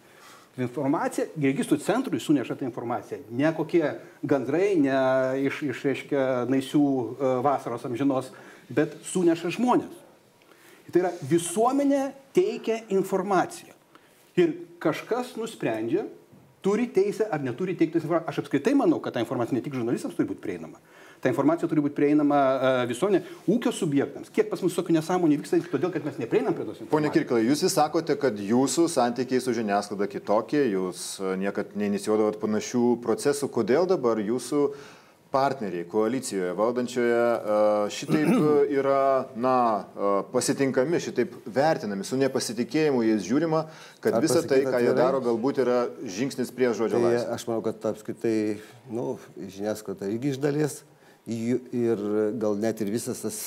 [0.61, 3.23] Informacija, registrų centrui suneša tą informaciją.
[3.33, 5.01] Ne kokie gandrai, ne
[5.47, 6.85] iš, iš reiškia, naisių
[7.41, 8.29] vasaros amžinos,
[8.69, 10.00] bet suneša žmonės.
[10.91, 12.01] Tai yra visuomenė
[12.35, 13.75] teikia informaciją.
[14.39, 16.05] Ir kažkas nusprendžia,
[16.61, 18.29] turi teisę ar neturi teikti informaciją.
[18.29, 20.81] Aš apskritai manau, kad ta informacija ne tik žurnalistams turi būti prieinama.
[21.21, 23.21] Ta informacija turi būti prieinama uh, visuomenė,
[23.53, 24.31] ūkio subjektams.
[24.33, 26.93] Kiek pas mus tokių nesąmonių vyksta, todėl kad mes neprieinam prie tos informacijos.
[26.95, 31.03] Pone Kirkilai, jūs vis sakote, kad jūsų santykiai su žiniasklaida kitokie, jūs
[31.41, 33.51] niekad neinicijuodavot panašių procesų.
[33.53, 34.63] Kodėl dabar jūsų
[35.31, 37.21] partneriai koalicijoje valdančioje
[37.95, 38.31] šitaip
[38.79, 39.55] yra na,
[40.33, 43.63] pasitinkami, šitaip vertinami, su nepasitikėjimu jais žiūrima,
[44.03, 47.29] kad Ar visa tai, ką jie daro, galbūt yra žingsnis prie žodžio Tai laisvės.
[47.37, 48.35] aš manau, kad apskritai,
[48.91, 50.81] nu, žiniasklaida irgi iš dalies
[51.31, 52.03] ir
[52.41, 53.39] gal net ir visas tas,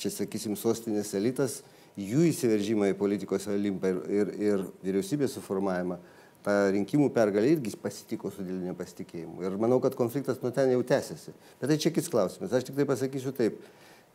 [0.00, 1.60] čia sakysim, sostinės elitas,
[1.98, 5.98] jų įsiveržimą į politikos olimpą ir, ir, ir vyriausybės suformavimą,
[6.42, 9.42] tą rinkimų pergalę irgi pasitiko su dideliu nepasitikėjimu.
[9.46, 11.34] Ir manau, kad konfliktas nuo ten jau tęsiasi.
[11.60, 12.52] Bet tai čia kits klausimas.
[12.52, 13.60] Aš tik tai pasakysiu taip,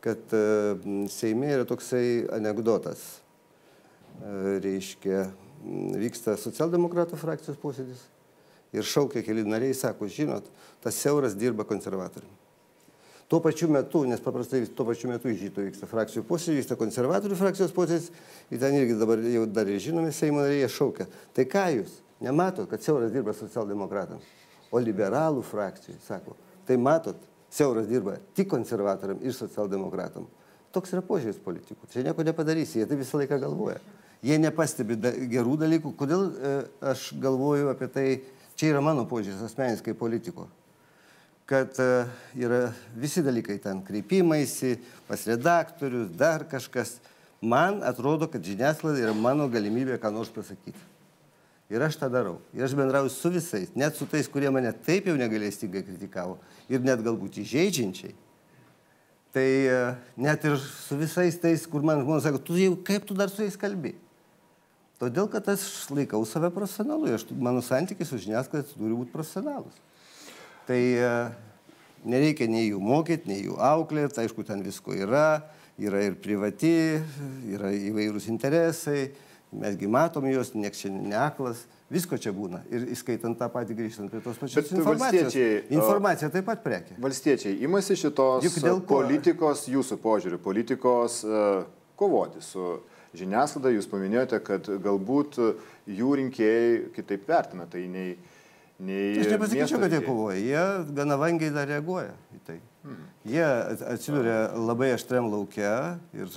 [0.04, 3.06] kad uh, Seime yra toksai anegdotas.
[4.18, 5.28] Uh, reiškia,
[5.98, 8.04] vyksta socialdemokratų frakcijos posėdis
[8.74, 10.48] ir šaukia keli nariai, sako, žinot,
[10.84, 12.36] tas siauras dirba konservatoriumi.
[13.28, 17.74] Tuo pačiu metu, nes paprastai tuo pačiu metu žyto vyksta frakcijų posėdžiai, vyksta konservatorių frakcijos
[17.76, 18.06] posėdis,
[18.48, 21.04] ir ten irgi dabar jau dar ir žinomi Seimo nariai šaukia.
[21.36, 24.26] Tai ką jūs, nematot, kad siauras dirba socialdemokratams,
[24.70, 26.36] o liberalų frakcijai, sako,
[26.68, 27.20] tai matot,
[27.50, 30.26] siauras dirba tik konservatoriam ir socialdemokratam.
[30.74, 31.88] Toks yra požiūris politikų.
[31.92, 33.78] Čia nieko nepadarysi, jie tai visą laiką galvoja.
[34.22, 35.94] Jie nepastebi da, gerų dalykų.
[35.96, 36.54] Kodėl e,
[36.92, 38.06] aš galvoju apie tai,
[38.58, 40.48] čia yra mano požiūris asmenis kaip politiko.
[41.48, 42.04] kad e,
[42.36, 44.74] yra visi dalykai ten kreipimaisi,
[45.08, 46.98] pas redaktorius, dar kažkas.
[47.40, 50.87] Man atrodo, kad žiniasklaida yra mano galimybė ką nors pasakyti.
[51.68, 52.38] Ir aš tą darau.
[52.56, 56.38] Ir aš bendrauju su visais, net su tais, kurie mane taip jau negalėstingai kritikavo.
[56.72, 58.14] Ir net galbūt įžeidžiančiai.
[59.36, 59.80] Tai e,
[60.16, 63.44] net ir su visais tais, kur man žmonės sako, tu jau kaip tu dar su
[63.44, 63.92] jais kalbi.
[64.98, 67.12] Todėl, kad aš laikau save profesionalu.
[67.14, 69.76] Aš, mano santykiai su žiniasklaida turi būti profesionalus.
[70.66, 71.12] Tai e,
[72.08, 74.24] nereikia nei jų mokyti, nei jų auklėti.
[74.24, 75.44] Aišku, ten visko yra
[75.78, 76.98] yra ir privati,
[77.54, 79.12] yra įvairūs interesai,
[79.52, 81.62] mesgi matom juos, nieks čia neaklas,
[81.92, 82.60] visko čia būna.
[82.72, 85.36] Ir įskaitant tą patį grįžtant prie tos pačios Bet informacijos.
[85.72, 86.98] Informacija taip pat prekė.
[87.00, 91.42] Valstiečiai imasi šitos Juk dėl ko- politikos, jūsų požiūrių, politikos e,
[91.96, 92.78] kovoti su
[93.16, 93.72] žiniasklaida.
[93.78, 95.40] Jūs paminėjote, kad galbūt
[95.88, 98.12] jų rinkėjai kitaip vertina tai nei...
[98.78, 102.60] nei Aš nepasakyčiau, kad jie kovoja, jie gana vangiai dar reaguoja į tai.
[103.28, 106.28] Jie at- atsiduria labai aštriam laukia ir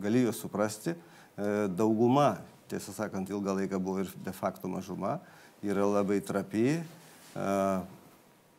[0.00, 0.92] gali juos suprasti.
[0.92, 1.15] E,
[1.76, 2.38] Dauguma,
[2.70, 5.18] tiesą sakant, ilgą laiką buvo ir de facto mažuma,
[5.62, 6.80] yra labai trapi.
[7.36, 7.50] E,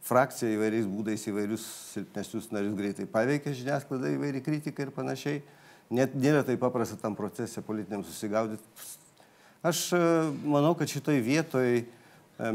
[0.08, 5.42] Frakcija įvairiais būdais įvairius silpnesnius narius greitai paveikia žiniasklaida, įvairi kritika ir panašiai.
[5.92, 8.64] Net nėra taip paprasta tam procese politiniam susigaudyti.
[9.68, 10.02] Aš e,
[10.48, 11.86] manau, kad šitoj vietoj e,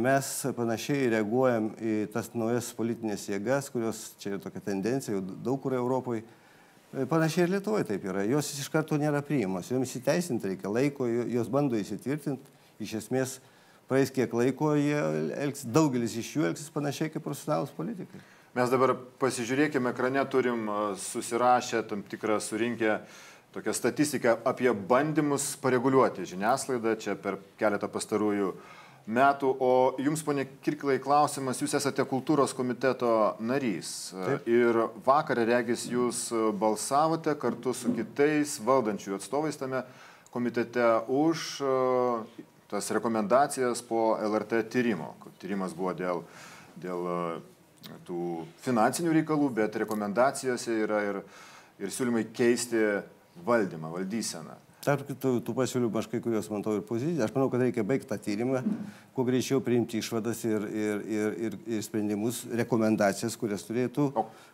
[0.01, 5.61] mes panašiai reaguojam į tas naujas politinės jėgas, kurios čia yra tokia tendencija, jau daug
[5.61, 6.25] kur Europoje.
[6.93, 8.21] Panašiai ir Lietuvoje taip yra.
[8.29, 9.71] Jos iš karto nėra priimamos.
[9.73, 12.53] Joms įteisinti reikia laiko, jo- jos bando įsitvirtinti.
[12.85, 13.39] Iš esmės,
[13.89, 18.21] praeis kiek laiko, elgs, daugelis iš jų elgsis panašiai kaip profesionalus politikai.
[18.53, 18.93] Mes dabar
[19.23, 22.99] pasižiūrėkime, ekrane turim a, susirašę tam tikrą surinkę
[23.55, 28.53] tokią statistiką apie bandymus pareguliuoti žiniasklaidą čia per keletą pastarųjų
[29.07, 29.51] metų.
[29.63, 29.73] O
[30.03, 34.13] jums, ponė Kirklai, klausimas, jūs esate kultūros komiteto narys.
[34.15, 34.49] Taip.
[34.51, 39.83] Ir vakar, regis, jūs balsavote kartu su kitais valdančiųjų atstovais tame
[40.33, 42.25] komitete už a,
[42.73, 45.13] tas rekomendacijas po LRT tyrimo.
[45.43, 46.23] Tyrimas buvo dėl,
[46.81, 47.19] dėl a,
[48.07, 51.21] tų finansinių reikalų, bet rekomendacijose yra ir,
[51.83, 52.81] ir siūlymai keisti
[53.45, 54.57] valdymą, valdyseną.
[54.83, 57.23] Tarp kitų tų pasiūlymų aš kai kurios matau ir poziciją.
[57.23, 58.65] Aš manau, kad reikia baigti tą tyrimą,
[59.15, 64.09] kuo greičiau priimti išvadas ir, ir, ir, ir, ir sprendimus, rekomendacijas, kurias turėtų,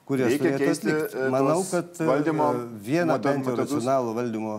[0.08, 0.92] kurias turėtų atlikti.
[1.22, 2.50] e, Manau, kad e, valdymo
[2.84, 4.58] vieną bent jau racionalų valdymo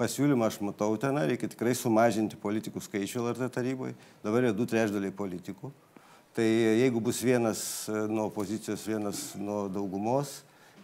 [0.00, 3.92] pasiūlymą aš matau ten, reikia tikrai sumažinti politikų skaičių LRT taryboje.
[4.24, 5.74] Dabar yra du trečdaliai politikų.
[6.32, 10.38] Tai jeigu bus vienas e, nuo opozicijos, vienas nuo daugumos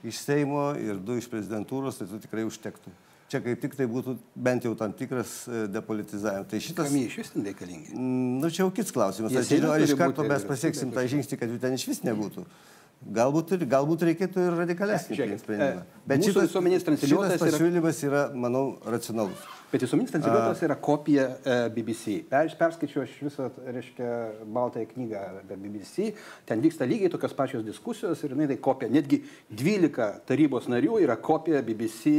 [0.05, 2.93] iš Seimo ir du iš prezidentūros, tai tu tikrai užtektų.
[3.29, 6.47] Čia kaip tik tai būtų bent jau tam tikras e, depolitizavimas.
[6.49, 6.89] Tai šitas...
[6.89, 7.91] Kam jie iš vis ten reikalingi?
[7.93, 9.35] Mm, Nu, čia jau kits klausimas.
[9.37, 12.47] Aš nežinau, ar iš karto mes pasieksim tą žingsnį, kad jų ten iš vis nebūtų.
[13.15, 15.83] Galbūt, ir, galbūt reikėtų ir radikalesnį sprendimą.
[15.85, 16.09] e,
[16.89, 19.45] transliuotojas šitas yra- pasiūlymas yra, manau, racionalus.
[19.69, 22.15] Bet visuominis transliuotojas yra kopija e, BBC.
[22.31, 24.13] Per, perskaičiau aš visą, reiškia,
[24.49, 26.07] baltąją knygą apie BBC.
[26.49, 28.89] Ten vyksta lygiai tokios pačios diskusijos ir jinai tai kopija.
[28.95, 29.19] Netgi
[29.53, 32.13] 12 tarybos narių yra kopija BBC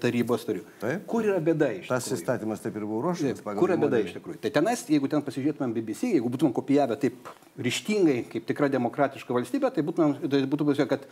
[0.00, 0.62] tarybos narių.
[0.80, 1.04] Taip.
[1.10, 3.42] Kur yra bėda iš Tas įstatymas taip ir buvo ruoštas.
[3.44, 4.40] pagal Kur yra bėda iš tikrųjų?
[4.46, 7.28] Tai tenais, jeigu ten pasižiūrėtumėm BBC, jeigu būtumėm kopijavę taip
[7.60, 11.04] ryštingai, kaip tikra demokratiška valstybė, tai, būtumėm, tai būtų pasakė, kad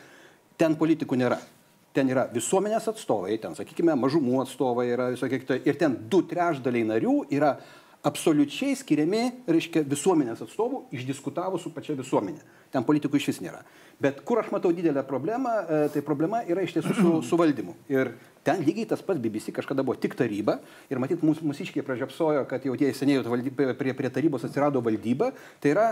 [0.65, 1.43] ten politikų nėra.
[1.95, 5.61] Ten yra visuomenės atstovai, ten, sakykime, mažumų atstovai yra visokie kiti.
[5.69, 7.55] Ir ten du trešdaliai narių yra
[8.05, 12.43] absoliučiai skiriami, reiškia, visuomenės atstovų, išdiskutavo su pačia visuomenė.
[12.75, 13.63] Ten politikų iš vis nėra.
[14.03, 17.77] Bet kur aš matau didelę problemą, e, tai problema yra iš tiesų su, su valdymu.
[17.89, 18.13] Ir
[18.45, 20.59] ten lygiai tas pats BBC kažkada buvo tik taryba.
[20.93, 25.31] Ir matyt, mūsų mūsiškiai pražiopsojo, kad jau tie seniai valdyba, prie, prie tarybos atsirado valdyba.
[25.63, 25.89] Tai yra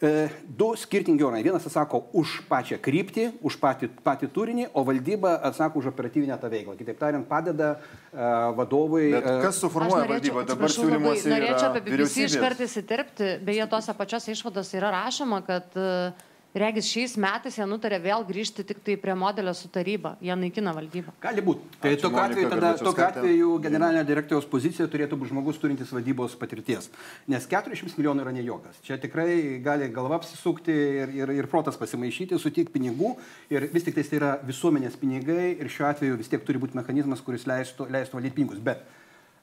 [0.00, 1.42] du skirtingi orai.
[1.42, 6.50] Vienas atsako už pačią kryptį, už patį, patį turinį, o valdyba atsako už operatyvinę tą
[6.52, 6.76] veiklą.
[6.78, 9.10] Kitaip tariant, padeda e, vadovui.
[9.16, 10.46] Bet e, kas suformuoja valdybą?
[10.48, 13.34] Dabar siūlymuose norėčiau apie BBC iškart įsiterpti.
[13.46, 16.27] Beje, tose pačiose išvadose yra rašoma, kad uh,
[16.60, 20.16] regis šiais metais jie nutarė vėl grįžti tik tai prie modelio su taryba.
[20.24, 21.14] Jie naikina valdybą.
[21.22, 21.70] Gali būti.
[21.82, 26.90] Tai tokiu atveju, tada, tokiu atveju generalinio direktoriaus pozicija turėtų būti žmogus turintis vadybos patirties.
[27.30, 28.78] Nes 400 milijonų yra ne jokas.
[28.86, 33.16] Čia tikrai gali galva apsisukti ir, ir, ir protas pasimaišyti, sutik pinigų.
[33.54, 37.24] Ir vis tik tai yra visuomenės pinigai ir šiuo atveju vis tiek turi būti mechanizmas,
[37.24, 38.62] kuris leistų, leistų valdyti pinigus.
[38.64, 38.86] Bet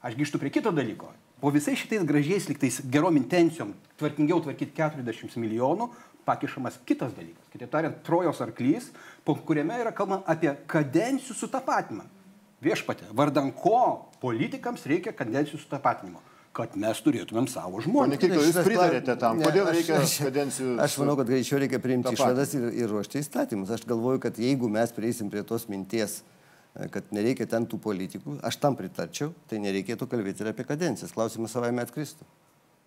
[0.06, 1.12] aš grįžtu prie kito dalyko.
[1.40, 5.90] Po visais šitais gražiais liktais gerom intencijom tvarkingiau tvarkyti 40 milijonų,
[6.26, 7.46] pakišamas kitas dalykas.
[7.54, 8.90] Kitaip tariant, trojos arklys,
[9.24, 12.04] po kuriame yra kalbama apie kadencijų sutapatinimą.
[12.66, 16.22] Viešpatė, vardan ko politikams reikia kadencijų sutapatinimo?
[16.56, 18.20] kad mes turėtumėm savo Pone žmonės.
[18.22, 19.36] Kirkil, jūs pritarėte tam.
[19.36, 20.70] Ne, Kodėl aš- reikia aš- kadencijų?
[20.80, 23.68] Aš manau, kad greičiau reikia priimti išvadas ir, ir ruošti įstatymus.
[23.76, 26.22] Aš galvoju, kad jeigu mes prieisim prie tos minties,
[26.72, 31.12] e, kad nereikia ten tų politikų, aš tam pritarčiau, tai nereikėtų kalbėti ir apie kadencijas.
[31.12, 32.24] Klausimas savaime atkristų.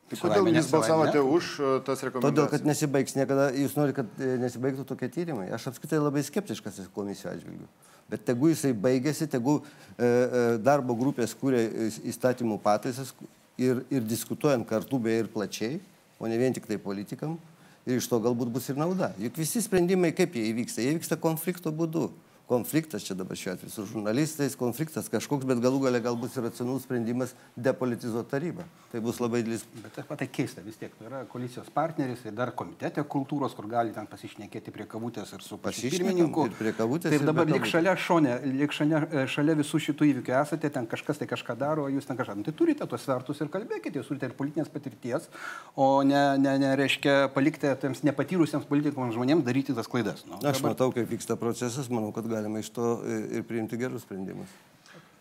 [0.10, 2.52] Tai kodėl jūs balsavote už e, tas Todėl, rekomendacijas?
[2.56, 5.50] kad nesibaigs niekada, jūs norite, kad e, nesibaigtų tokie tyrimai.
[5.54, 7.68] Aš apskritai labai skeptiškas komisijų atžvilgių.
[8.10, 9.66] Bet tegu jisai baigėsi, tegu e,
[10.02, 13.14] e, darbo grupės kūrė įs- įstatymų pataisas
[13.62, 15.78] ir, ir diskutuojant kartu beje ir plačiai,
[16.18, 17.38] o ne vien tik tai politikam.
[17.86, 19.12] Ir iš to galbūt bus ir nauda.
[19.22, 22.10] Juk visi sprendimai, kaip jie įvyksta, jie vyksta konflikto būdu.
[22.50, 26.88] Konfliktas čia dabar šiuo atveju su žurnalistais, konfliktas kažkoks, bet galų gale galbūt ir racionalus
[26.88, 28.64] sprendimas depolitizuoti tarybą.
[28.90, 30.96] Tai bus labai didelis Bet tas patai keista vis tiek.
[30.98, 35.44] Tai yra koalicijos partneris ir dar komitete kultūros, kur gali ten pasišnekėti prie kavutės ir
[35.46, 36.46] su pačiu Pasišnekam pirmininku.
[36.50, 40.36] ir prie kavutės, Taip dabar lik šalia šonė, lik šalia, e, šalia visų šitų įvykių
[40.42, 42.40] esate, ten kažkas tai kažką daro, jūs ten kažką.
[42.42, 45.30] Nu, tai turite tuos svertus ir kalbėkite, jūs turite ir politinės patirties,
[45.78, 50.26] o ne, ne, ne reiškia palikti tiems nepatyrusiems politikams žmonėms daryti tas klaidas.
[50.26, 53.78] Nu, Aš dabar- matau, kaip vyksta procesas, manau, kad galima iš to e, ir priimti
[53.78, 54.50] gerus sprendimus.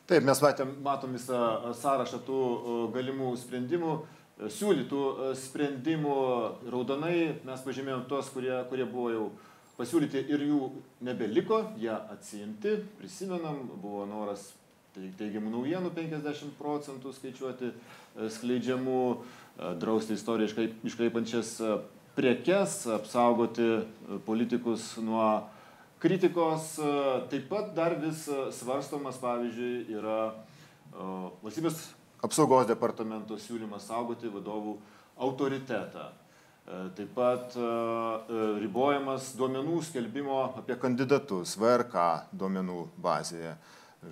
[0.08, 3.98] Taip, mes matėm, matom visą e, sąrašą tų e, galimų sprendimų,
[4.54, 5.02] siūlytų
[5.34, 6.16] sprendimų
[6.70, 7.40] raudonai.
[7.42, 9.24] Mes pažymėjom tuos, kurie, kurie buvo jau
[9.74, 10.60] pasiūlyti ir jų
[11.02, 12.76] nebeliko, jie atsiimti.
[13.00, 14.52] Prisimenam, buvo noras
[14.94, 17.72] teigiamų naujienų 50 procentų skaičiuoti
[18.38, 19.02] skleidžiamų,
[19.78, 20.48] drausti istoriją
[21.60, 21.78] e,
[22.18, 23.68] prekes, apsaugoti
[24.26, 25.48] politikus nuo
[25.98, 26.78] kritikos.
[26.78, 31.08] e, Taip pat dar vis e, svarstomas, pavyzdžiui, yra e,
[31.42, 31.82] valstybės
[32.24, 34.78] apsaugos departamento siūlymas saugoti vadovų
[35.18, 36.08] autoritetą.
[36.98, 37.54] Taip pat
[38.60, 42.02] ribojamas duomenų skelbimo apie kandidatus VRK
[42.36, 43.54] duomenų bazėje.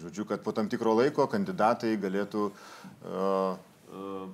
[0.01, 2.47] Žodžiu, kad po tam tikro laiko kandidatai galėtų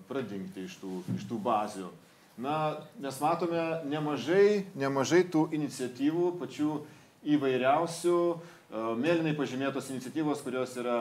[0.06, 1.90] pradingti iš tų, iš tų bazių.
[2.38, 6.78] Na, mes matome nemažai, nemažai tų iniciatyvų, pačių
[7.24, 10.98] įvairiausių, uh, mėlynai pažymėtos iniciatyvos, kurios yra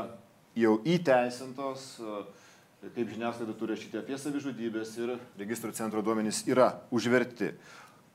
[0.57, 2.23] jau įteisintos, uh,
[2.95, 7.53] kaip žiniasklaida turi rašyti apie savižudybės ir registrų centro duomenys yra užverti.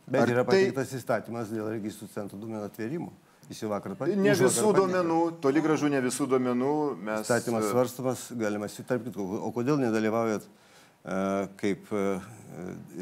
[0.06, 3.12] Bet Ar yra tai- pateiktas įstatymas dėl registrų centro duomenų atvėrimo.
[3.48, 7.20] Jis jau vakar pat- Ne visų duomenų, toli gražu ne visų duomenų mes.
[7.22, 12.04] Įstatymas e, svarstamas, galima sitarpti, o kodėl nedalyvaujat e, kaip e,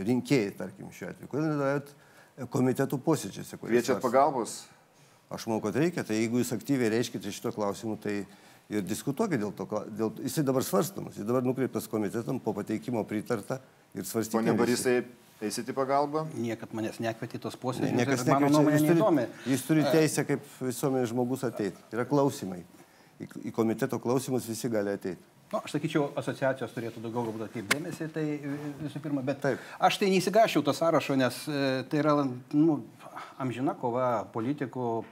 [0.04, 1.94] rinkėjai, tarkim, šiuo atveju, kodėl nedalyvaujat
[2.52, 3.56] komitetų posėdžiuose?
[3.56, 4.04] Kviečiat svarstomi?
[4.04, 4.58] pagalbos?
[5.34, 8.20] Aš manau, kad reikia, tai jeigu jūs aktyviai reiškite šito klausimu, tai
[8.72, 9.66] ir diskutuokite dėl to,
[9.98, 13.58] dėl, jisai dabar svarstamas, jis dabar nukreiptas komitetam, po pateikimo pritarta
[13.94, 14.38] ir svarstyti.
[14.38, 15.02] Pone Barisai,
[15.44, 16.24] eisit į pagalbą?
[16.38, 17.98] Niekad manęs nekvietė tos Ne, posėdžius.
[17.98, 19.26] niekas ir mano nuomonė jis turi, neįdomi.
[19.52, 21.82] jis turi teisę kaip visuomenės žmogus ateiti.
[21.92, 22.62] Yra klausimai.
[23.20, 25.20] Į, į komiteto klausimus visi gali ateiti.
[25.52, 28.24] Nu, aš sakyčiau, asociacijos turėtų daugiau galbūt atkreipdėmėsi, tai
[28.80, 29.60] visų pirma, bet Taip.
[29.78, 32.78] aš tai neįsigašiau to sąrašo, nes e, tai yra nu,
[33.38, 35.04] amžina kova politikų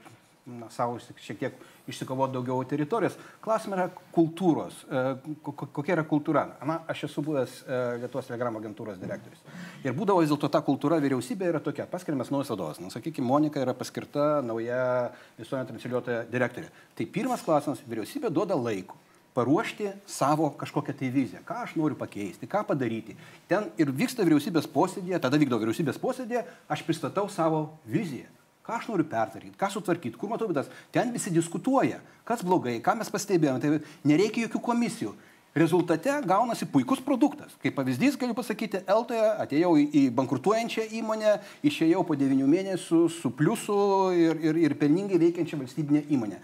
[0.46, 1.58] na, savo šiek tiek
[1.88, 3.14] išsikovoti daugiau teritorijos.
[3.44, 4.80] Klausimas yra kultūros.
[4.90, 5.02] E,
[5.42, 6.44] ko- ko- Kokia yra kultūra?
[6.66, 9.44] Na, aš esu buvęs e, Lietuvos telegramo agentūros direktorius.
[9.86, 11.86] Ir būdavo vis dėlto ta kultūra vyriausybė yra tokia.
[11.90, 12.80] Paskiriamas naujas vadovas.
[12.82, 16.68] Na, sakykime, Monika yra paskirta nauja visuomenė transliuotoja direktorė.
[16.98, 18.98] Tai pirmas klausimas, vyriausybė duoda laiko
[19.32, 23.14] paruošti savo kažkokią tai viziją, ką aš noriu pakeisti, ką padaryti.
[23.48, 28.28] Ten ir vyksta vyriausybės posėdėje, tada vykdo vyriausybės posėdėje, aš pristatau savo viziją.
[28.62, 30.68] Ką aš noriu pertvarkyti, ką sutvarkyti, kur matau bėdas.
[30.94, 31.98] Ten visi diskutuoja,
[32.28, 33.58] kas blogai, ką mes pastebėjome.
[33.58, 35.14] Tai nereikia jokių komisijų.
[35.52, 37.52] Rezultate gaunasi puikus produktas.
[37.60, 41.34] Kaip pavyzdys galiu pasakyti, Eltoje atėjau į, bankrutuojančią įmonę,
[41.68, 43.76] išėjau po devinių mėnesių su pliusu
[44.16, 46.38] ir, ir, ir pelningai veikiančią valstybinę įmonę.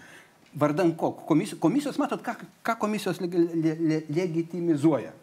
[0.59, 1.15] Vardan ko?
[1.31, 2.35] Komisijos, komisijos matot, ką,
[2.66, 5.15] ką komisijos leg, le, le, legitimizuoja.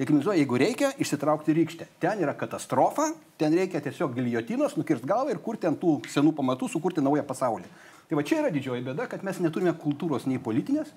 [0.00, 1.86] Legitimizuoja, jeigu reikia, išsitraukti rykštę.
[2.00, 6.70] Ten yra katastrofa, ten reikia tiesiog giliotinos, nukirsti galvą ir kurti ant tų senų pamatų,
[6.72, 7.68] sukurti naują pasaulį.
[8.08, 10.88] Tai va čia yra didžioji bėda, kad mes neturime kultūros nei politinės,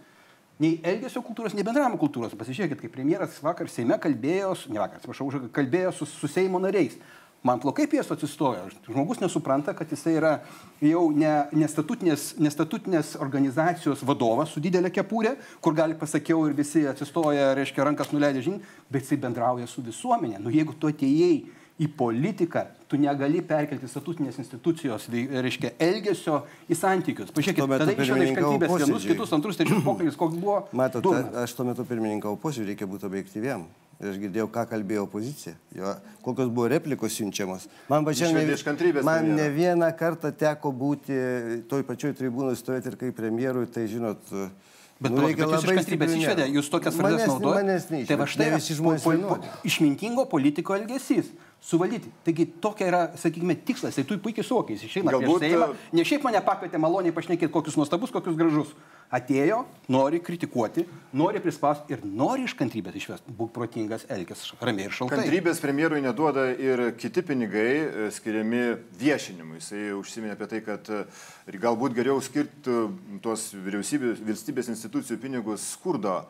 [0.63, 2.37] nei elgesio kultūros, nei bendravimo kultūros.
[2.39, 6.95] Pasižiūrėkit, kaip premjeras vakar Seime kalbėjo, ne vakar, atsiprašau, kalbėjo su, su Seimo nariais.
[7.43, 8.69] Man plaukai piesto atsistojo.
[8.87, 10.29] Žmogus nesupranta, kad jisai yra
[10.79, 17.51] jau ne, nestatutinės, nestatutinės organizacijos vadovas su didelė kepurė, kur gali pasakiau ir visi atsistoja,
[17.59, 20.39] reiškia, rankas nuleidžia žinią, bet jisai bendrauja su visuomenė.
[20.39, 21.35] Nu, jeigu tu atėjai
[21.83, 27.35] į politiką, tu negali perkelti statutinės institucijos, reiškia, elgesio į santykius.
[27.35, 30.61] Pažiūrėkit, Tuo metu tada išėmė iš kantrybės vienus, kitus, antrus, trečius pokalbis, koks buvo.
[30.79, 31.11] Matot,
[31.43, 33.67] aš tuo metu pirmininkau posėdžiui, reikia būti objektyviam.
[34.03, 35.93] Ir aš girdėjau, ką kalbėjo opozicija, jo,
[36.25, 37.69] kokios buvo replikos siunčiamos.
[37.87, 38.35] Man pačiam
[38.67, 41.15] kantrybės man ne vieną kartą teko būti
[41.71, 44.19] toj pačioj tribūnai stovėti ir kaip premjerui, tai žinot,
[45.03, 48.03] Bet, Nu, reikia bet jūs labai stipriai išvedė, jūs tokias frazes naudojate.
[48.07, 49.49] Tai va štai Ne po- po- vienodi.
[49.67, 51.31] išmintingo politiko elgesys.
[51.63, 52.09] Suvaldyti.
[52.25, 53.95] Taigi tokia yra, sakykime, tikslas.
[53.95, 54.75] Tai tu puikiai suvokiai.
[54.75, 55.69] Jis išeina Galbūt, prieš Seimą.
[55.71, 58.73] e, Ne šiaip mane pakvietė maloniai pašnekėti, kokius nuostabus, kokius gražus.
[59.13, 59.61] Atėjo,
[59.93, 60.83] nori kritikuoti,
[61.13, 63.35] nori prispausti ir nori iš kantrybės išvesti.
[63.37, 65.21] Būk protingas, elkis ramiai ir šaltai.
[65.21, 68.63] Kantrybės premjerui neduoda ir kiti pinigai e, skiriami
[68.99, 69.61] viešinimui.
[69.61, 71.05] Jisai užsiminė apie tai, kad e,
[71.61, 72.75] galbūt geriau skirti
[73.23, 76.23] tuos vyriausybės, valstybės institucijų pinigus skurdo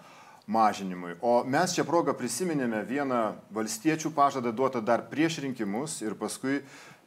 [0.48, 1.15] mažinimui.
[1.22, 3.22] O mes šią progą prisiminėme vieną
[3.56, 6.61] valstiečių pažadą duotą dar prieš rinkimus ir paskui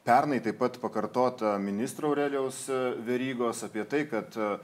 [0.07, 4.57] pernai taip pat pakartota ministro Aurelijaus e, Verygos apie tai, kad e,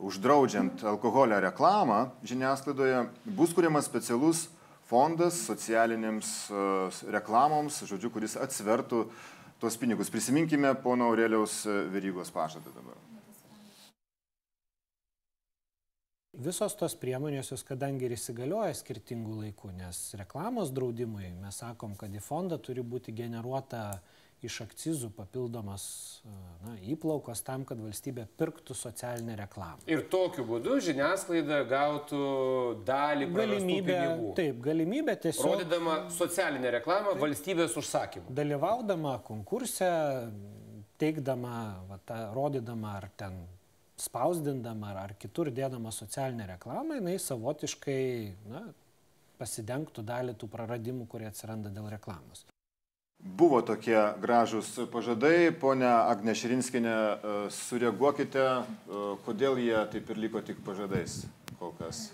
[0.00, 4.48] uždraudžiant alkoholio reklamą žiniasklaidoje bus kuriamas specialus
[4.90, 6.64] fondas socialinėms e,
[7.14, 9.04] reklamoms, žodžiu, kuris atsvertų
[9.62, 10.10] tuos pinigus.
[10.10, 12.98] Prisiminkime pono Aurelijaus e, Verygos pažadą dabar.
[16.40, 22.14] Visos tos priemonės, jos kadangi ir įsigalioja skirtingų laikų, nes reklamos draudimui mes sakom, kad
[22.16, 24.00] į fondą turi būti generuota
[24.40, 25.84] iš akcizų papildomas
[26.64, 29.84] na, įplaukos tam, kad valstybė pirktų socialinę reklamą.
[29.90, 32.22] Ir tokiu būdu žiniasklaida gautų
[32.88, 34.32] dalį Galimybė, pinigų.
[34.40, 38.32] taip, galimybė tiesiog Rodydama socialinę reklamą valstybės užsakymų.
[38.40, 39.92] dalyvaudama konkurse,
[41.00, 41.56] teikdama,
[41.90, 43.42] va, tą, rodydama ar ten
[44.00, 48.00] spausdindama ar, ar kitur dėdama socialinę reklamą, jinai savotiškai
[48.50, 48.64] na,
[49.40, 52.44] pasidengtų dalį tų praradimų, kurie atsiranda dėl reklamos.
[53.20, 60.62] Buvo tokie gražūs pažadai, ponia Agneširinskinė, e, sureaguokite, e, kodėl jie taip ir liko tik
[60.64, 61.26] pažadais
[61.58, 62.08] kol kas.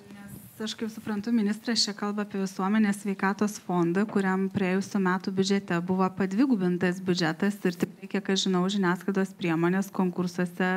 [0.56, 6.08] Aš kaip suprantu, ministras čia kalba apie visuomenės sveikatos fondą, kuriam praėjusiu metu biudžete buvo
[6.16, 10.70] padvigubintas biudžetas ir tikrai, kiek aš žinau, žiniasklaidos priemonės konkursuose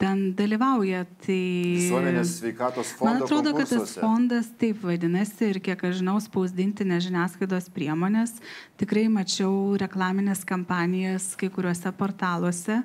[0.00, 1.04] ten dalyvauja.
[1.24, 1.38] Tai...
[1.76, 7.00] Visuomenės sveikatos fondo Man atrodo, kad tas fondas taip vadinasi ir kiek aš žinau, spausdintinė
[7.04, 8.38] žiniasklaidos priemonės.
[8.80, 12.80] Tikrai mačiau reklaminės kampanijas kai kuriuose portaluose,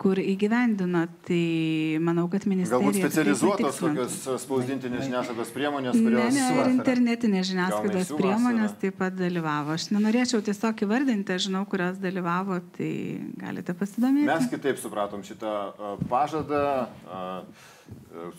[0.00, 1.04] kur įgyvendino.
[1.26, 1.40] Tai
[2.04, 2.80] manau, kad ministerija.
[2.80, 4.06] Galbūt specializuotos patikslintų.
[4.06, 6.36] tokios spausdintinės žiniasklaidos priemonės, Ne, kurios...
[6.36, 9.76] ne, ir internetinės žiniasklaidos ne priemonės siūlas taip pat dalyvavo.
[9.76, 12.90] Aš nenorėčiau tiesiog įvardinti, žinau, kurios dalyvavo, tai
[13.40, 14.28] galite pasidomėti.
[14.28, 17.22] Mes kitaip supratom šitą a, pažadą a,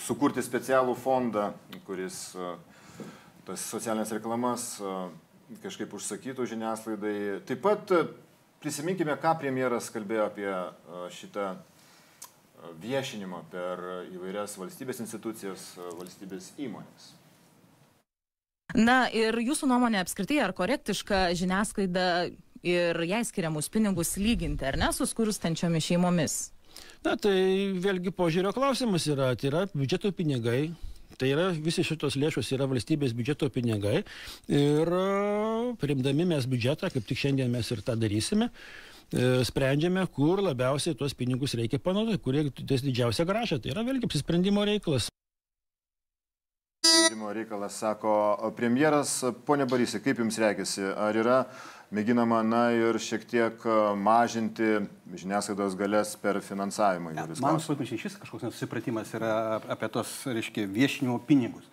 [0.03, 1.51] sukurti specialų fondą,
[1.87, 2.35] kuris
[3.47, 4.63] tas socialinės reklamas
[5.63, 7.17] kažkaip užsakytų žiniasklaidai.
[7.47, 7.93] Taip pat
[8.63, 13.85] prisiminkime, ką premjeras kalbėjo apie a, šitą a, viešinimą per
[14.15, 17.13] įvairias valstybės institucijas, a, valstybės įmonės.
[18.75, 22.27] Na ir jūsų nuomonė apskritai, ar korektiška žiniasklaida
[22.67, 26.35] ir jai skiriamus pinigus lyginti, ar ne, su skurstančiomis šeimomis?
[27.05, 27.37] Na tai
[27.79, 30.73] vėlgi požiūrio klausimas yra, tai yra biudžeto pinigai.
[31.17, 34.03] Tai yra, visi šitos lėšos yra valstybės biudžeto pinigai
[34.53, 35.05] ir e,
[35.81, 38.51] priimdami mes biudžetą, kaip tik šiandien mes ir tą darysime,
[39.09, 43.57] e, sprendžiame, kur labiausiai tuos pinigus reikia panaudoti, kurie turės didžiausią gražą.
[43.63, 45.09] Tai yra vėlgi apsisprendimo reikalas.
[47.17, 48.11] Reikalas, sako
[48.55, 49.17] premjeras.
[49.45, 50.85] Pone Barysai, kaip jums reikėsi?
[50.93, 51.39] Ar yra
[51.93, 53.63] mėginama, na ir šiek tiek
[53.99, 57.13] mažinti žiniasklaidos galės per finansavimą?
[57.15, 59.33] įvairius Man supratimas šis kažkoks nesusipratimas yra
[59.71, 61.67] apie tos, reiškia, viešinimo pinigus.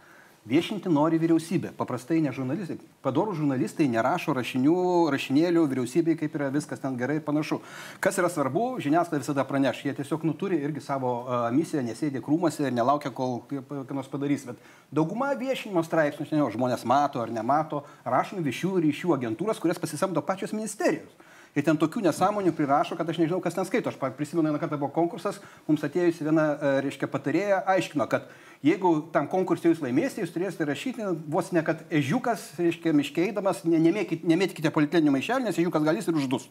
[0.44, 2.74] Viešinti nori vyriausybė, paprastai ne žurnalistai.
[3.00, 4.74] Padorų žurnalistai nerašo rašinių,
[5.14, 7.62] rašinėlių vyriausybei, kaip yra viskas ten gerai ir panašu.
[8.04, 9.80] Kas yra svarbu, žiniasklaida visada praneš.
[9.86, 14.44] Jie tiesiog nuturi irgi savo uh, misiją, nesėdė krūmose ir nelaukia, kol ką nors padarys.
[14.50, 14.60] Bet
[14.92, 20.52] dauguma viešinimo straipsnių, nežinau, žmonės mato ar nemato, rašomi viešų ryšių agentūros, kurias pasisamdo pačios
[20.52, 21.16] ministerijos.
[21.54, 23.92] Ir ten tokių nesąmonių prirašo, kad aš nežinau, kas ten skaito.
[23.92, 25.38] Aš prisimenu, vieną kartą buvo konkursas,
[25.68, 26.48] mums atėjusi viena,
[26.82, 28.26] reiškia, patarėja, aiškino, kad
[28.64, 33.80] jeigu tam konkursui jūs laimėsite, jūs turėsite rašyti vos ne, kad ežiukas, reiškia, miškeidamas, ne,
[33.84, 36.48] nemėkite, nemėtykite politinio maišelio, nes ežiukas galės ir uždus.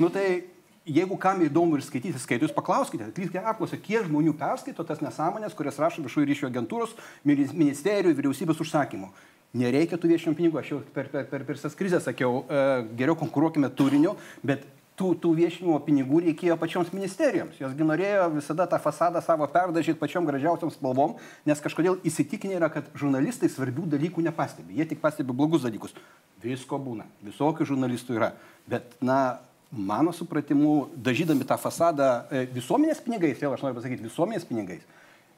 [0.00, 0.44] Nu tai
[0.84, 5.56] jeigu kam įdomu ir skaityti, skaitų, jūs paklauskite, atlikite apklausą, kiek žmonių perskaito tas nesąmonės,
[5.56, 9.08] kurias rašo viešųjų ryšių agentūros, minis- ministerijų, vyriausybės užsakymų.
[9.54, 12.62] Nereikia tų viešinimo pinigų, aš jau per, per, per, per visas krizės sakiau, e,
[12.98, 14.66] geriau konkuruokime turiniu, bet
[14.98, 17.58] tų, tų viešinimo pinigų reikėjo pačioms ministerijoms.
[17.60, 21.16] Josgi norėjo visada tą fasadą savo perdažyti pačiom gražiausiam spalvom,
[21.46, 24.78] nes kažkodėl įsitikinę yra, kad žurnalistai svarbių dalykų nepastebi.
[24.78, 25.96] Jie tik pastebi blogus dalykus.
[26.44, 28.34] Visko būna, visokių žurnalistų yra.
[28.70, 29.38] Bet, na,
[29.74, 34.84] mano supratimu, dažydami tą fasadą e, visuomenės pinigais, vėl aš noriu pasakyti, visuomenės pinigais.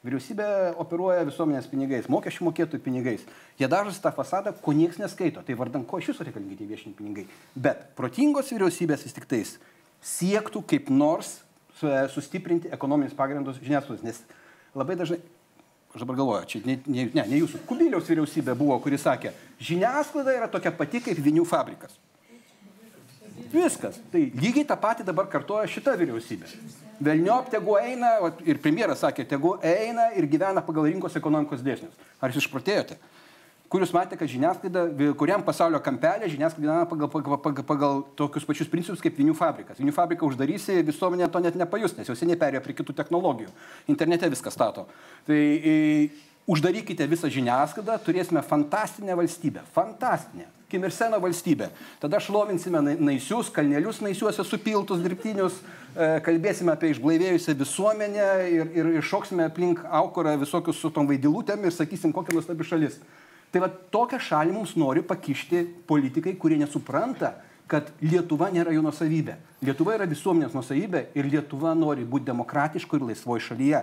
[0.05, 0.45] Vyriausybė
[0.79, 3.23] operuoja visuomenės pinigais, mokesčių mokėtojų pinigais.
[3.59, 5.41] Jie dažosi tą fasadą, ko niekas neskaito.
[5.43, 7.25] Tai vardan ko iš viso reikalingi tie viešini pinigai.
[7.57, 9.55] Bet protingos vyriausybės vis tik tais
[10.05, 11.39] siektų kaip nors
[11.79, 14.05] su- sustiprinti ekonominius pagrindus žiniasklaidos.
[14.05, 14.21] Nes
[14.77, 15.17] labai dažnai
[15.95, 20.35] aš dabar galvoju, čia ne, ne, ne, ne jūsų, Kubiliaus vyriausybė buvo, kuris sakė, žiniasklaida
[20.37, 21.95] yra tokia pati kaip vinių fabrikas.
[23.49, 23.97] Viskas.
[24.11, 26.49] Tai lygiai tą patį dabar kartoja šita vyriausybė.
[27.03, 28.15] Velniop tegu eina,
[28.47, 31.93] ir premjeras sakė, tegu eina ir gyvena pagal rinkos ekonomikos dėsnius.
[32.21, 32.97] Ar jūs išprotėjote?
[33.67, 34.85] Kur jūs matėte, kad žiniasklaida,
[35.19, 39.81] kuriam pasaulio kampelė žiniasklaida pagal, pagal, pagal, pagal tokius pačius principus kaip vinių fabrikas.
[39.81, 43.51] Vinių fabriką uždarysi, visuomenė to net nepajus, nes jau seniai perėjo prie kitų technologijų.
[43.91, 44.87] Internete viską stato.
[45.27, 45.75] Tai e,
[46.47, 49.67] uždarykite visą žiniasklaidą, turėsime fantastinę valstybę.
[49.75, 50.47] Fantastinę.
[50.67, 51.69] Kimirseno valstybė.
[52.01, 55.61] Tada šlovinsime naisius, kalnelius naisiuose supiltus dirbtinius,
[55.95, 61.75] e, kalbėsime apie išblaivėjusią visuomenę ir, ir iššoksime aplink aukurą visokius su tom vaidilutėm ir
[61.75, 62.99] sakysim, kokia nuostabi šalis.
[63.51, 67.37] Tai va tokią šalį mums nori pakišti politikai, kurie nesupranta,
[67.67, 69.37] kad Lietuva nėra jų nusavybė.
[69.63, 73.81] Lietuva yra visuomenės nusavybė ir Lietuva nori būti demokratiško ir laisvoji šalyje.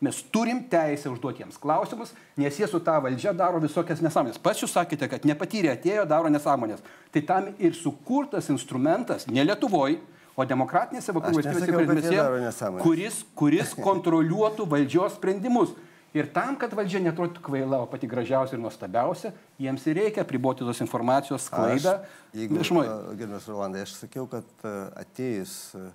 [0.00, 4.40] Mes turim teisę užduoti jiems klausimus, nes jie su ta valdžia daro visokias nesąmonės.
[4.40, 6.80] Pats jūs sakėte, kad nepatyrė atėjo, daro nesąmonės.
[7.12, 9.98] Tai tam ir sukurtas instrumentas, ne Lietuvoje,
[10.40, 15.76] o demokratinėse vakarų valstybėse, kuris, kuris kontroliuotų valdžios sprendimus.
[16.16, 19.30] Ir tam, kad valdžia netrodytų kvaila, o pati gražiausia ir nuostabiausia,
[19.62, 22.00] jiems ir reikia priboti tos informacijos sklaidą.
[22.00, 24.64] Aš, jeigu, gerbiamas Rolandai, aš sakiau, kad
[24.98, 25.92] atėjus uh,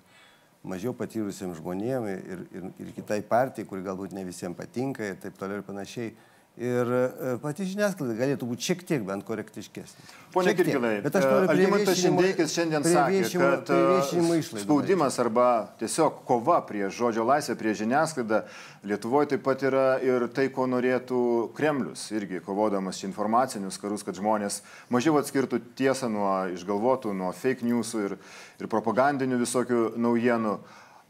[0.66, 5.38] mažiau patyrusiems žmonėms ir, ir, ir kitai partijai, kuri galbūt ne visiems patinka ir taip
[5.38, 6.12] toliau ir panašiai.
[6.56, 10.06] Ir e, pati žiniasklaida galėtų būti šiek tiek bent korektiškesnė.
[10.32, 16.62] Pone Kirkilai, bet aš noriu Algimantas Šindeikis šiandien sakė, kad e, spaudimas arba tiesiog kova
[16.64, 18.40] prieš žodžio laisvę, prieš žiniasklaidą
[18.88, 21.20] Lietuvoje taip pat yra ir tai, ko norėtų
[21.58, 28.04] Kremlius, irgi kovodamas informacinius karus, kad žmonės mažiau atskirtų tiesą nuo išgalvotų, nuo fake newsų
[28.08, 28.20] ir,
[28.62, 30.60] ir propagandinių visokių naujienų.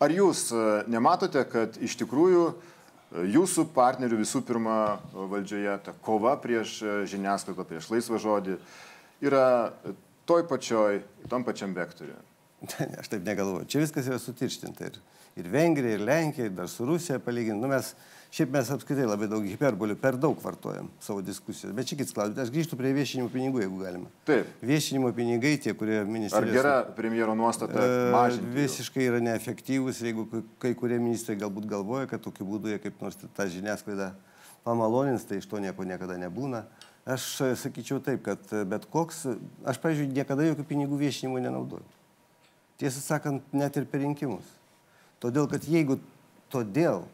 [0.03, 2.49] Ar jūs e, nematote, kad iš tikrųjų
[3.15, 6.79] jūsų partnerių visų pirma valdžioje, ta kova prieš
[7.11, 8.57] žiniasklaidą, prieš laisvą žodį
[9.25, 9.47] yra
[10.27, 12.17] toj pačioj, tom pačiam vektoriu.
[13.01, 13.69] Aš taip negalvoju.
[13.71, 14.91] Čia viskas yra sutirštinta.
[14.91, 14.99] Ir,
[15.39, 17.63] ir Vengrija, ir Lenkija, ir dar su Rusija palyginti.
[17.63, 17.93] Nu, mes
[18.35, 21.73] Šiaip mes apskritai labai daug hiperbolių per daug vartojam savo diskusijos.
[21.77, 24.11] Bet čia kits klausimas, aš grįžtu prie viešinimo pinigų, jeigu galima.
[24.29, 24.51] Taip.
[24.67, 26.51] Viešinimo pinigai, tie, kurie ministerijos...
[26.51, 28.51] Ar gera premjero nuostata mažinti?
[28.59, 30.27] Visiškai yra neefektyvūs, jeigu
[30.63, 34.11] kai kurie ministrai galbūt galvoja, kad tokiu būdu jie kaip nors tą žiniasklaidą
[34.67, 36.67] pamalonins, tai iš to nieko niekada nebūna.
[37.07, 37.31] Aš
[37.63, 39.29] sakyčiau taip, kad bet koks,
[39.63, 41.87] aš, pavyzdžiui, niekada jokių pinigų viešinimo nenaudoju.
[42.83, 44.49] Tiesą sakant, net ir per rinkimus.
[45.23, 46.01] Todėl, kad jeigu
[46.53, 47.07] todėl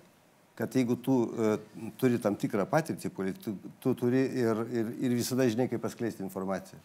[0.54, 1.54] kad jeigu tu uh,
[1.96, 3.10] turi tam tikrą patirtį,
[3.40, 6.80] tu, tu turi ir, ir, ir visada žinai, kaip paskleisti informaciją.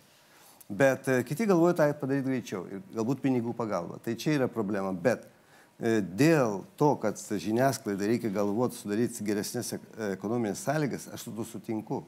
[0.68, 4.00] Bet uh, kiti galvoja tą padaryti greičiau ir galbūt pinigų pagalba.
[4.04, 4.94] Tai čia yra problema.
[4.96, 9.76] Bet uh, dėl to, kad žiniasklaidai reikia galvoti sudaryti geresnės
[10.14, 12.02] ekonominės sąlygas, aš su tuo sutinku.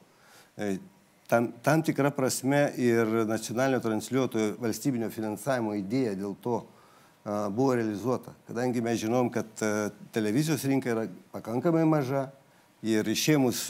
[1.29, 6.78] Tam, tam tikra prasme ir nacionalinio transliuotojo valstybinio finansavimo idėja dėl to, uh,
[7.25, 8.33] buvo realizuota.
[8.47, 9.47] Kadangi mes žinom, kad
[10.11, 12.29] televizijos rinka yra pakankamai maža
[12.85, 13.67] ir išėmus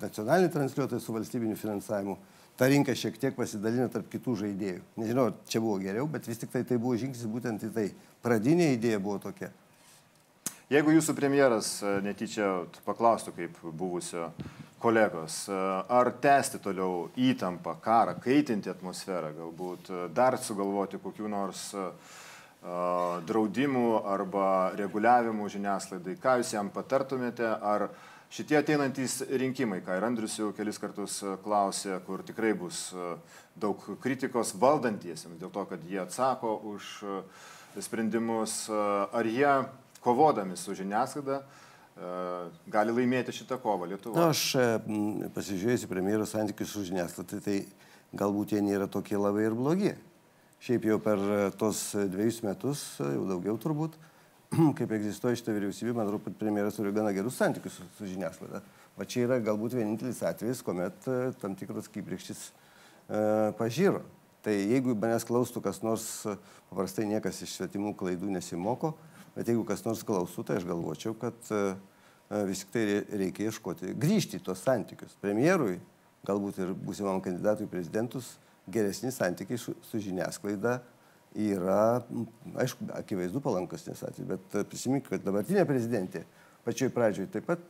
[0.00, 2.16] nacionalinį transliuotoją su valstybiniu finansavimu,
[2.56, 4.80] ta rinka šiek tiek pasidalina tarp kitų žaidėjų.
[4.96, 7.86] Nežinau, ar čia buvo geriau, bet vis tik tai tai buvo žingsnis būtent į tai.
[8.24, 9.52] Pradinė idėja buvo tokia.
[10.72, 14.32] Jeigu jūsų premjeras netyčia paklaustų kaip buvusio
[14.82, 21.92] kolegos, ar tęsti toliau įtampą, karą, kaitinti atmosferą, galbūt dar sugalvoti kokiu nors uh,
[23.26, 24.48] draudimų arba
[24.78, 26.16] reguliavimų žiniasklaidai.
[26.18, 27.88] Ką jūs jam patartumėte, ar
[28.32, 32.88] šitie ateinantys rinkimai, ką ir Andrius jau kelis kartus klausė, kur tikrai bus
[33.54, 36.90] daug kritikos valdantiesiems dėl to, kad jie atsako už
[37.84, 39.52] sprendimus, ar jie
[40.02, 41.42] kovodami su žiniasklaida
[42.68, 44.20] gali laimėti šitą kovą Lietuvoje?
[44.20, 47.62] Na, aš pasižiūrėsiu premjero santykius su žiniasklaida, tai
[48.16, 49.94] galbūt jie nėra tokie labai ir blogi.
[50.62, 53.98] Šiaip jau per e, tos dviejus metus, e, jau daugiau turbūt,
[54.78, 58.62] kaip egzistuoja šitą vyriausybę, man kad premjeras turi gana gerus santykius su, su žiniasklaida.
[58.96, 64.00] Va čia yra galbūt vienintelis atvejis, kuomet e, tam tikros kybrekštis e, pažyro.
[64.46, 66.06] Tai jeigu manęs klaustų kas nors,
[66.70, 68.94] paprastai niekas iš svetimų klaidų nesimoko,
[69.34, 71.64] bet jeigu kas nors klaustų, tai aš galvočiau, kad e,
[72.48, 72.84] vis tik tai
[73.24, 75.18] reikia ieškoti, grįžti į tos santykius.
[75.20, 75.80] Premjerui,
[76.26, 78.36] galbūt ir būsimam kandidatui prezidentus,
[78.66, 80.80] geresni santykiai su, su žiniasklaida
[81.36, 82.02] yra,
[82.56, 86.24] aišku, akivaizdu palankesnis atvejis, bet prisimink, kad dabartinė prezidentė
[86.66, 87.62] pačioj pradžioj taip pat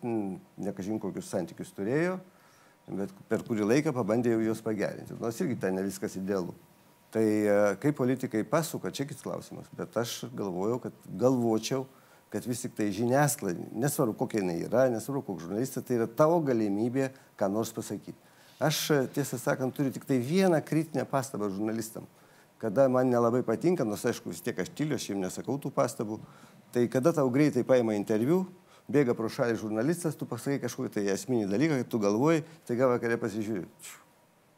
[0.56, 2.16] nekažin kokius santykius turėjo,
[2.86, 5.18] bet per kurį laiką pabandė jau juos pagerinti.
[5.20, 6.54] Nors irgi ten ne viskas idealu.
[7.12, 7.26] Tai
[7.82, 11.84] kaip politikai pasuka, čia kits klausimas, bet aš galvojau, kad galvočiau,
[12.32, 16.40] kad vis tik tai žiniasklaida, nesvarbu kokia jinai yra, nesvarbu koks žurnalistas, tai yra tavo
[16.44, 18.18] galimybė ką nors pasakyti.
[18.60, 22.06] Aš tiesą sakant turiu tik tai vieną kritinę pastabą žurnalistam.
[22.58, 26.16] Kada man nelabai patinka, nors aišku vis tiek aš tyliu, aš jiems nesakau tų pastabų,
[26.72, 28.46] tai kada tau greitai paima interviu,
[28.88, 32.94] bėga pro šalį žurnalistas, tu pasakai kažkokį tai esminį dalyką, kad tu galvoji, tai gal
[32.94, 33.66] vakarė pasižiūri.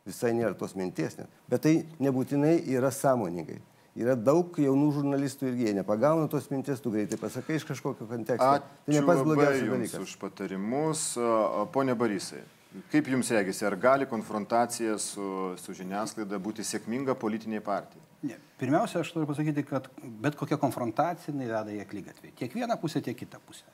[0.06, 1.32] Visai nėra tos minties net.
[1.50, 3.58] Bet tai nebūtinai yra sąmoningai.
[3.98, 8.46] Yra daug jaunų žurnalistų irgi jie nepagauna tos minties, tu greitai pasakai iš kažkokio konteksto.
[8.62, 10.04] Tai ne pats blogiausias dalykas.
[10.06, 11.02] už patarimus.
[11.18, 12.44] A, Pone Barysai,
[12.92, 18.04] kaip Jums regisi, ar gali konfrontacija su, su žiniasklaida būti sėkminga politiniai partijai?
[18.28, 18.38] Ne.
[18.58, 19.86] Pirmiausia, aš noriu pasakyti, kad
[20.22, 22.32] bet kokia konfrontacija veda į aklygatvį.
[22.40, 23.66] Tiek vieną pusę, tiek kitą pusę.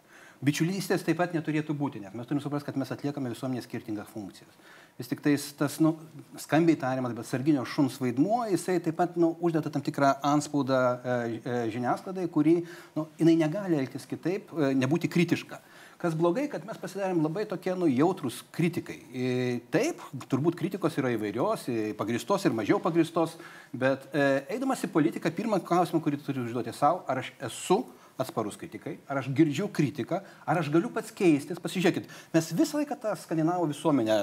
[0.45, 4.59] Bičiulystės taip pat neturėtų būti, nes mes turime suprasti, kad mes atliekame visuomenės skirtingas funkcijas.
[4.99, 5.95] Vis tik tais tas, nu,
[6.43, 11.15] skambiai tariamas, bet sarginio šuns vaidmuo, jisai taip pat, nu, uždeda tam tikrą anspaudą e,
[11.39, 12.59] e, žiniasklaidai, kuri,
[12.99, 15.63] nu, jinai negali elgtis kitaip, e, nebūti kritiška.
[16.05, 18.99] Kas blogai, kad mes pasidarėm labai tokie nu, jautrus kritikai.
[19.09, 19.29] E,
[19.73, 23.39] taip, turbūt kritikos yra įvairios, e, pagristos ir mažiau pagristos,
[23.73, 27.81] bet e, eidamas į politiką, pirmą klausimą, kurį turiu užduoti savo, ar aš esu
[28.21, 31.65] atsparus kritikai, ar aš girdžiu kritiką, ar aš galiu pats keistis.
[31.65, 34.21] Pasižiūrėkit, mes visą laiką tą skandinavų visuomenę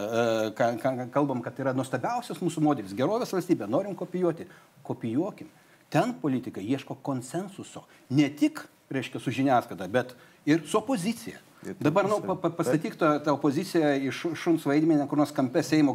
[0.53, 0.71] e,
[1.17, 4.45] kalbam, kad yra nuostabiausias mūsų modelis, gerovės valstybė, norim kopijuoti.
[4.85, 5.49] Kopijuokim.
[5.89, 7.87] Ten politikai ieško konsensuso.
[8.13, 10.13] Ne tik, reiškia, su žiniasklaida, bet
[10.45, 11.41] ir su opozicija.
[11.77, 15.93] Dabar, nu, pa, pa, pastatyk tą, tą opoziciją iš šuns vaidmenį, kur nors kampe, Seimo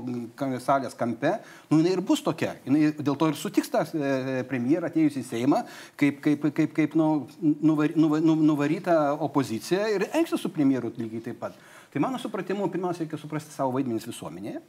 [0.62, 1.32] salės kampe,
[1.72, 2.52] nu, jinai ir bus tokia.
[2.68, 5.64] Jinai dėl to ir sutiks tą e, premjerą atėjus į Seimą,
[5.98, 7.08] kaip, kaip, kaip, kaip nu,
[7.42, 11.58] nuvar, nuvar, nuvaryta opozicija ir elgsis su premjeru lygiai taip pat.
[11.90, 14.62] Tai mano supratimu, pirmiausia, reikia suprasti savo vaidmenis visuomenėje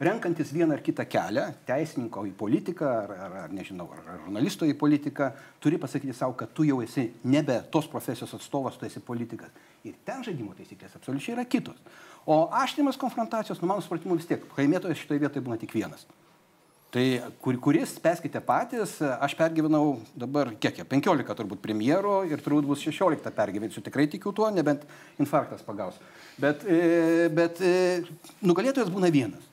[0.00, 4.66] renkantis vieną ar kitą kelią, teisininko į politiką, ar, ar, ar nežinau, ar, ar žurnalisto
[4.66, 5.30] į politiką,
[5.62, 9.54] turi pasakyti savo, kad tu jau esi nebe tos profesijos atstovas, tu esi politikas.
[9.84, 11.80] Ir ten žaidimo taisyklės absoliučiai yra kitos.
[12.24, 16.06] O aštrimas konfrontacijos, nu mano supratimu vis tiek, laimėtojas šitoje vietoje būna tik vienas.
[16.94, 17.04] Tai
[17.42, 23.34] kur, kuris, spėskite patys, aš pergyvenau dabar kiek, 15 turbūt premjero ir turbūt bus 16
[23.34, 24.86] pergyvensiu, tikrai tikiu tuo, nebent
[25.18, 25.98] infarktas pagaus.
[26.38, 27.74] Bet, e, bet e,
[28.46, 29.50] nugalėtojas būna vienas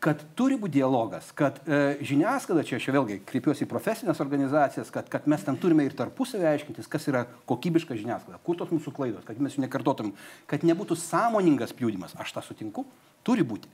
[0.00, 5.10] kad turi būti dialogas, kad e, žiniasklaida, čia aš vėlgi kreipiuosi į profesinės organizacijas, kad,
[5.12, 9.26] kad mes ten turime ir tarpusavį aiškintis, kas yra kokybiška žiniasklaida, kur tos mūsų klaidos,
[9.28, 10.14] kad mes jų nekartotum,
[10.48, 12.86] kad nebūtų sąmoningas pjūdymas, aš tą sutinku,
[13.28, 13.68] turi būti.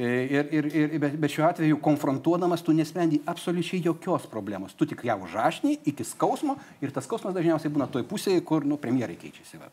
[0.00, 4.74] E, ir, ir, ir, bet, bet šiuo atveju konfrontuodamas tu nesprendi absoliučiai jokios problemos.
[4.74, 8.78] Tu tik ją užrašni iki skausmo ir tas skausmas dažniausiai būna toj pusėje, kur nu,
[8.80, 9.60] premjerai keičiasi.
[9.60, 9.70] Va.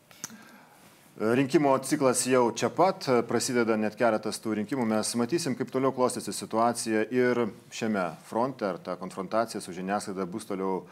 [1.18, 6.30] Rinkimo ciklas jau čia pat, prasideda net keletas tų rinkimų, mes matysim, kaip toliau klostysi
[6.30, 7.40] situacija ir
[7.74, 10.84] šiame fronte, ar ta konfrontacija su žiniasklaida bus toliau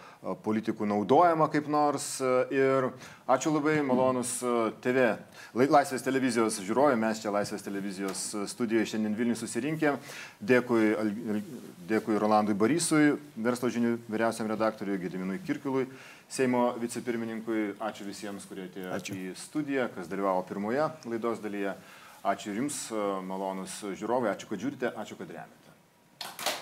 [0.43, 2.09] politikų naudojama kaip nors.
[2.51, 2.89] Ir
[3.31, 4.40] ačiū labai, malonus
[4.82, 5.12] TV,
[5.55, 10.01] Laisvės televizijos žiūrovai, mes čia Laisvės televizijos studijoje šiandien Vilnius susirinkėm.
[10.43, 10.90] Dėkui,
[11.86, 13.15] dėkui Rolandui Barysui,
[13.47, 15.86] verslo žinių vyriausiam redaktoriui Gediminui Kirkilui.
[16.27, 19.15] Seimo vicepirmininkui, ačiū visiems, kurie atėjo ačiū.
[19.15, 21.77] į studiją, kas dalyvavo pirmoje laidos dalyje.
[22.27, 22.81] Ačiū ir jums,
[23.23, 26.56] malonus žiūrovai, ačiū, kad žiūrite, ačiū, kad remiate.